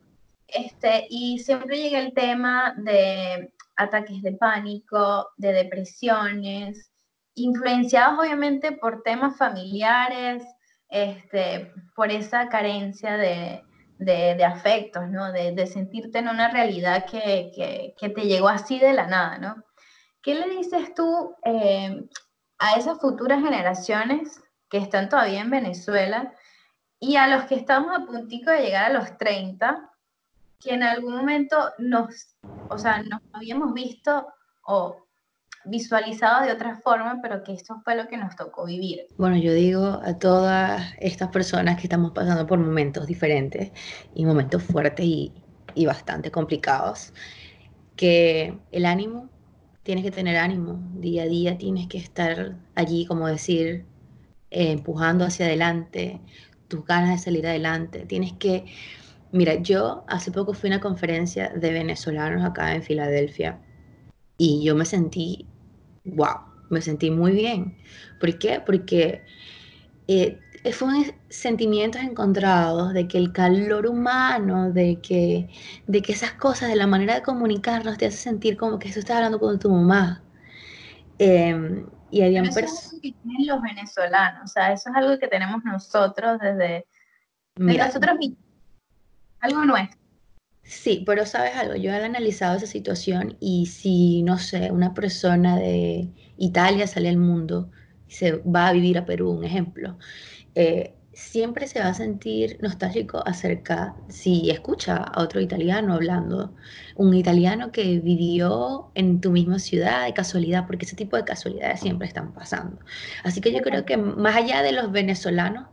Este, 0.55 1.07
y 1.09 1.39
siempre 1.39 1.79
llega 1.79 1.99
el 1.99 2.13
tema 2.13 2.75
de 2.77 3.53
ataques 3.77 4.23
de 4.23 4.33
pánico, 4.33 5.31
de 5.37 5.53
depresiones, 5.53 6.91
influenciados 7.35 8.19
obviamente 8.19 8.73
por 8.73 9.03
temas 9.03 9.37
familiares, 9.39 10.45
este, 10.89 11.73
por 11.97 12.11
esa 12.11 12.49
carencia 12.49 13.17
de, 13.17 13.63
de, 13.99 14.45
afectos, 14.45 15.09
¿no? 15.09 15.33
De, 15.33 15.53
de, 15.53 15.67
sentirte 15.67 16.19
en 16.19 16.29
una 16.29 16.51
realidad 16.51 17.07
que, 17.07 17.51
que, 17.55 17.95
que, 17.99 18.09
te 18.11 18.23
llegó 18.23 18.49
así 18.49 18.79
de 18.79 18.93
la 18.93 19.07
nada, 19.07 19.39
¿no? 19.39 19.65
¿qué 20.23 20.35
le 20.35 20.49
dices 20.49 20.95
tú 20.95 21.35
eh, 21.45 22.09
a 22.59 22.75
esas 22.77 22.99
futuras 23.01 23.43
generaciones 23.43 24.41
que 24.71 24.79
están 24.79 25.09
todavía 25.09 25.41
en 25.41 25.51
Venezuela 25.51 26.33
y 26.99 27.17
a 27.17 27.27
los 27.27 27.45
que 27.45 27.57
estamos 27.57 27.93
a 27.95 28.07
puntito 28.07 28.51
de 28.51 28.63
llegar 28.63 28.91
a 28.91 28.95
los 28.95 29.19
30, 29.19 29.91
que 30.63 30.75
en 30.75 30.83
algún 30.83 31.17
momento 31.17 31.57
nos, 31.79 32.37
o 32.69 32.79
sea, 32.79 33.03
nos 33.03 33.21
habíamos 33.33 33.75
visto 33.75 34.27
o 34.67 34.97
visualizado 35.65 36.45
de 36.45 36.53
otra 36.53 36.77
forma, 36.77 37.21
pero 37.23 37.43
que 37.43 37.53
esto 37.53 37.81
fue 37.85 37.97
lo 37.97 38.09
que 38.09 38.17
nos 38.17 38.35
tocó 38.37 38.67
vivir. 38.67 39.07
Bueno, 39.17 39.37
yo 39.37 39.53
digo 39.53 40.01
a 40.05 40.19
todas 40.19 40.83
estas 40.99 41.29
personas 41.29 41.77
que 41.77 41.85
estamos 41.85 42.13
pasando 42.13 42.47
por 42.47 42.59
momentos 42.59 43.07
diferentes 43.07 43.71
y 44.15 44.25
momentos 44.25 44.63
fuertes 44.63 45.05
y, 45.05 45.33
y 45.75 45.87
bastante 45.87 46.31
complicados, 46.31 47.13
que 47.97 48.59
el 48.73 48.87
ánimo, 48.87 49.29
tienes 49.83 50.05
que 50.05 50.11
tener 50.11 50.37
ánimo, 50.37 50.81
día 50.95 51.25
a 51.25 51.27
día 51.27 51.59
tienes 51.59 51.89
que 51.89 51.99
estar 51.99 52.57
allí, 52.75 53.07
como 53.07 53.27
decir, 53.29 53.85
eh, 54.51 54.73
empujando 54.73 55.25
hacia 55.25 55.47
adelante, 55.47 56.21
tus 56.69 56.85
ganas 56.85 57.11
de 57.11 57.19
salir 57.19 57.47
adelante, 57.47 58.07
tienes 58.07 58.33
que... 58.35 58.65
Mira, 59.33 59.55
yo 59.55 60.05
hace 60.09 60.31
poco 60.31 60.53
fui 60.53 60.69
a 60.69 60.75
una 60.75 60.81
conferencia 60.81 61.49
de 61.49 61.73
venezolanos 61.73 62.45
acá 62.45 62.75
en 62.75 62.83
Filadelfia 62.83 63.59
y 64.37 64.63
yo 64.63 64.75
me 64.75 64.85
sentí, 64.85 65.47
wow, 66.05 66.41
me 66.69 66.83
sentí 66.83 67.11
muy 67.11 67.33
bien. 67.33 67.79
¿Por 68.21 68.39
qué? 68.39 68.63
Porque 68.65 69.25
eh, 70.07 70.39
fueron 70.73 71.05
sentimientos 71.31 72.03
encontrados 72.03 72.93
de 72.93 73.09
que 73.09 73.17
el 73.17 73.33
calor 73.33 73.87
humano, 73.87 74.71
de 74.71 75.01
que, 75.01 75.49
de 75.87 76.03
que 76.03 76.13
esas 76.13 76.33
cosas, 76.33 76.69
de 76.69 76.77
la 76.77 76.87
manera 76.87 77.15
de 77.15 77.23
comunicarnos, 77.23 77.97
te 77.97 78.07
hace 78.07 78.19
sentir 78.19 78.59
como 78.59 78.79
que 78.79 78.93
tú 78.93 78.99
estás 78.99 79.17
hablando 79.17 79.41
con 79.41 79.59
tu 79.59 79.71
mamá. 79.71 80.23
Em, 81.19 81.87
y 82.11 82.21
habían 82.21 82.45
personas... 82.45 82.99
que 83.01 83.13
tienen 83.13 83.47
los 83.47 83.63
venezolanos, 83.63 84.43
o 84.45 84.47
sea, 84.47 84.73
eso 84.73 84.91
es 84.91 84.97
algo 84.97 85.19
que 85.19 85.29
tenemos 85.29 85.65
nosotros 85.65 86.39
desde, 86.39 86.87
Mira, 87.57 87.87
nosotros 87.87 88.17
algo 89.43 89.65
nuestro. 89.65 90.01
Sí, 90.63 91.03
pero 91.05 91.27
sabes 91.27 91.55
algo, 91.57 91.75
yo 91.77 91.91
he 91.91 92.05
analizado 92.05 92.57
esa 92.57 92.67
situación 92.67 93.37
y 93.41 93.67
si, 93.67 94.23
no 94.23 94.39
sé, 94.39 94.71
una 94.71 94.95
persona 94.95 95.57
de 95.59 96.09
Italia 96.39 96.87
sale 96.87 97.09
al 97.09 97.19
mundo 97.19 97.71
y 98.09 98.13
se 98.13 98.33
va 98.39 98.69
a 98.69 98.73
vivir 98.73 98.97
a 98.97 99.05
Perú, 99.05 99.31
un 99.31 99.45
ejemplo, 99.45 99.99
eh, 100.55 100.95
siempre 101.13 101.67
se 101.67 101.81
va 101.81 101.89
a 101.89 101.95
sentir 101.95 102.59
nostálgico 102.63 103.23
acerca, 103.27 103.97
si 104.09 104.51
escucha 104.51 104.97
a 104.97 105.21
otro 105.23 105.41
italiano 105.41 105.95
hablando, 105.95 106.55
un 106.97 107.15
italiano 107.15 107.73
que 107.73 107.99
vivió 108.01 108.91
en 108.95 109.21
tu 109.21 109.33
misma 109.33 109.59
ciudad 109.59 110.05
de 110.07 110.15
casualidad, 110.15 110.67
porque 110.67 110.87
ese 110.87 110.97
tipo 110.97 111.17
de 111.17 111.25
casualidades 111.25 111.81
siempre 111.81 112.07
están 112.07 112.33
pasando. 112.33 112.79
Así 113.25 113.41
que 113.41 113.53
yo 113.53 113.61
creo 113.63 113.85
que 113.85 113.97
más 113.97 114.37
allá 114.37 114.63
de 114.63 114.73
los 114.73 114.93
venezolanos, 114.93 115.67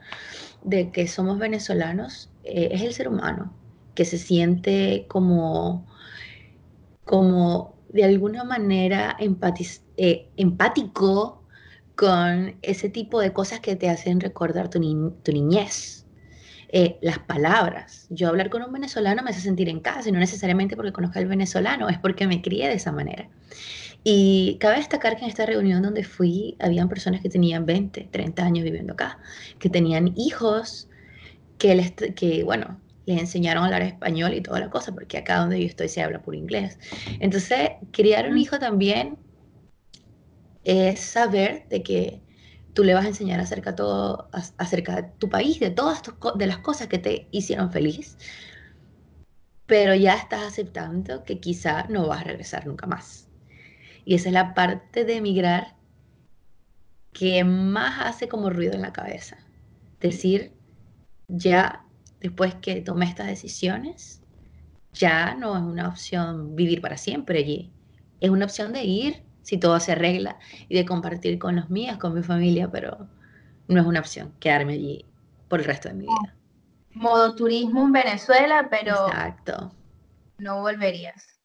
de 0.64 0.92
que 0.92 1.08
somos 1.08 1.40
venezolanos, 1.40 2.30
eh, 2.44 2.70
es 2.74 2.82
el 2.82 2.94
ser 2.94 3.08
humano 3.08 3.59
que 4.00 4.06
se 4.06 4.18
siente 4.18 5.08
como, 5.10 5.86
como 7.04 7.76
de 7.90 8.06
alguna 8.06 8.46
manera 8.46 9.18
eh, 9.20 10.30
empático 10.38 11.44
con 11.98 12.56
ese 12.62 12.88
tipo 12.88 13.20
de 13.20 13.34
cosas 13.34 13.60
que 13.60 13.76
te 13.76 13.90
hacen 13.90 14.22
recordar 14.22 14.70
tu, 14.70 14.80
niñez. 14.80 16.06
Eh, 16.70 16.98
las 17.02 17.20
palabras. 17.20 18.08
Yo 18.10 18.30
hablar 18.30 18.50
con 18.50 18.62
un 18.62 18.72
venezolano 18.72 19.22
me 19.22 19.32
hace 19.32 19.42
sentir 19.42 19.68
en 19.68 19.82
casa 19.82 20.08
y 20.08 20.14
no 20.14 20.20
necesariamente 20.20 20.78
porque 20.78 20.94
conozca 20.94 21.20
al 21.20 21.26
venezolano, 21.26 21.90
es 21.90 21.98
porque 22.00 22.26
me 22.26 22.42
crié 22.42 22.70
de 22.70 22.76
esa 22.76 22.94
manera. 22.94 23.28
Y 24.06 24.56
cabe 24.62 24.78
destacar 24.78 25.18
que 25.18 25.24
en 25.24 25.30
esta 25.30 25.46
reunión 25.46 25.82
donde 25.82 26.06
fui, 26.06 26.56
habían 26.62 26.88
personas 26.88 27.20
que 27.20 27.28
tenían 27.28 27.66
20, 27.66 28.08
30 28.10 28.46
años 28.46 28.64
viviendo 28.64 28.94
acá, 28.94 29.20
que 29.60 29.70
tenían 29.70 30.14
hijos, 30.16 30.88
que, 31.58 31.76
les, 31.76 31.92
que 31.92 32.46
bueno, 32.46 32.80
les 33.10 33.20
enseñaron 33.20 33.64
a 33.64 33.66
hablar 33.66 33.82
español 33.82 34.36
y 34.36 34.42
toda 34.42 34.60
la 34.60 34.70
cosa, 34.70 34.94
porque 34.94 35.18
acá 35.18 35.40
donde 35.40 35.60
yo 35.60 35.66
estoy 35.66 35.90
se 35.90 36.04
habla 36.04 36.22
por 36.22 36.36
inglés. 36.36 36.78
Entonces, 37.20 37.72
criar 37.92 38.30
un 38.30 38.38
hijo 38.38 38.60
también 38.60 39.18
es 40.64 41.00
saber 41.00 41.68
de 41.70 41.82
que 41.82 42.22
tú 42.76 42.84
le 42.84 42.94
vas 42.94 43.06
a 43.06 43.08
enseñar 43.08 43.40
acerca, 43.40 43.76
todo, 43.76 44.30
acerca 44.58 44.96
de 44.96 45.04
tu 45.18 45.28
país, 45.28 45.60
de 45.60 45.72
todas 45.72 46.04
de 46.36 46.46
las 46.46 46.60
cosas 46.60 46.88
que 46.88 47.00
te 47.00 47.28
hicieron 47.32 47.72
feliz, 47.72 48.16
pero 49.66 49.96
ya 49.96 50.14
estás 50.14 50.44
aceptando 50.44 51.24
que 51.24 51.40
quizá 51.40 51.88
no 51.90 52.08
vas 52.08 52.22
a 52.22 52.26
regresar 52.26 52.68
nunca 52.68 52.86
más. 52.86 53.28
Y 54.06 54.14
esa 54.14 54.30
es 54.30 54.34
la 54.34 54.54
parte 54.54 55.04
de 55.04 55.16
emigrar 55.16 55.76
que 57.12 57.44
más 57.44 58.06
hace 58.06 58.28
como 58.28 58.52
ruido 58.52 58.74
en 58.74 58.84
la 58.84 58.94
cabeza. 58.94 59.38
Decir, 60.00 60.54
ya 61.28 61.89
después 62.20 62.56
que 62.56 62.82
tomé 62.82 63.06
estas 63.06 63.28
decisiones, 63.28 64.22
ya 64.94 65.36
no 65.36 65.56
es 65.56 65.64
una 65.64 65.88
opción 65.88 66.56
vivir 66.56 66.82
para 66.82 66.98
siempre 66.98 67.40
allí. 67.40 67.72
Es 68.20 68.30
una 68.30 68.46
opción 68.46 68.74
de 68.74 68.84
ir 68.84 69.24
si 69.42 69.58
todo 69.58 69.80
se 69.80 69.94
arregla 69.94 70.38
y 70.68 70.76
de 70.76 70.86
compartir 70.86 71.40
con 71.40 71.56
los 71.56 71.70
míos, 71.70 71.98
con 71.98 72.14
mi 72.14 72.24
familia, 72.24 72.70
pero 72.72 73.08
no 73.68 73.80
es 73.82 73.88
una 73.88 74.00
opción 74.00 74.34
quedarme 74.40 74.74
allí 74.74 75.06
por 75.48 75.60
el 75.60 75.66
resto 75.66 75.90
de 75.90 75.96
mi 75.96 76.02
vida. 76.02 76.36
Modo 76.94 77.36
turismo 77.36 77.84
en 77.84 77.92
Venezuela, 77.94 78.68
pero 78.70 79.08
Exacto. 79.08 79.72
no 80.38 80.62
volverías. 80.62 81.40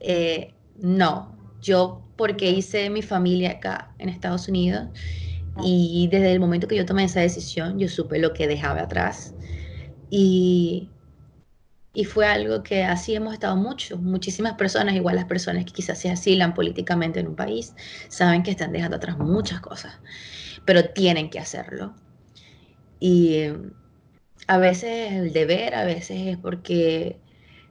Eh, 0.00 0.54
no, 0.76 1.36
yo 1.60 2.02
porque 2.16 2.50
hice 2.50 2.90
mi 2.90 3.02
familia 3.02 3.52
acá 3.52 3.94
en 3.98 4.08
Estados 4.08 4.48
Unidos 4.48 4.88
y 5.62 6.08
desde 6.10 6.32
el 6.32 6.40
momento 6.40 6.66
que 6.66 6.76
yo 6.76 6.86
tomé 6.86 7.04
esa 7.04 7.20
decisión, 7.20 7.78
yo 7.78 7.88
supe 7.88 8.18
lo 8.18 8.32
que 8.32 8.48
dejaba 8.48 8.82
atrás 8.82 9.34
y 10.16 12.04
fue 12.04 12.26
algo 12.26 12.62
que 12.64 12.82
así 12.82 13.14
hemos 13.14 13.32
estado 13.34 13.56
mucho. 13.56 13.96
Muchísimas 13.98 14.54
personas, 14.54 14.94
igual 14.94 15.16
las 15.16 15.26
personas 15.26 15.64
que 15.64 15.72
quizás 15.72 15.98
se 15.98 16.10
asilan 16.10 16.52
políticamente 16.52 17.20
en 17.20 17.28
un 17.28 17.36
país, 17.36 17.74
saben 18.08 18.42
que 18.42 18.50
están 18.50 18.72
dejando 18.72 18.96
atrás 18.96 19.16
muchas 19.16 19.60
cosas, 19.60 20.00
pero 20.64 20.84
tienen 20.90 21.30
que 21.30 21.38
hacerlo. 21.38 21.94
Y 22.98 23.44
a 24.48 24.58
veces 24.58 25.12
el 25.12 25.32
deber, 25.32 25.74
a 25.74 25.84
veces 25.84 26.18
es 26.26 26.36
porque 26.36 27.18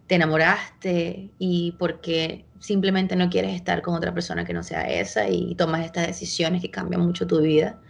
te 0.07 0.15
enamoraste 0.15 1.31
y 1.37 1.73
porque 1.73 2.45
simplemente 2.59 3.15
no 3.17 3.29
quieres 3.29 3.55
estar 3.55 3.81
con 3.81 3.93
otra 3.95 4.13
persona 4.13 4.45
que 4.45 4.53
no 4.53 4.63
sea 4.63 4.83
esa 4.83 5.27
y 5.29 5.55
tomas 5.55 5.85
estas 5.85 6.07
decisiones 6.07 6.61
que 6.61 6.71
cambian 6.71 7.01
mucho 7.01 7.27
tu 7.27 7.41
vida. 7.41 7.81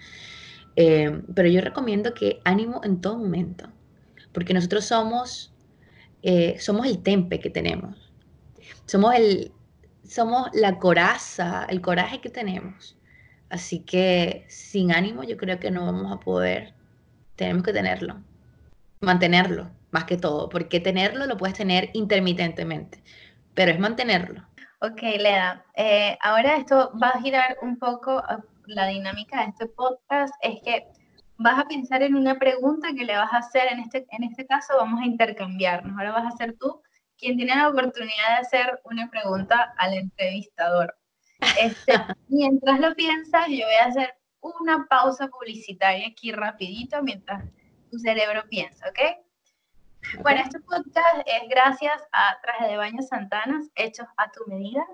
Eh, 0.75 1.21
pero 1.35 1.47
yo 1.49 1.61
recomiendo 1.61 2.13
que 2.15 2.41
ánimo 2.43 2.81
en 2.83 3.01
todo 3.01 3.17
momento, 3.19 3.69
porque 4.33 4.53
nosotros 4.53 4.85
somos 4.85 5.53
eh, 6.23 6.57
somos 6.57 6.87
el 6.87 7.03
tempe 7.03 7.39
que 7.39 7.49
tenemos. 7.49 8.11
Somos, 8.85 9.13
el, 9.13 9.51
somos 10.07 10.49
la 10.53 10.79
coraza, 10.79 11.65
el 11.69 11.81
coraje 11.81 12.21
que 12.21 12.29
tenemos. 12.29 12.97
Así 13.49 13.81
que 13.81 14.45
sin 14.47 14.93
ánimo 14.93 15.23
yo 15.23 15.37
creo 15.37 15.59
que 15.59 15.69
no 15.69 15.85
vamos 15.85 16.11
a 16.11 16.19
poder. 16.21 16.73
Tenemos 17.35 17.63
que 17.63 17.73
tenerlo, 17.73 18.23
mantenerlo 19.01 19.69
más 19.91 20.05
que 20.05 20.17
todo, 20.17 20.49
porque 20.49 20.79
tenerlo 20.79 21.27
lo 21.27 21.37
puedes 21.37 21.55
tener 21.55 21.89
intermitentemente, 21.93 23.03
pero 23.53 23.71
es 23.71 23.79
mantenerlo. 23.79 24.43
Ok, 24.79 25.01
Leda, 25.01 25.65
eh, 25.75 26.17
ahora 26.21 26.57
esto 26.57 26.91
va 27.01 27.09
a 27.09 27.21
girar 27.21 27.57
un 27.61 27.77
poco 27.77 28.23
la 28.65 28.87
dinámica 28.87 29.41
de 29.41 29.49
este 29.49 29.67
podcast, 29.67 30.33
es 30.41 30.61
que 30.63 30.87
vas 31.43 31.59
a 31.59 31.67
pensar 31.67 32.01
en 32.01 32.15
una 32.15 32.39
pregunta 32.39 32.93
que 32.97 33.03
le 33.03 33.17
vas 33.17 33.31
a 33.33 33.39
hacer, 33.39 33.67
en 33.69 33.79
este, 33.81 34.07
en 34.11 34.23
este 34.23 34.47
caso 34.47 34.77
vamos 34.77 35.01
a 35.01 35.05
intercambiarnos, 35.05 35.95
ahora 35.97 36.13
vas 36.13 36.33
a 36.33 36.37
ser 36.37 36.55
tú 36.57 36.81
quien 37.17 37.35
tiene 37.35 37.55
la 37.55 37.67
oportunidad 37.67 38.29
de 38.29 38.41
hacer 38.41 38.79
una 38.85 39.09
pregunta 39.09 39.73
al 39.77 39.93
entrevistador. 39.93 40.95
Este, 41.59 41.93
mientras 42.29 42.79
lo 42.79 42.95
piensas, 42.95 43.47
yo 43.49 43.65
voy 43.65 43.75
a 43.81 43.85
hacer 43.87 44.15
una 44.39 44.87
pausa 44.89 45.27
publicitaria 45.27 46.07
aquí 46.07 46.31
rapidito 46.31 47.03
mientras 47.03 47.43
tu 47.91 47.99
cerebro 47.99 48.43
piensa, 48.49 48.87
¿ok? 48.89 50.21
Bueno, 50.21 50.41
este 50.41 50.59
podcast 50.61 51.17
es 51.25 51.49
gracias 51.49 52.01
a 52.13 52.37
Traje 52.41 52.67
de 52.67 52.77
Baño 52.77 53.01
Santanas, 53.01 53.69
hechos 53.75 54.07
a 54.15 54.31
tu 54.31 54.45
medida. 54.47 54.85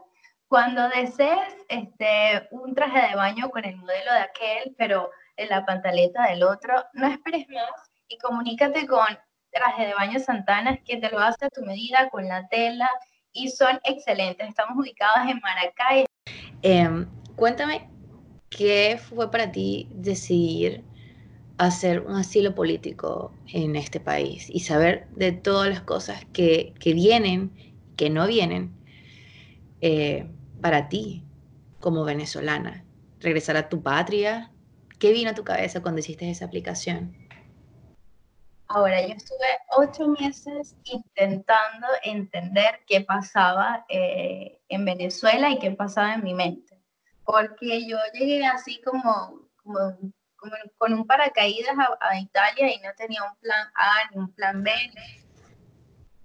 Cuando 0.47 0.89
desees 0.89 1.55
este, 1.67 2.47
un 2.49 2.73
traje 2.73 3.07
de 3.07 3.15
baño 3.15 3.51
con 3.51 3.65
el 3.65 3.75
modelo 3.77 4.13
de 4.13 4.19
aquel, 4.19 4.75
pero 4.79 5.12
en 5.39 5.49
la 5.49 5.65
pantaleta 5.65 6.28
del 6.30 6.43
otro. 6.43 6.73
No 6.93 7.08
esperes 7.08 7.47
más 7.49 7.89
y 8.08 8.17
comunícate 8.17 8.86
con 8.88 9.08
Traje 9.52 9.88
de 9.88 9.93
Baño 9.93 10.19
Santana, 10.19 10.78
que 10.78 10.97
te 10.97 11.10
lo 11.10 11.19
hace 11.19 11.45
a 11.45 11.49
tu 11.49 11.62
medida 11.65 12.10
con 12.10 12.28
la 12.28 12.47
tela 12.47 12.89
y 13.32 13.49
son 13.49 13.80
excelentes. 13.84 14.47
Estamos 14.47 14.78
ubicados 14.78 15.30
en 15.30 15.39
Maracay. 15.39 16.06
Em, 16.62 17.08
cuéntame, 17.36 17.89
¿qué 18.49 18.99
fue 19.02 19.32
para 19.32 19.52
ti 19.52 19.88
decidir 19.91 20.84
hacer 21.58 22.02
un 22.02 22.15
asilo 22.15 22.56
político 22.56 23.34
en 23.47 23.75
este 23.75 23.99
país 23.99 24.49
y 24.49 24.60
saber 24.62 25.08
de 25.12 25.32
todas 25.32 25.69
las 25.69 25.82
cosas 25.82 26.25
que, 26.34 26.73
que 26.80 26.93
vienen, 26.93 27.52
que 27.95 28.10
no 28.10 28.28
vienen 28.28 28.73
eh, 29.82 30.30
para 30.62 30.89
ti? 30.89 31.23
como 31.80 32.04
venezolana? 32.04 32.86
¿Regresar 33.19 33.58
a 33.58 33.69
tu 33.69 33.82
patria? 33.82 34.52
¿Qué 34.99 35.13
vino 35.13 35.31
a 35.31 35.33
tu 35.33 35.45
cabeza 35.45 35.81
cuando 35.81 35.99
hiciste 35.99 36.29
esa 36.29 36.45
aplicación? 36.45 37.15
Ahora, 38.67 39.01
yo 39.01 39.13
estuve 39.15 39.47
ocho 39.77 40.09
meses 40.09 40.75
intentando 40.83 41.88
entender 42.03 42.81
qué 42.85 43.01
pasaba 43.01 43.85
eh, 43.88 44.59
en 44.67 44.85
Venezuela 44.85 45.49
y 45.49 45.57
qué 45.57 45.71
pasaba 45.71 46.13
en 46.13 46.23
mi 46.23 46.33
mente. 46.33 46.77
Porque 47.23 47.88
yo 47.88 47.97
llegué 48.13 48.45
así 48.45 48.81
como, 48.81 49.47
como, 49.63 49.95
con 50.77 50.93
un 50.93 51.07
paracaídas 51.07 51.75
a, 51.99 52.19
Italia 52.19 52.75
y 52.75 52.79
no 52.79 52.89
tenía 52.97 53.23
un 53.23 53.35
plan 53.39 53.67
A 53.75 54.12
ni 54.12 54.17
un 54.17 54.31
plan 54.33 54.62
B. 54.62 54.71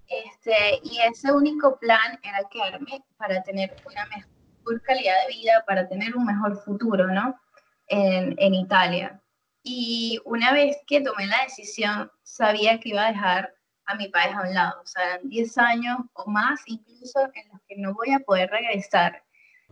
Este, 0.07 0.81
y 0.83 0.99
ese 0.99 1.31
único 1.31 1.79
plan 1.79 2.19
era 2.21 2.43
quedarme 2.51 3.03
para 3.17 3.41
tener 3.41 3.75
una 3.85 4.05
mejor 4.07 4.81
calidad 4.83 5.15
de 5.27 5.33
vida, 5.33 5.63
para 5.65 5.87
tener 5.87 6.15
un 6.15 6.25
mejor 6.25 6.61
futuro, 6.63 7.07
¿no? 7.07 7.39
En, 7.87 8.35
en 8.37 8.53
Italia. 8.53 9.21
Y 9.63 10.19
una 10.25 10.53
vez 10.53 10.77
que 10.87 11.01
tomé 11.01 11.27
la 11.27 11.43
decisión, 11.43 12.11
sabía 12.23 12.79
que 12.79 12.89
iba 12.89 13.05
a 13.05 13.11
dejar 13.11 13.55
a 13.85 13.95
mi 13.95 14.07
país 14.09 14.35
a 14.35 14.41
un 14.41 14.53
lado. 14.53 14.81
O 14.81 14.85
sea, 14.85 15.19
10 15.23 15.57
años 15.57 15.97
o 16.13 16.29
más 16.29 16.61
incluso 16.65 17.19
en 17.33 17.49
los 17.51 17.61
que 17.67 17.75
no 17.77 17.93
voy 17.93 18.11
a 18.11 18.19
poder 18.19 18.49
regresar. 18.49 19.23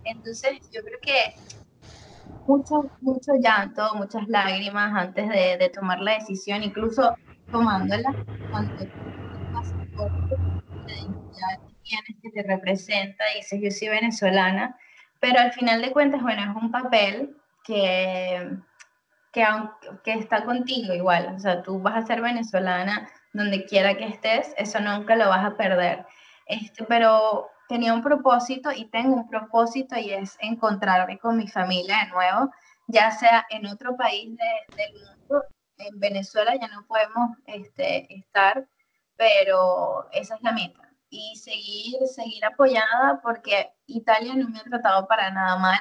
Entonces, 0.03 0.59
yo 0.71 0.81
creo 0.83 0.99
que 1.01 1.35
mucho, 2.47 2.89
mucho 3.01 3.33
llanto, 3.39 3.93
muchas 3.95 4.27
lágrimas 4.27 4.93
antes 4.95 5.29
de, 5.29 5.57
de 5.57 5.69
tomar 5.69 5.99
la 5.99 6.15
decisión, 6.15 6.63
incluso 6.63 7.15
tomándola 7.51 8.13
cuando 8.51 8.75
tienes 11.83 12.15
que 12.21 12.29
te 12.31 12.43
representa, 12.43 13.23
dices 13.35 13.59
yo 13.61 13.71
soy 13.71 13.89
venezolana, 13.89 14.77
pero 15.19 15.39
al 15.39 15.51
final 15.53 15.81
de 15.81 15.91
cuentas, 15.91 16.21
bueno, 16.21 16.41
es 16.41 16.63
un 16.63 16.71
papel 16.71 17.37
que 17.63 18.57
que, 19.33 19.43
que 20.03 20.13
está 20.13 20.45
contigo 20.45 20.93
igual, 20.93 21.33
o 21.35 21.39
sea, 21.39 21.63
tú 21.63 21.79
vas 21.79 21.95
a 21.95 22.07
ser 22.07 22.21
venezolana 22.21 23.09
donde 23.33 23.65
quiera 23.65 23.97
que 23.97 24.05
estés, 24.05 24.53
eso 24.57 24.79
nunca 24.79 25.15
lo 25.15 25.27
vas 25.27 25.43
a 25.43 25.57
perder. 25.57 26.05
Este, 26.45 26.83
pero 26.85 27.49
tenía 27.67 27.93
un 27.93 28.03
propósito 28.03 28.71
y 28.71 28.85
tengo 28.85 29.15
un 29.15 29.27
propósito 29.27 29.97
y 29.97 30.11
es 30.11 30.37
encontrarme 30.39 31.17
con 31.17 31.37
mi 31.37 31.47
familia 31.47 32.05
de 32.05 32.11
nuevo, 32.11 32.51
ya 32.87 33.11
sea 33.11 33.45
en 33.49 33.65
otro 33.65 33.97
país 33.97 34.37
del 34.37 34.93
mundo, 34.93 35.43
en 35.77 35.99
Venezuela 35.99 36.53
ya 36.55 36.67
no 36.67 36.85
podemos 36.85 37.31
este, 37.47 38.13
estar, 38.13 38.67
pero 39.17 40.07
esa 40.11 40.35
es 40.35 40.41
la 40.43 40.51
meta. 40.51 40.89
Y 41.09 41.35
seguir, 41.37 42.07
seguir 42.07 42.45
apoyada 42.45 43.19
porque 43.23 43.71
Italia 43.87 44.35
no 44.35 44.49
me 44.49 44.59
ha 44.59 44.63
tratado 44.63 45.07
para 45.07 45.31
nada 45.31 45.57
mal, 45.57 45.79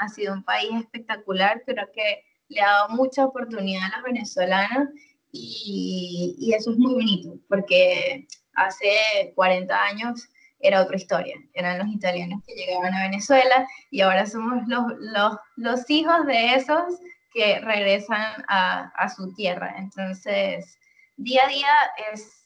ha 0.00 0.08
sido 0.08 0.32
un 0.32 0.42
país 0.42 0.70
espectacular, 0.80 1.62
creo 1.64 1.88
que 1.92 2.24
le 2.48 2.60
ha 2.60 2.66
dado 2.66 2.88
mucha 2.90 3.24
oportunidad 3.24 3.84
a 3.84 3.96
las 3.96 4.02
venezolanas 4.02 4.88
y, 5.30 6.34
y, 6.38 6.54
eso 6.54 6.72
es 6.72 6.78
muy 6.78 6.94
bonito, 6.94 7.34
porque 7.48 8.26
hace 8.54 9.32
40 9.36 9.84
años 9.84 10.28
era 10.58 10.82
otra 10.82 10.96
historia, 10.96 11.36
eran 11.52 11.78
los 11.78 11.88
italianos 11.88 12.42
que 12.46 12.54
llegaban 12.54 12.94
a 12.94 13.02
Venezuela 13.02 13.68
y 13.90 14.00
ahora 14.00 14.26
somos 14.26 14.66
los, 14.66 14.84
los, 14.98 15.36
los 15.56 15.88
hijos 15.90 16.26
de 16.26 16.54
esos 16.54 16.98
que 17.32 17.60
regresan 17.60 18.44
a, 18.48 18.90
a, 18.96 19.08
su 19.08 19.32
tierra. 19.34 19.74
Entonces, 19.78 20.78
día 21.16 21.44
a 21.44 21.48
día 21.48 21.72
es, 22.12 22.42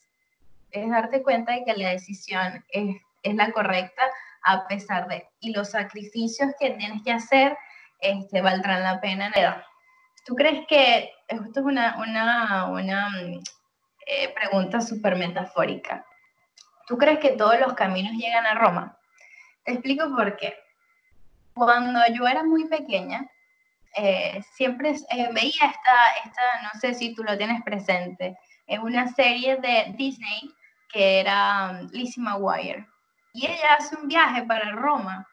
es 0.73 0.91
darte 0.91 1.23
cuenta 1.23 1.53
de 1.53 1.65
que 1.65 1.75
la 1.75 1.91
decisión 1.91 2.65
es, 2.69 2.97
es 3.23 3.35
la 3.35 3.51
correcta 3.53 4.03
a 4.45 4.67
pesar 4.67 5.09
de, 5.09 5.29
y 5.41 5.53
los 5.53 5.71
sacrificios 5.71 6.51
que 6.59 6.71
tienes 6.71 7.03
que 7.03 7.13
hacer 7.13 7.57
este, 8.01 8.41
valdrán 8.41 8.83
la 8.83 9.01
pena 9.01 9.27
en 9.27 9.39
edad. 9.39 9.63
¿Tú 10.25 10.35
crees 10.35 10.67
que, 10.69 11.11
esto 11.29 11.61
es 11.61 11.67
una, 11.67 11.97
una, 11.99 12.67
una 12.67 13.11
eh, 14.07 14.33
pregunta 14.35 14.81
súper 14.81 15.17
metafórica, 15.17 16.05
¿tú 16.87 16.99
crees 16.99 17.19
que 17.19 17.31
todos 17.31 17.59
los 17.61 17.75
caminos 17.75 18.13
llegan 18.13 18.47
a 18.47 18.55
Roma? 18.55 18.99
Te 19.65 19.73
explico 19.73 20.15
por 20.15 20.37
qué. 20.37 20.55
Cuando 21.55 22.01
yo 22.13 22.27
era 22.27 22.43
muy 22.43 22.69
pequeña, 22.69 23.27
eh, 23.97 24.43
siempre 24.55 24.91
eh, 24.91 25.29
veía 25.33 25.51
esta, 25.51 25.97
esta, 26.25 26.43
no 26.63 26.81
sé 26.81 26.95
si 26.95 27.15
tú 27.15 27.23
lo 27.23 27.37
tienes 27.39 27.63
presente, 27.63 28.37
en 28.67 28.81
una 28.81 29.09
serie 29.09 29.57
de 29.57 29.95
Disney 29.97 30.51
que 30.93 31.21
era 31.21 31.71
um, 31.71 31.89
Lizzie 31.93 32.23
McGuire. 32.23 32.87
Y 33.35 33.47
ella 33.47 33.75
hace 33.75 33.97
un 33.97 34.09
viaje 34.09 34.45
para 34.45 34.73
Roma 34.73 35.29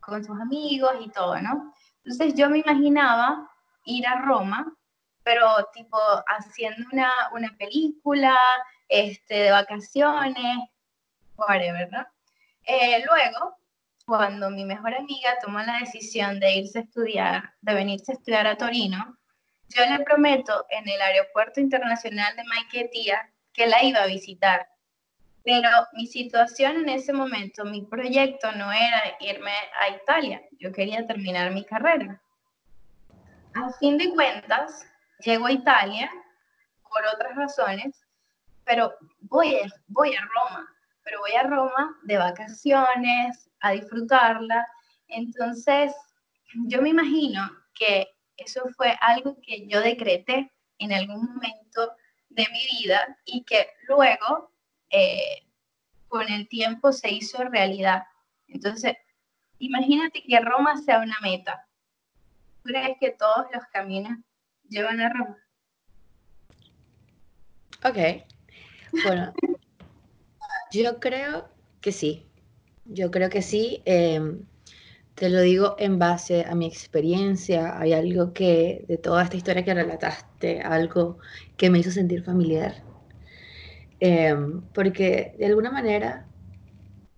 con 0.00 0.24
sus 0.24 0.38
amigos 0.40 0.92
y 1.00 1.08
todo, 1.10 1.40
¿no? 1.40 1.72
Entonces 2.04 2.34
yo 2.34 2.50
me 2.50 2.58
imaginaba 2.58 3.48
ir 3.84 4.06
a 4.06 4.20
Roma, 4.22 4.76
pero 5.22 5.46
tipo 5.72 5.98
haciendo 6.26 6.84
una, 6.92 7.10
una 7.32 7.54
película, 7.56 8.36
este, 8.88 9.34
de 9.34 9.50
vacaciones, 9.52 10.58
whatever, 11.36 11.90
¿no? 11.92 12.06
Eh, 12.64 13.04
luego, 13.06 13.56
cuando 14.04 14.50
mi 14.50 14.64
mejor 14.64 14.94
amiga 14.94 15.38
tomó 15.40 15.60
la 15.60 15.78
decisión 15.78 16.40
de 16.40 16.54
irse 16.56 16.80
a 16.80 16.82
estudiar, 16.82 17.54
de 17.60 17.74
venirse 17.74 18.12
a 18.12 18.14
estudiar 18.16 18.46
a 18.46 18.56
Torino, 18.56 19.16
yo 19.68 19.84
le 19.86 20.02
prometo 20.04 20.66
en 20.70 20.88
el 20.88 21.00
aeropuerto 21.00 21.60
internacional 21.60 22.34
de 22.34 22.44
Maiquetía 22.44 23.30
que 23.52 23.66
la 23.66 23.84
iba 23.84 24.02
a 24.02 24.06
visitar. 24.06 24.68
Pero 25.48 25.70
mi 25.94 26.06
situación 26.06 26.76
en 26.76 26.90
ese 26.90 27.10
momento, 27.10 27.64
mi 27.64 27.80
proyecto 27.80 28.52
no 28.52 28.70
era 28.70 29.16
irme 29.18 29.54
a 29.80 29.88
Italia, 29.88 30.42
yo 30.60 30.70
quería 30.70 31.06
terminar 31.06 31.50
mi 31.52 31.64
carrera. 31.64 32.20
A 33.54 33.72
fin 33.80 33.96
de 33.96 34.10
cuentas, 34.10 34.86
llego 35.20 35.46
a 35.46 35.52
Italia 35.52 36.10
por 36.82 37.02
otras 37.14 37.34
razones, 37.34 37.98
pero 38.66 38.92
voy 39.20 39.54
a, 39.54 39.72
voy 39.86 40.14
a 40.14 40.20
Roma, 40.20 40.68
pero 41.02 41.20
voy 41.20 41.32
a 41.32 41.44
Roma 41.44 41.96
de 42.02 42.18
vacaciones, 42.18 43.48
a 43.60 43.70
disfrutarla. 43.70 44.68
Entonces, 45.06 45.94
yo 46.66 46.82
me 46.82 46.90
imagino 46.90 47.50
que 47.74 48.06
eso 48.36 48.68
fue 48.76 48.94
algo 49.00 49.38
que 49.40 49.66
yo 49.66 49.80
decreté 49.80 50.52
en 50.78 50.92
algún 50.92 51.24
momento 51.24 51.96
de 52.28 52.46
mi 52.52 52.82
vida 52.82 53.16
y 53.24 53.44
que 53.44 53.66
luego, 53.86 54.52
eh, 54.90 55.46
con 56.08 56.30
el 56.30 56.48
tiempo, 56.48 56.92
se 56.92 57.10
hizo 57.10 57.44
realidad. 57.44 58.04
Entonces, 58.46 58.94
imagínate 59.58 60.22
que 60.22 60.40
Roma 60.40 60.76
sea 60.76 61.00
una 61.00 61.16
meta 61.22 61.68
crees 62.68 62.96
que 63.00 63.10
todos 63.10 63.46
los 63.52 63.64
caminos 63.72 64.18
llevan 64.68 65.00
a 65.00 65.08
Roma? 65.08 65.38
Ok. 67.84 68.24
Bueno, 69.04 69.32
yo 70.72 71.00
creo 71.00 71.48
que 71.80 71.92
sí. 71.92 72.26
Yo 72.84 73.10
creo 73.10 73.30
que 73.30 73.42
sí. 73.42 73.82
Em, 73.84 74.42
te 75.14 75.30
lo 75.30 75.40
digo 75.40 75.76
en 75.78 75.98
base 75.98 76.44
a 76.44 76.54
mi 76.54 76.66
experiencia. 76.66 77.78
Hay 77.78 77.92
algo 77.92 78.32
que, 78.32 78.84
de 78.86 78.98
toda 78.98 79.24
esta 79.24 79.36
historia 79.36 79.64
que 79.64 79.74
relataste, 79.74 80.60
algo 80.60 81.18
que 81.56 81.70
me 81.70 81.78
hizo 81.78 81.90
sentir 81.90 82.22
familiar. 82.22 82.82
Em, 84.00 84.62
porque 84.72 85.34
de 85.38 85.46
alguna 85.46 85.70
manera 85.72 86.24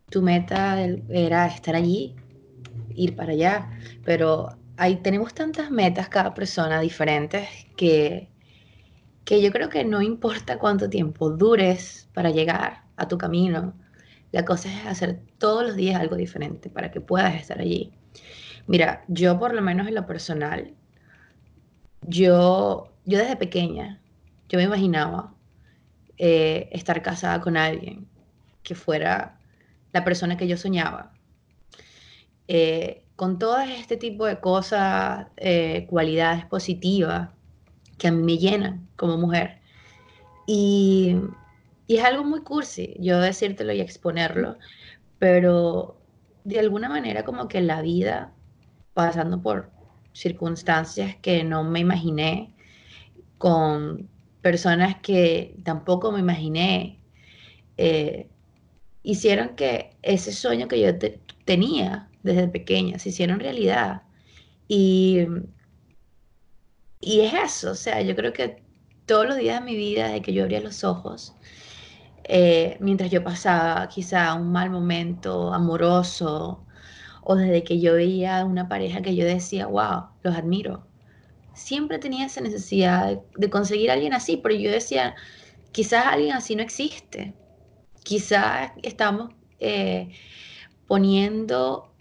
tu 0.08 0.22
meta 0.22 0.80
era 1.08 1.46
estar 1.46 1.74
allí, 1.76 2.16
ir 2.94 3.14
para 3.16 3.32
allá, 3.32 3.70
pero 4.04 4.56
tenemos 5.02 5.34
tantas 5.34 5.70
metas 5.70 6.08
cada 6.08 6.32
persona 6.34 6.80
diferentes 6.80 7.48
que, 7.76 8.30
que 9.24 9.42
yo 9.42 9.52
creo 9.52 9.68
que 9.68 9.84
no 9.84 10.00
importa 10.00 10.58
cuánto 10.58 10.88
tiempo 10.88 11.30
dures 11.30 12.08
para 12.14 12.30
llegar 12.30 12.84
a 12.96 13.06
tu 13.08 13.18
camino, 13.18 13.74
la 14.32 14.44
cosa 14.44 14.68
es 14.68 14.86
hacer 14.86 15.20
todos 15.38 15.64
los 15.64 15.76
días 15.76 16.00
algo 16.00 16.16
diferente 16.16 16.70
para 16.70 16.90
que 16.90 17.00
puedas 17.00 17.34
estar 17.34 17.60
allí. 17.60 17.92
Mira, 18.66 19.04
yo 19.08 19.38
por 19.38 19.54
lo 19.54 19.62
menos 19.62 19.86
en 19.88 19.94
lo 19.94 20.06
personal, 20.06 20.74
yo, 22.02 22.92
yo 23.04 23.18
desde 23.18 23.36
pequeña, 23.36 24.00
yo 24.48 24.58
me 24.58 24.64
imaginaba 24.64 25.34
eh, 26.22 26.68
estar 26.72 27.00
casada 27.00 27.40
con 27.40 27.56
alguien 27.56 28.06
que 28.62 28.74
fuera 28.74 29.40
la 29.90 30.04
persona 30.04 30.36
que 30.36 30.46
yo 30.46 30.58
soñaba. 30.58 31.14
Eh, 32.46 33.06
con 33.16 33.38
todo 33.38 33.58
este 33.60 33.96
tipo 33.96 34.26
de 34.26 34.38
cosas, 34.38 35.28
eh, 35.38 35.86
cualidades 35.88 36.44
positivas 36.44 37.30
que 37.96 38.08
a 38.08 38.12
mí 38.12 38.22
me 38.22 38.36
llenan 38.36 38.86
como 38.96 39.16
mujer. 39.16 39.60
Y, 40.46 41.16
es 41.88 42.04
algo 42.04 42.22
muy 42.22 42.42
cursi 42.42 42.96
yo 43.00 43.18
decírtelo 43.18 43.72
y 43.72 43.80
exponerlo, 43.80 44.58
pero 45.18 45.96
de 46.44 46.60
alguna 46.60 46.90
manera 46.90 47.24
como 47.24 47.48
que 47.48 47.62
la 47.62 47.80
vida, 47.80 48.32
pasando 48.92 49.40
por 49.40 49.70
circunstancias 50.12 51.16
que 51.22 51.44
no 51.44 51.64
me 51.64 51.80
imaginé, 51.80 52.54
con 53.38 54.10
personas 54.42 54.96
que 55.00 55.56
tampoco 55.64 56.12
me 56.12 56.20
imaginé, 56.20 57.00
eh, 57.76 58.28
hicieron 59.02 59.56
que 59.56 59.96
ese 60.02 60.32
sueño 60.32 60.68
que 60.68 60.80
yo 60.80 60.90
tenía 61.44 62.10
desde 62.22 62.48
pequeña 62.48 62.98
se 62.98 63.10
hicieron 63.10 63.40
realidad. 63.40 64.02
Y, 64.68 65.26
y 67.00 67.20
es 67.20 67.34
eso, 67.34 67.72
o 67.72 67.74
sea, 67.74 68.02
yo 68.02 68.14
creo 68.16 68.32
que 68.32 68.62
todos 69.06 69.26
los 69.26 69.36
días 69.38 69.60
de 69.60 69.66
mi 69.66 69.76
vida, 69.76 70.08
de 70.08 70.22
que 70.22 70.32
yo 70.32 70.42
abría 70.44 70.60
los 70.60 70.84
ojos, 70.84 71.34
eh, 72.24 72.76
mientras 72.80 73.10
yo 73.10 73.24
pasaba 73.24 73.88
quizá 73.88 74.34
un 74.34 74.52
mal 74.52 74.70
momento 74.70 75.52
amoroso, 75.52 76.66
o 77.22 77.36
desde 77.36 77.64
que 77.64 77.80
yo 77.80 77.94
veía 77.94 78.44
una 78.44 78.68
pareja 78.68 79.02
que 79.02 79.16
yo 79.16 79.24
decía, 79.26 79.66
wow, 79.66 80.10
los 80.22 80.36
admiro. 80.36 80.89
Siempre 81.60 81.98
tenía 81.98 82.26
esa 82.26 82.40
necesidad 82.40 83.20
de, 83.36 83.50
conseguir 83.50 83.90
a 83.90 83.94
alguien 83.94 84.14
así, 84.14 84.38
pero 84.38 84.54
yo 84.54 84.70
decía, 84.70 85.14
quizás 85.72 86.06
alguien 86.06 86.32
así 86.32 86.56
no 86.56 86.62
existe. 86.62 87.34
Quizás 88.02 88.72
estamos 88.82 89.34
eh, 89.58 90.10
poniendo 90.86 91.92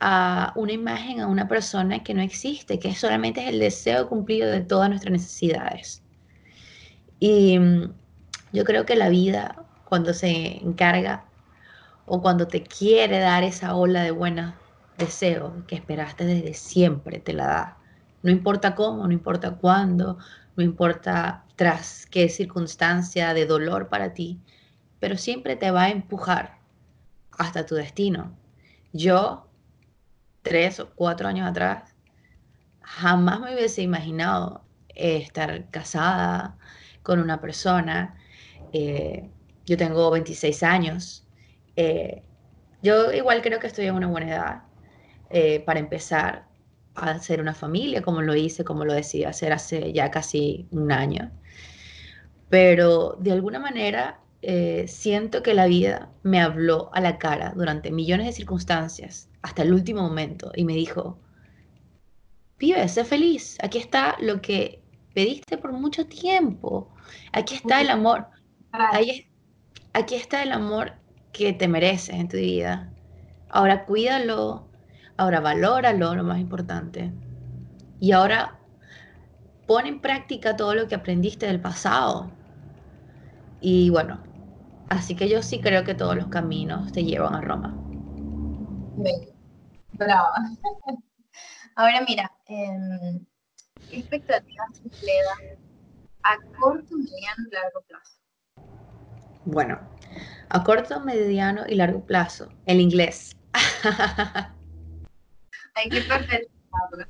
a 0.00 0.52
una 0.56 0.72
imagen 0.72 1.20
a 1.20 1.28
una 1.28 1.48
persona 1.48 2.02
que 2.02 2.12
no 2.12 2.22
existe, 2.22 2.78
que 2.78 2.94
solamente 2.94 3.42
es 3.42 3.48
el 3.48 3.60
deseo 3.60 4.08
cumplido 4.08 4.50
de 4.50 4.60
todas 4.60 4.90
nuestras 4.90 5.12
necesidades. 5.12 6.02
Y 7.20 7.58
mm, 7.58 7.94
yo 8.52 8.64
creo 8.64 8.84
que 8.84 8.96
la 8.96 9.08
vida, 9.08 9.64
cuando 9.84 10.12
se 10.12 10.58
encarga 10.58 11.24
o 12.06 12.20
cuando 12.20 12.48
te 12.48 12.62
quiere 12.62 13.18
dar 13.20 13.44
esa 13.44 13.76
ola 13.76 14.02
de 14.02 14.10
buenos 14.10 14.54
deseos 14.98 15.52
que 15.66 15.76
esperaste 15.76 16.24
desde 16.24 16.54
siempre, 16.54 17.20
te 17.20 17.32
la 17.32 17.46
da. 17.46 17.78
No 18.24 18.30
importa 18.30 18.74
cómo, 18.74 19.06
no 19.06 19.12
importa 19.12 19.58
cuándo, 19.58 20.16
no 20.56 20.64
importa 20.64 21.44
tras 21.56 22.06
qué 22.06 22.30
circunstancia 22.30 23.34
de 23.34 23.44
dolor 23.44 23.90
para 23.90 24.14
ti, 24.14 24.40
pero 24.98 25.18
siempre 25.18 25.56
te 25.56 25.70
va 25.70 25.84
a 25.84 25.90
empujar 25.90 26.56
hasta 27.38 27.66
tu 27.66 27.74
destino. 27.74 28.34
Yo, 28.94 29.46
tres 30.40 30.80
o 30.80 30.88
cuatro 30.94 31.28
años 31.28 31.46
atrás, 31.46 31.94
jamás 32.80 33.40
me 33.40 33.54
hubiese 33.54 33.82
imaginado 33.82 34.64
estar 34.88 35.68
casada 35.70 36.56
con 37.02 37.20
una 37.20 37.42
persona. 37.42 38.16
Eh, 38.72 39.28
yo 39.66 39.76
tengo 39.76 40.10
26 40.10 40.62
años. 40.62 41.26
Eh, 41.76 42.22
yo 42.80 43.12
igual 43.12 43.42
creo 43.42 43.60
que 43.60 43.66
estoy 43.66 43.84
en 43.84 43.96
una 43.96 44.06
buena 44.06 44.30
edad 44.30 44.62
eh, 45.28 45.60
para 45.60 45.80
empezar 45.80 46.53
hacer 46.94 47.40
una 47.40 47.54
familia, 47.54 48.02
como 48.02 48.22
lo 48.22 48.34
hice, 48.34 48.64
como 48.64 48.84
lo 48.84 48.94
decidí 48.94 49.24
hacer 49.24 49.52
hace 49.52 49.92
ya 49.92 50.10
casi 50.10 50.66
un 50.70 50.92
año. 50.92 51.30
Pero 52.48 53.16
de 53.20 53.32
alguna 53.32 53.58
manera 53.58 54.20
eh, 54.42 54.86
siento 54.88 55.42
que 55.42 55.54
la 55.54 55.66
vida 55.66 56.10
me 56.22 56.40
habló 56.40 56.90
a 56.92 57.00
la 57.00 57.18
cara 57.18 57.54
durante 57.56 57.90
millones 57.90 58.26
de 58.26 58.32
circunstancias, 58.32 59.30
hasta 59.42 59.62
el 59.62 59.72
último 59.72 60.02
momento, 60.02 60.52
y 60.54 60.64
me 60.64 60.74
dijo, 60.74 61.18
pibe, 62.58 62.86
sé 62.88 63.04
feliz, 63.04 63.56
aquí 63.62 63.78
está 63.78 64.16
lo 64.20 64.42
que 64.42 64.82
pediste 65.14 65.56
por 65.56 65.72
mucho 65.72 66.06
tiempo, 66.06 66.92
aquí 67.32 67.54
está 67.54 67.80
el 67.80 67.88
amor, 67.88 68.26
aquí 69.92 70.14
está 70.14 70.42
el 70.42 70.52
amor 70.52 70.92
que 71.32 71.52
te 71.54 71.66
mereces 71.66 72.14
en 72.14 72.28
tu 72.28 72.36
vida. 72.36 72.92
Ahora 73.48 73.86
cuídalo, 73.86 74.68
ahora 75.16 75.40
valóralo, 75.40 76.14
lo 76.14 76.24
más 76.24 76.38
importante. 76.38 77.10
Y 78.00 78.12
ahora 78.12 78.58
pon 79.66 79.86
en 79.86 80.00
práctica 80.00 80.56
todo 80.56 80.74
lo 80.74 80.88
que 80.88 80.94
aprendiste 80.94 81.46
del 81.46 81.60
pasado. 81.60 82.30
Y 83.60 83.90
bueno, 83.90 84.20
Así 84.88 85.16
que 85.16 85.28
yo 85.28 85.42
sí 85.42 85.60
creo 85.60 85.84
que 85.84 85.94
todos 85.94 86.14
los 86.14 86.28
caminos 86.28 86.92
te 86.92 87.04
llevan 87.04 87.34
a 87.34 87.40
Roma. 87.40 87.74
Brava. 89.92 90.32
Ahora 91.76 92.04
mira, 92.06 92.30
em, 92.46 93.24
¿qué 93.90 93.98
expectativas 93.98 94.82
le 95.02 95.12
a 96.22 96.36
corto, 96.58 96.96
mediano 96.96 97.48
y 97.48 97.54
largo 97.54 97.82
plazo? 97.88 98.18
Bueno, 99.44 99.78
a 100.48 100.62
corto, 100.62 101.00
mediano 101.00 101.64
y 101.66 101.74
largo 101.74 102.06
plazo, 102.06 102.48
el 102.66 102.80
inglés. 102.80 103.36
Hay 105.74 105.88
que 105.88 106.00
perfeccionarlo. 106.00 107.06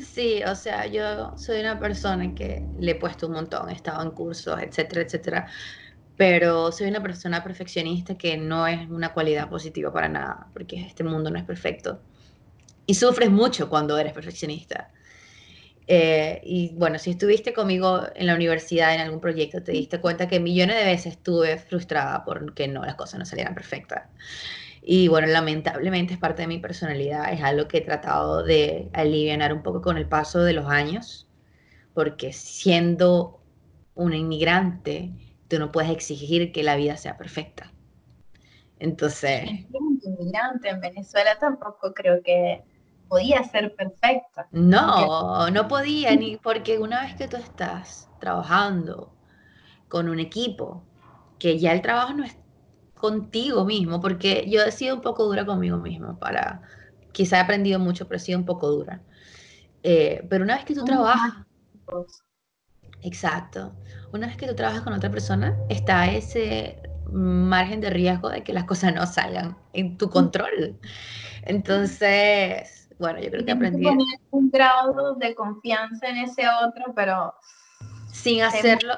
Sí, 0.00 0.42
o 0.44 0.54
sea, 0.54 0.86
yo 0.86 1.36
soy 1.36 1.60
una 1.60 1.78
persona 1.78 2.34
que 2.34 2.64
le 2.78 2.92
he 2.92 2.94
puesto 2.94 3.26
un 3.26 3.34
montón, 3.34 3.68
he 3.68 3.74
estado 3.74 4.02
en 4.02 4.12
cursos, 4.12 4.58
etcétera, 4.60 5.02
etcétera 5.02 5.48
pero 6.18 6.72
soy 6.72 6.88
una 6.88 7.00
persona 7.00 7.44
perfeccionista 7.44 8.18
que 8.18 8.36
no 8.36 8.66
es 8.66 8.90
una 8.90 9.14
cualidad 9.14 9.48
positiva 9.48 9.92
para 9.92 10.08
nada, 10.08 10.48
porque 10.52 10.80
este 10.84 11.04
mundo 11.04 11.30
no 11.30 11.38
es 11.38 11.44
perfecto. 11.44 12.02
Y 12.86 12.94
sufres 12.94 13.30
mucho 13.30 13.70
cuando 13.70 13.96
eres 13.96 14.12
perfeccionista. 14.12 14.90
Eh, 15.86 16.40
y 16.42 16.72
bueno, 16.74 16.98
si 16.98 17.10
estuviste 17.10 17.52
conmigo 17.52 18.02
en 18.16 18.26
la 18.26 18.34
universidad 18.34 18.94
en 18.96 19.00
algún 19.00 19.20
proyecto, 19.20 19.62
te 19.62 19.70
diste 19.70 20.00
cuenta 20.00 20.26
que 20.26 20.40
millones 20.40 20.76
de 20.76 20.86
veces 20.86 21.14
estuve 21.14 21.56
frustrada 21.56 22.24
porque 22.24 22.66
no, 22.66 22.84
las 22.84 22.96
cosas 22.96 23.20
no 23.20 23.24
salieran 23.24 23.54
perfectas. 23.54 24.08
Y 24.82 25.08
bueno, 25.08 25.26
lamentablemente 25.26 26.14
es 26.14 26.20
parte 26.20 26.42
de 26.42 26.48
mi 26.48 26.58
personalidad, 26.58 27.32
es 27.32 27.42
algo 27.42 27.68
que 27.68 27.78
he 27.78 27.80
tratado 27.82 28.42
de 28.42 28.88
aliviar 28.92 29.52
un 29.52 29.62
poco 29.62 29.82
con 29.82 29.98
el 29.98 30.08
paso 30.08 30.40
de 30.40 30.52
los 30.52 30.66
años, 30.66 31.28
porque 31.94 32.32
siendo 32.32 33.40
una 33.94 34.16
inmigrante, 34.16 35.12
tú 35.48 35.58
no 35.58 35.72
puedes 35.72 35.90
exigir 35.90 36.52
que 36.52 36.62
la 36.62 36.76
vida 36.76 36.96
sea 36.96 37.16
perfecta. 37.16 37.72
Entonces... 38.78 39.50
inmigrante 40.04 40.68
en 40.68 40.80
Venezuela 40.80 41.36
tampoco 41.38 41.92
creo 41.92 42.22
que 42.22 42.62
podía 43.08 43.42
ser 43.42 43.74
perfecta. 43.74 44.46
No, 44.52 45.50
no 45.50 45.68
podía, 45.68 46.14
ni 46.14 46.36
porque 46.36 46.78
una 46.78 47.02
vez 47.02 47.14
que 47.14 47.26
tú 47.26 47.36
estás 47.36 48.08
trabajando 48.20 49.12
con 49.88 50.08
un 50.08 50.20
equipo, 50.20 50.84
que 51.38 51.58
ya 51.58 51.72
el 51.72 51.82
trabajo 51.82 52.12
no 52.12 52.24
es 52.24 52.36
contigo 52.98 53.64
mismo, 53.64 54.00
porque 54.00 54.44
yo 54.48 54.62
he 54.62 54.72
sido 54.72 54.96
un 54.96 55.02
poco 55.02 55.24
dura 55.24 55.46
conmigo 55.46 55.78
mismo 55.78 56.18
para, 56.18 56.62
quizá 57.12 57.38
he 57.38 57.40
aprendido 57.40 57.78
mucho, 57.78 58.06
pero 58.06 58.16
he 58.16 58.20
sido 58.20 58.38
un 58.38 58.44
poco 58.44 58.68
dura. 58.68 59.02
Eh, 59.82 60.26
pero 60.28 60.44
una 60.44 60.56
vez 60.56 60.64
que 60.64 60.74
tú 60.74 60.84
trabajas, 60.84 61.46
Exacto. 63.02 63.76
Una 64.12 64.26
vez 64.26 64.36
que 64.36 64.46
tú 64.46 64.54
trabajas 64.54 64.82
con 64.82 64.92
otra 64.92 65.10
persona, 65.10 65.56
está 65.68 66.10
ese 66.10 66.82
margen 67.10 67.80
de 67.80 67.90
riesgo 67.90 68.28
de 68.28 68.42
que 68.42 68.52
las 68.52 68.64
cosas 68.64 68.94
no 68.94 69.06
salgan 69.06 69.56
en 69.72 69.96
tu 69.96 70.10
control. 70.10 70.78
Entonces, 71.42 72.88
bueno, 72.98 73.20
yo 73.20 73.30
creo 73.30 73.44
que 73.44 73.52
aprendí. 73.52 73.86
un 74.30 74.50
grado 74.50 75.14
de 75.14 75.34
confianza 75.34 76.08
en 76.08 76.18
ese 76.18 76.42
otro, 76.48 76.92
pero. 76.94 77.34
Sin 78.12 78.42
hacerlo. 78.42 78.94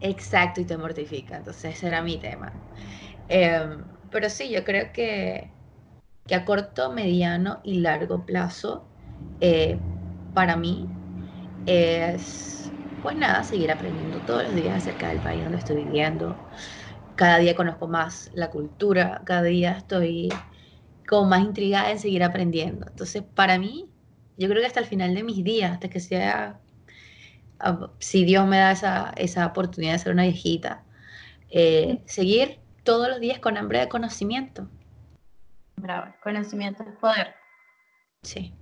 Exacto, 0.00 0.60
y 0.60 0.64
te 0.64 0.76
mortifica. 0.76 1.38
Entonces, 1.38 1.76
ese 1.76 1.88
era 1.88 2.02
mi 2.02 2.18
tema. 2.18 2.52
Em, 3.28 3.84
pero 4.10 4.30
sí, 4.30 4.50
yo 4.50 4.64
creo 4.64 4.92
que, 4.92 5.54
que 6.26 6.34
a 6.36 6.44
corto, 6.44 6.92
mediano 6.92 7.60
y 7.64 7.80
largo 7.80 8.26
plazo, 8.26 8.90
eh, 9.40 9.86
para 10.32 10.56
mí, 10.56 10.96
es 11.66 12.74
pues 13.00 13.16
nada, 13.16 13.44
seguir 13.44 13.70
aprendiendo 13.72 14.24
todos 14.24 14.44
los 14.44 14.54
días 14.54 14.76
acerca 14.76 15.08
del 15.10 15.22
país 15.22 15.44
donde 15.44 15.58
estoy 15.58 15.76
viviendo. 15.76 16.44
Cada 17.16 17.38
día 17.38 17.56
conozco 17.56 17.88
más 17.88 18.30
la 18.34 18.50
cultura, 18.50 19.22
cada 19.26 19.42
día 19.44 19.72
estoy 19.72 20.28
como 21.08 21.28
más 21.30 21.42
intrigada 21.42 21.90
en 21.92 21.98
seguir 22.00 22.22
aprendiendo. 22.24 22.86
Entonces, 22.88 23.22
para 23.24 23.58
mí, 23.58 23.92
yo 24.36 24.48
creo 24.48 24.60
que 24.62 24.66
hasta 24.68 24.80
el 24.80 24.86
final 24.86 25.14
de 25.14 25.24
mis 25.24 25.44
días, 25.44 25.72
hasta 25.72 25.90
que 25.90 26.00
sea, 26.00 26.62
ah, 27.58 27.92
si 28.00 28.24
Dios 28.24 28.46
me 28.46 28.58
da 28.58 28.72
esa, 28.72 29.12
esa 29.16 29.46
oportunidad 29.46 29.92
de 29.94 29.98
ser 30.00 30.12
una 30.12 30.24
viejita, 30.24 30.86
eh, 31.50 32.02
seguir 32.06 32.60
todos 32.84 33.08
los 33.08 33.20
días 33.20 33.38
con 33.38 33.56
hambre 33.56 33.80
de 33.80 33.88
conocimiento. 33.88 34.68
Bravo, 35.76 36.14
conocimiento 36.22 36.82
es 36.82 36.96
poder. 36.96 37.34
Sí. 38.22 38.54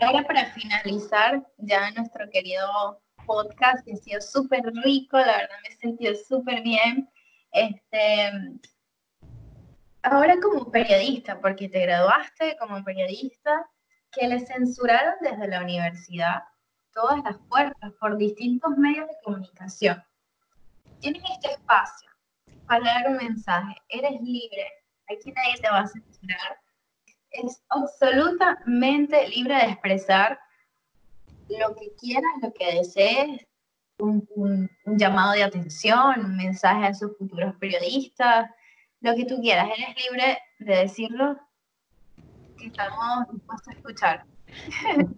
Ahora 0.00 0.22
para 0.24 0.46
finalizar 0.46 1.46
ya 1.58 1.90
nuestro 1.92 2.28
querido 2.30 3.00
podcast, 3.26 3.84
que 3.84 3.92
ha 3.92 3.96
sido 3.96 4.20
súper 4.20 4.62
rico, 4.82 5.18
la 5.18 5.38
verdad 5.38 5.56
me 5.62 5.68
he 5.68 5.76
sentido 5.78 6.14
súper 6.14 6.62
bien. 6.62 7.08
Este, 7.52 8.30
ahora 10.02 10.36
como 10.42 10.70
periodista, 10.70 11.40
porque 11.40 11.68
te 11.68 11.80
graduaste 11.80 12.56
como 12.58 12.82
periodista, 12.84 13.68
que 14.12 14.28
le 14.28 14.40
censuraron 14.40 15.14
desde 15.20 15.48
la 15.48 15.62
universidad 15.62 16.42
todas 16.92 17.22
las 17.24 17.36
puertas 17.48 17.92
por 18.00 18.16
distintos 18.16 18.76
medios 18.76 19.08
de 19.08 19.16
comunicación. 19.24 20.02
Tienes 21.04 21.22
este 21.34 21.50
espacio 21.50 22.08
para 22.66 22.82
dar 22.82 23.10
un 23.10 23.18
mensaje, 23.18 23.74
eres 23.90 24.18
libre, 24.22 24.66
aquí 25.12 25.30
nadie 25.32 25.60
te 25.60 25.68
va 25.68 25.80
a 25.80 25.86
censurar, 25.86 26.58
es 27.30 27.62
absolutamente 27.68 29.28
libre 29.28 29.54
de 29.54 29.64
expresar 29.64 30.40
lo 31.50 31.74
que 31.74 31.94
quieras, 32.00 32.32
lo 32.40 32.54
que 32.54 32.76
desees, 32.76 33.46
un, 33.98 34.70
llamado 34.86 35.32
de 35.32 35.42
atención, 35.42 36.24
un 36.24 36.38
mensaje 36.38 36.86
a 36.86 36.94
sus 36.94 37.14
futuros 37.18 37.54
periodistas, 37.56 38.48
lo 39.02 39.14
que 39.14 39.26
tú 39.26 39.42
quieras, 39.42 39.68
eres 39.76 39.94
libre 40.06 40.38
de 40.60 40.74
decirlo, 40.74 41.38
que 42.56 42.68
estamos 42.68 43.30
dispuestos 43.30 43.68
a 43.68 43.76
escuchar. 43.76 44.24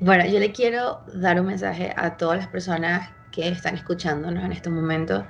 Bueno, 0.00 0.24
yo 0.24 0.38
le 0.38 0.52
quiero 0.52 1.02
dar 1.14 1.38
un 1.38 1.48
mensaje 1.48 1.92
a 1.96 2.16
todas 2.16 2.38
las 2.38 2.48
personas 2.48 3.15
que 3.36 3.48
están 3.48 3.74
escuchándonos 3.74 4.42
en 4.42 4.52
este 4.52 4.70
momento, 4.70 5.26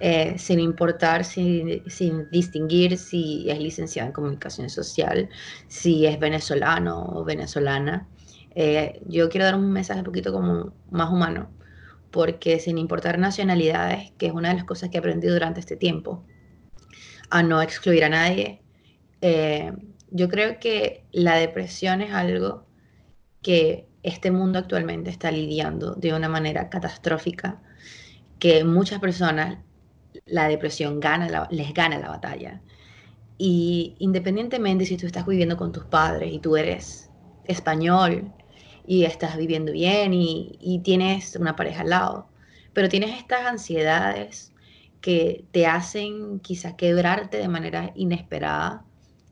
eh, 0.00 0.38
sin 0.38 0.60
importar, 0.60 1.24
sin, 1.24 1.82
distinguir 2.30 2.96
si 2.96 3.50
es 3.50 3.58
licenciado 3.58 4.06
en 4.08 4.14
comunicación 4.14 4.70
social, 4.70 5.28
si 5.68 6.06
es 6.06 6.18
venezolano 6.18 7.04
o 7.04 7.22
venezolana. 7.22 8.08
Eh, 8.54 9.02
yo 9.06 9.28
quiero 9.28 9.44
dar 9.44 9.56
un 9.56 9.70
mensaje 9.72 10.00
un 10.00 10.06
poquito 10.06 10.32
como 10.32 10.72
más 10.90 11.10
humano, 11.12 11.50
porque 12.10 12.58
sin 12.60 12.78
importar 12.78 13.18
nacionalidades, 13.18 14.10
que 14.16 14.28
es 14.28 14.32
una 14.32 14.48
de 14.48 14.54
las 14.54 14.64
cosas 14.64 14.88
que 14.88 14.96
he 14.96 15.00
aprendido 15.00 15.34
durante 15.34 15.60
este 15.60 15.76
tiempo, 15.76 16.24
a 17.28 17.42
no 17.42 17.60
excluir 17.60 18.04
a 18.04 18.08
nadie, 18.08 18.62
eh, 19.20 19.70
yo 20.10 20.30
creo 20.30 20.58
que 20.60 21.04
la 21.12 21.36
depresión 21.36 22.00
es 22.00 22.14
algo 22.14 22.64
que 23.42 23.89
este 24.02 24.30
mundo 24.30 24.58
actualmente 24.58 25.10
está 25.10 25.30
lidiando 25.30 25.94
de 25.94 26.14
una 26.14 26.28
manera 26.28 26.68
catastrófica, 26.68 27.60
que 28.38 28.64
muchas 28.64 29.00
personas 29.00 29.58
la 30.26 30.48
depresión 30.48 31.00
gana 31.00 31.48
les 31.50 31.74
gana 31.74 31.98
la 31.98 32.08
batalla. 32.08 32.60
Y 33.38 33.96
independientemente 33.98 34.86
si 34.86 34.96
tú 34.96 35.06
estás 35.06 35.26
viviendo 35.26 35.56
con 35.56 35.72
tus 35.72 35.84
padres 35.84 36.32
y 36.32 36.38
tú 36.40 36.56
eres 36.56 37.10
español 37.44 38.32
y 38.86 39.04
estás 39.04 39.36
viviendo 39.36 39.72
bien 39.72 40.12
y, 40.12 40.58
y 40.60 40.80
tienes 40.80 41.36
una 41.36 41.56
pareja 41.56 41.82
al 41.82 41.90
lado, 41.90 42.28
pero 42.72 42.88
tienes 42.88 43.16
estas 43.18 43.46
ansiedades 43.46 44.52
que 45.00 45.44
te 45.52 45.66
hacen 45.66 46.40
quizás 46.40 46.74
quebrarte 46.74 47.38
de 47.38 47.48
manera 47.48 47.92
inesperada, 47.94 48.84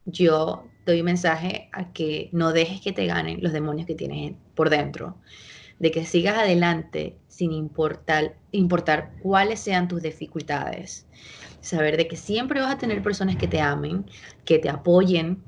yo 0.07 0.65
doy 0.93 1.01
un 1.01 1.07
mensaje 1.07 1.69
a 1.73 1.93
que 1.93 2.31
no 2.33 2.53
dejes 2.53 2.81
que 2.81 2.93
te 2.93 3.07
ganen 3.07 3.43
los 3.43 3.53
demonios 3.53 3.87
que 3.87 3.95
tienes 3.95 4.35
por 4.55 4.71
dentro, 4.71 5.19
de 5.79 5.91
que 5.91 6.05
sigas 6.05 6.39
adelante 6.39 7.19
sin 7.29 7.53
importar, 7.53 8.37
importar 8.51 9.13
cuáles 9.23 9.61
sean 9.61 9.87
tus 9.87 10.03
dificultades. 10.03 11.07
Saber 11.61 11.97
de 11.97 12.09
que 12.09 12.17
siempre 12.17 12.61
vas 12.61 12.75
a 12.75 12.79
tener 12.79 13.03
personas 13.03 13.37
que 13.37 13.49
te 13.49 13.61
amen, 13.61 14.07
que 14.45 14.59
te 14.59 14.69
apoyen 14.69 15.45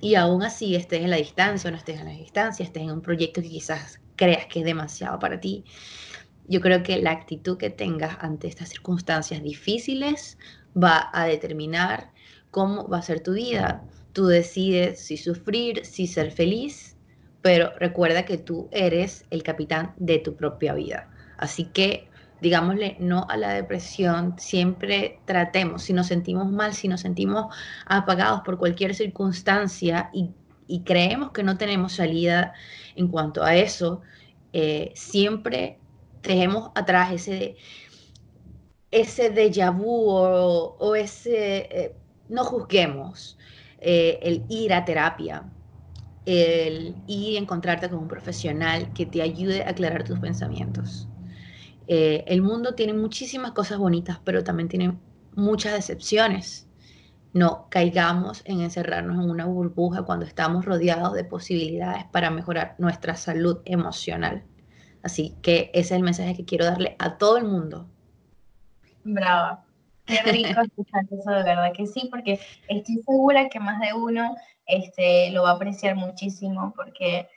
y 0.00 0.14
aún 0.14 0.42
así 0.42 0.74
estés 0.76 1.02
en 1.02 1.10
la 1.10 1.16
distancia 1.16 1.68
o 1.68 1.70
no 1.70 1.76
estés 1.76 1.98
en 1.98 2.06
la 2.06 2.12
distancia, 2.12 2.64
estés 2.64 2.82
en 2.82 2.90
un 2.90 3.02
proyecto 3.02 3.42
que 3.42 3.48
quizás 3.48 4.00
creas 4.16 4.46
que 4.46 4.60
es 4.60 4.64
demasiado 4.64 5.18
para 5.18 5.40
ti. 5.40 5.64
Yo 6.46 6.60
creo 6.60 6.82
que 6.82 7.00
la 7.00 7.10
actitud 7.10 7.56
que 7.56 7.70
tengas 7.70 8.18
ante 8.20 8.46
estas 8.46 8.68
circunstancias 8.68 9.42
difíciles 9.42 10.38
va 10.76 11.10
a 11.12 11.26
determinar 11.26 12.12
cómo 12.50 12.86
va 12.88 12.98
a 12.98 13.02
ser 13.02 13.20
tu 13.20 13.32
vida. 13.32 13.88
Tú 14.14 14.26
decides 14.26 15.00
si 15.00 15.18
sufrir, 15.18 15.84
si 15.84 16.06
ser 16.06 16.30
feliz, 16.30 16.96
pero 17.42 17.72
recuerda 17.78 18.24
que 18.24 18.38
tú 18.38 18.70
eres 18.72 19.26
el 19.28 19.42
capitán 19.42 19.92
de 19.98 20.18
tu 20.18 20.34
propia 20.34 20.72
vida. 20.72 21.10
Así 21.36 21.66
que, 21.66 22.08
digámosle, 22.40 22.96
no 23.00 23.26
a 23.28 23.36
la 23.36 23.50
depresión, 23.50 24.34
siempre 24.38 25.18
tratemos, 25.26 25.82
si 25.82 25.92
nos 25.92 26.06
sentimos 26.06 26.50
mal, 26.50 26.72
si 26.72 26.88
nos 26.88 27.02
sentimos 27.02 27.54
apagados 27.84 28.40
por 28.46 28.56
cualquier 28.56 28.94
circunstancia 28.94 30.08
y, 30.14 30.30
creemos 30.86 31.32
que 31.32 31.42
no 31.42 31.58
tenemos 31.58 31.92
salida 31.92 32.54
en 32.96 33.08
cuanto 33.08 33.44
a 33.44 33.54
eso, 33.56 34.00
eh, 34.54 34.92
siempre 34.94 35.78
dejemos 36.22 36.70
atrás 36.74 37.12
ese, 37.12 37.56
ese 38.90 39.28
déjà 39.34 39.70
vu 39.70 40.08
o, 40.08 40.94
ese, 40.94 41.68
eh, 41.70 41.96
no 42.30 42.44
juzguemos. 42.44 43.36
Eh, 43.86 44.18
el 44.22 44.46
ir 44.48 44.72
a 44.72 44.86
terapia, 44.86 45.44
el 46.24 47.02
ir 47.06 47.34
y 47.34 47.36
encontrarte 47.36 47.90
con 47.90 47.98
un 47.98 48.08
profesional 48.08 48.94
que 48.94 49.04
te 49.04 49.20
ayude 49.20 49.62
a 49.62 49.70
aclarar 49.70 50.04
tus 50.04 50.18
pensamientos. 50.20 51.06
Eh, 51.86 52.24
el 52.26 52.40
mundo 52.40 52.74
tiene 52.74 52.94
muchísimas 52.94 53.52
cosas 53.52 53.76
bonitas, 53.78 54.20
pero 54.24 54.42
también 54.42 54.70
tiene 54.70 54.98
muchas 55.36 55.74
decepciones. 55.74 56.66
No 57.34 57.68
caigamos 57.70 58.40
en 58.46 58.62
encerrarnos 58.62 59.22
en 59.22 59.28
una 59.30 59.44
burbuja 59.44 60.04
cuando 60.04 60.24
estamos 60.24 60.64
rodeados 60.64 61.12
de 61.12 61.24
posibilidades 61.24 62.04
para 62.06 62.30
mejorar 62.30 62.76
nuestra 62.78 63.16
salud 63.16 63.58
emocional. 63.66 64.44
Así 65.02 65.36
que 65.42 65.70
ese 65.74 65.80
es 65.80 65.98
el 65.98 66.04
mensaje 66.04 66.34
que 66.34 66.46
quiero 66.46 66.64
darle 66.64 66.96
a 66.98 67.18
todo 67.18 67.36
el 67.36 67.44
mundo. 67.44 67.86
Brava. 69.04 69.63
Qué 70.06 70.20
rico 70.22 70.60
escuchar 70.60 71.04
eso, 71.10 71.30
de 71.30 71.42
verdad 71.42 71.72
que 71.72 71.86
sí, 71.86 72.08
porque 72.10 72.38
estoy 72.68 72.96
segura 73.06 73.48
que 73.48 73.58
más 73.58 73.80
de 73.80 73.94
uno 73.94 74.36
este, 74.66 75.30
lo 75.30 75.44
va 75.44 75.50
a 75.50 75.54
apreciar 75.54 75.96
muchísimo, 75.96 76.72
porque 76.76 77.28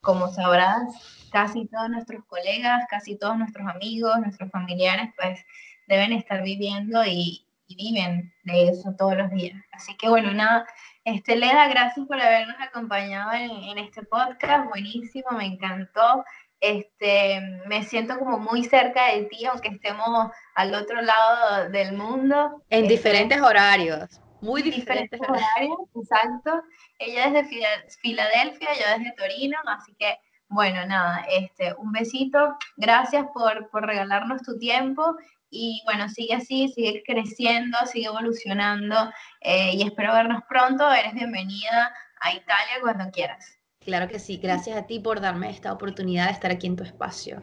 como 0.00 0.28
sabrás, 0.28 1.28
casi 1.30 1.66
todos 1.66 1.88
nuestros 1.88 2.24
colegas, 2.26 2.84
casi 2.90 3.16
todos 3.16 3.38
nuestros 3.38 3.66
amigos, 3.68 4.18
nuestros 4.18 4.50
familiares, 4.50 5.10
pues 5.16 5.40
deben 5.86 6.12
estar 6.12 6.42
viviendo 6.42 7.04
y, 7.06 7.46
viven 7.74 8.30
de 8.44 8.68
eso 8.68 8.94
todos 8.98 9.16
los 9.16 9.30
días. 9.30 9.56
Así 9.72 9.96
que 9.96 10.06
bueno, 10.06 10.30
nada, 10.32 10.66
este, 11.06 11.36
Leda, 11.36 11.68
gracias 11.68 12.06
por 12.06 12.20
habernos 12.20 12.56
acompañado 12.60 13.32
en, 13.32 13.50
en 13.50 13.78
este 13.78 14.02
podcast, 14.02 14.68
buenísimo, 14.68 15.30
me 15.30 15.46
encantó 15.46 16.22
este, 16.62 17.40
me 17.66 17.82
siento 17.82 18.16
como 18.20 18.38
muy 18.38 18.62
cerca 18.62 19.08
de 19.08 19.24
ti, 19.24 19.44
aunque 19.46 19.68
estemos 19.68 20.30
al 20.54 20.72
otro 20.74 21.02
lado 21.02 21.68
del 21.70 21.92
mundo. 21.92 22.62
En 22.70 22.84
este, 22.84 22.94
diferentes 22.94 23.42
horarios, 23.42 24.20
muy 24.40 24.62
diferentes, 24.62 25.20
horarios. 25.20 25.76
Exacto. 25.96 26.62
Ella 27.00 27.26
es 27.26 27.32
de 27.32 27.66
Filadelfia, 28.00 28.68
yo 28.74 28.96
desde 28.96 29.12
Torino, 29.16 29.58
así 29.66 29.92
que, 29.98 30.16
bueno, 30.48 30.86
nada, 30.86 31.26
este, 31.28 31.74
un 31.74 31.90
besito, 31.90 32.56
gracias 32.76 33.26
por, 33.34 33.68
por 33.70 33.84
regalarnos 33.84 34.42
tu 34.42 34.56
tiempo 34.56 35.16
y 35.50 35.82
bueno, 35.84 36.08
sigue 36.08 36.34
así, 36.34 36.68
sigue 36.68 37.02
creciendo, 37.04 37.76
sigue 37.86 38.06
evolucionando 38.06 39.10
eh, 39.40 39.72
y 39.74 39.82
espero 39.82 40.12
vernos 40.12 40.44
pronto. 40.48 40.88
Eres 40.92 41.12
bienvenida 41.12 41.92
a 42.20 42.32
Italia 42.32 42.76
cuando 42.80 43.10
quieras. 43.10 43.61
Claro 43.84 44.08
que 44.08 44.18
sí, 44.18 44.36
gracias 44.36 44.76
a 44.76 44.86
ti 44.86 45.00
por 45.00 45.20
darme 45.20 45.50
esta 45.50 45.72
oportunidad 45.72 46.26
de 46.26 46.32
estar 46.32 46.50
aquí 46.50 46.66
en 46.66 46.76
tu 46.76 46.84
espacio. 46.84 47.42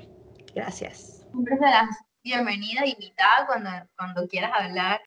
Gracias. 0.55 1.25
Siempre 1.31 1.57
serás 1.57 1.89
bienvenida, 2.23 2.85
invitada 2.85 3.45
cuando, 3.45 3.69
cuando 3.95 4.27
quieras 4.27 4.51
hablar. 4.53 5.01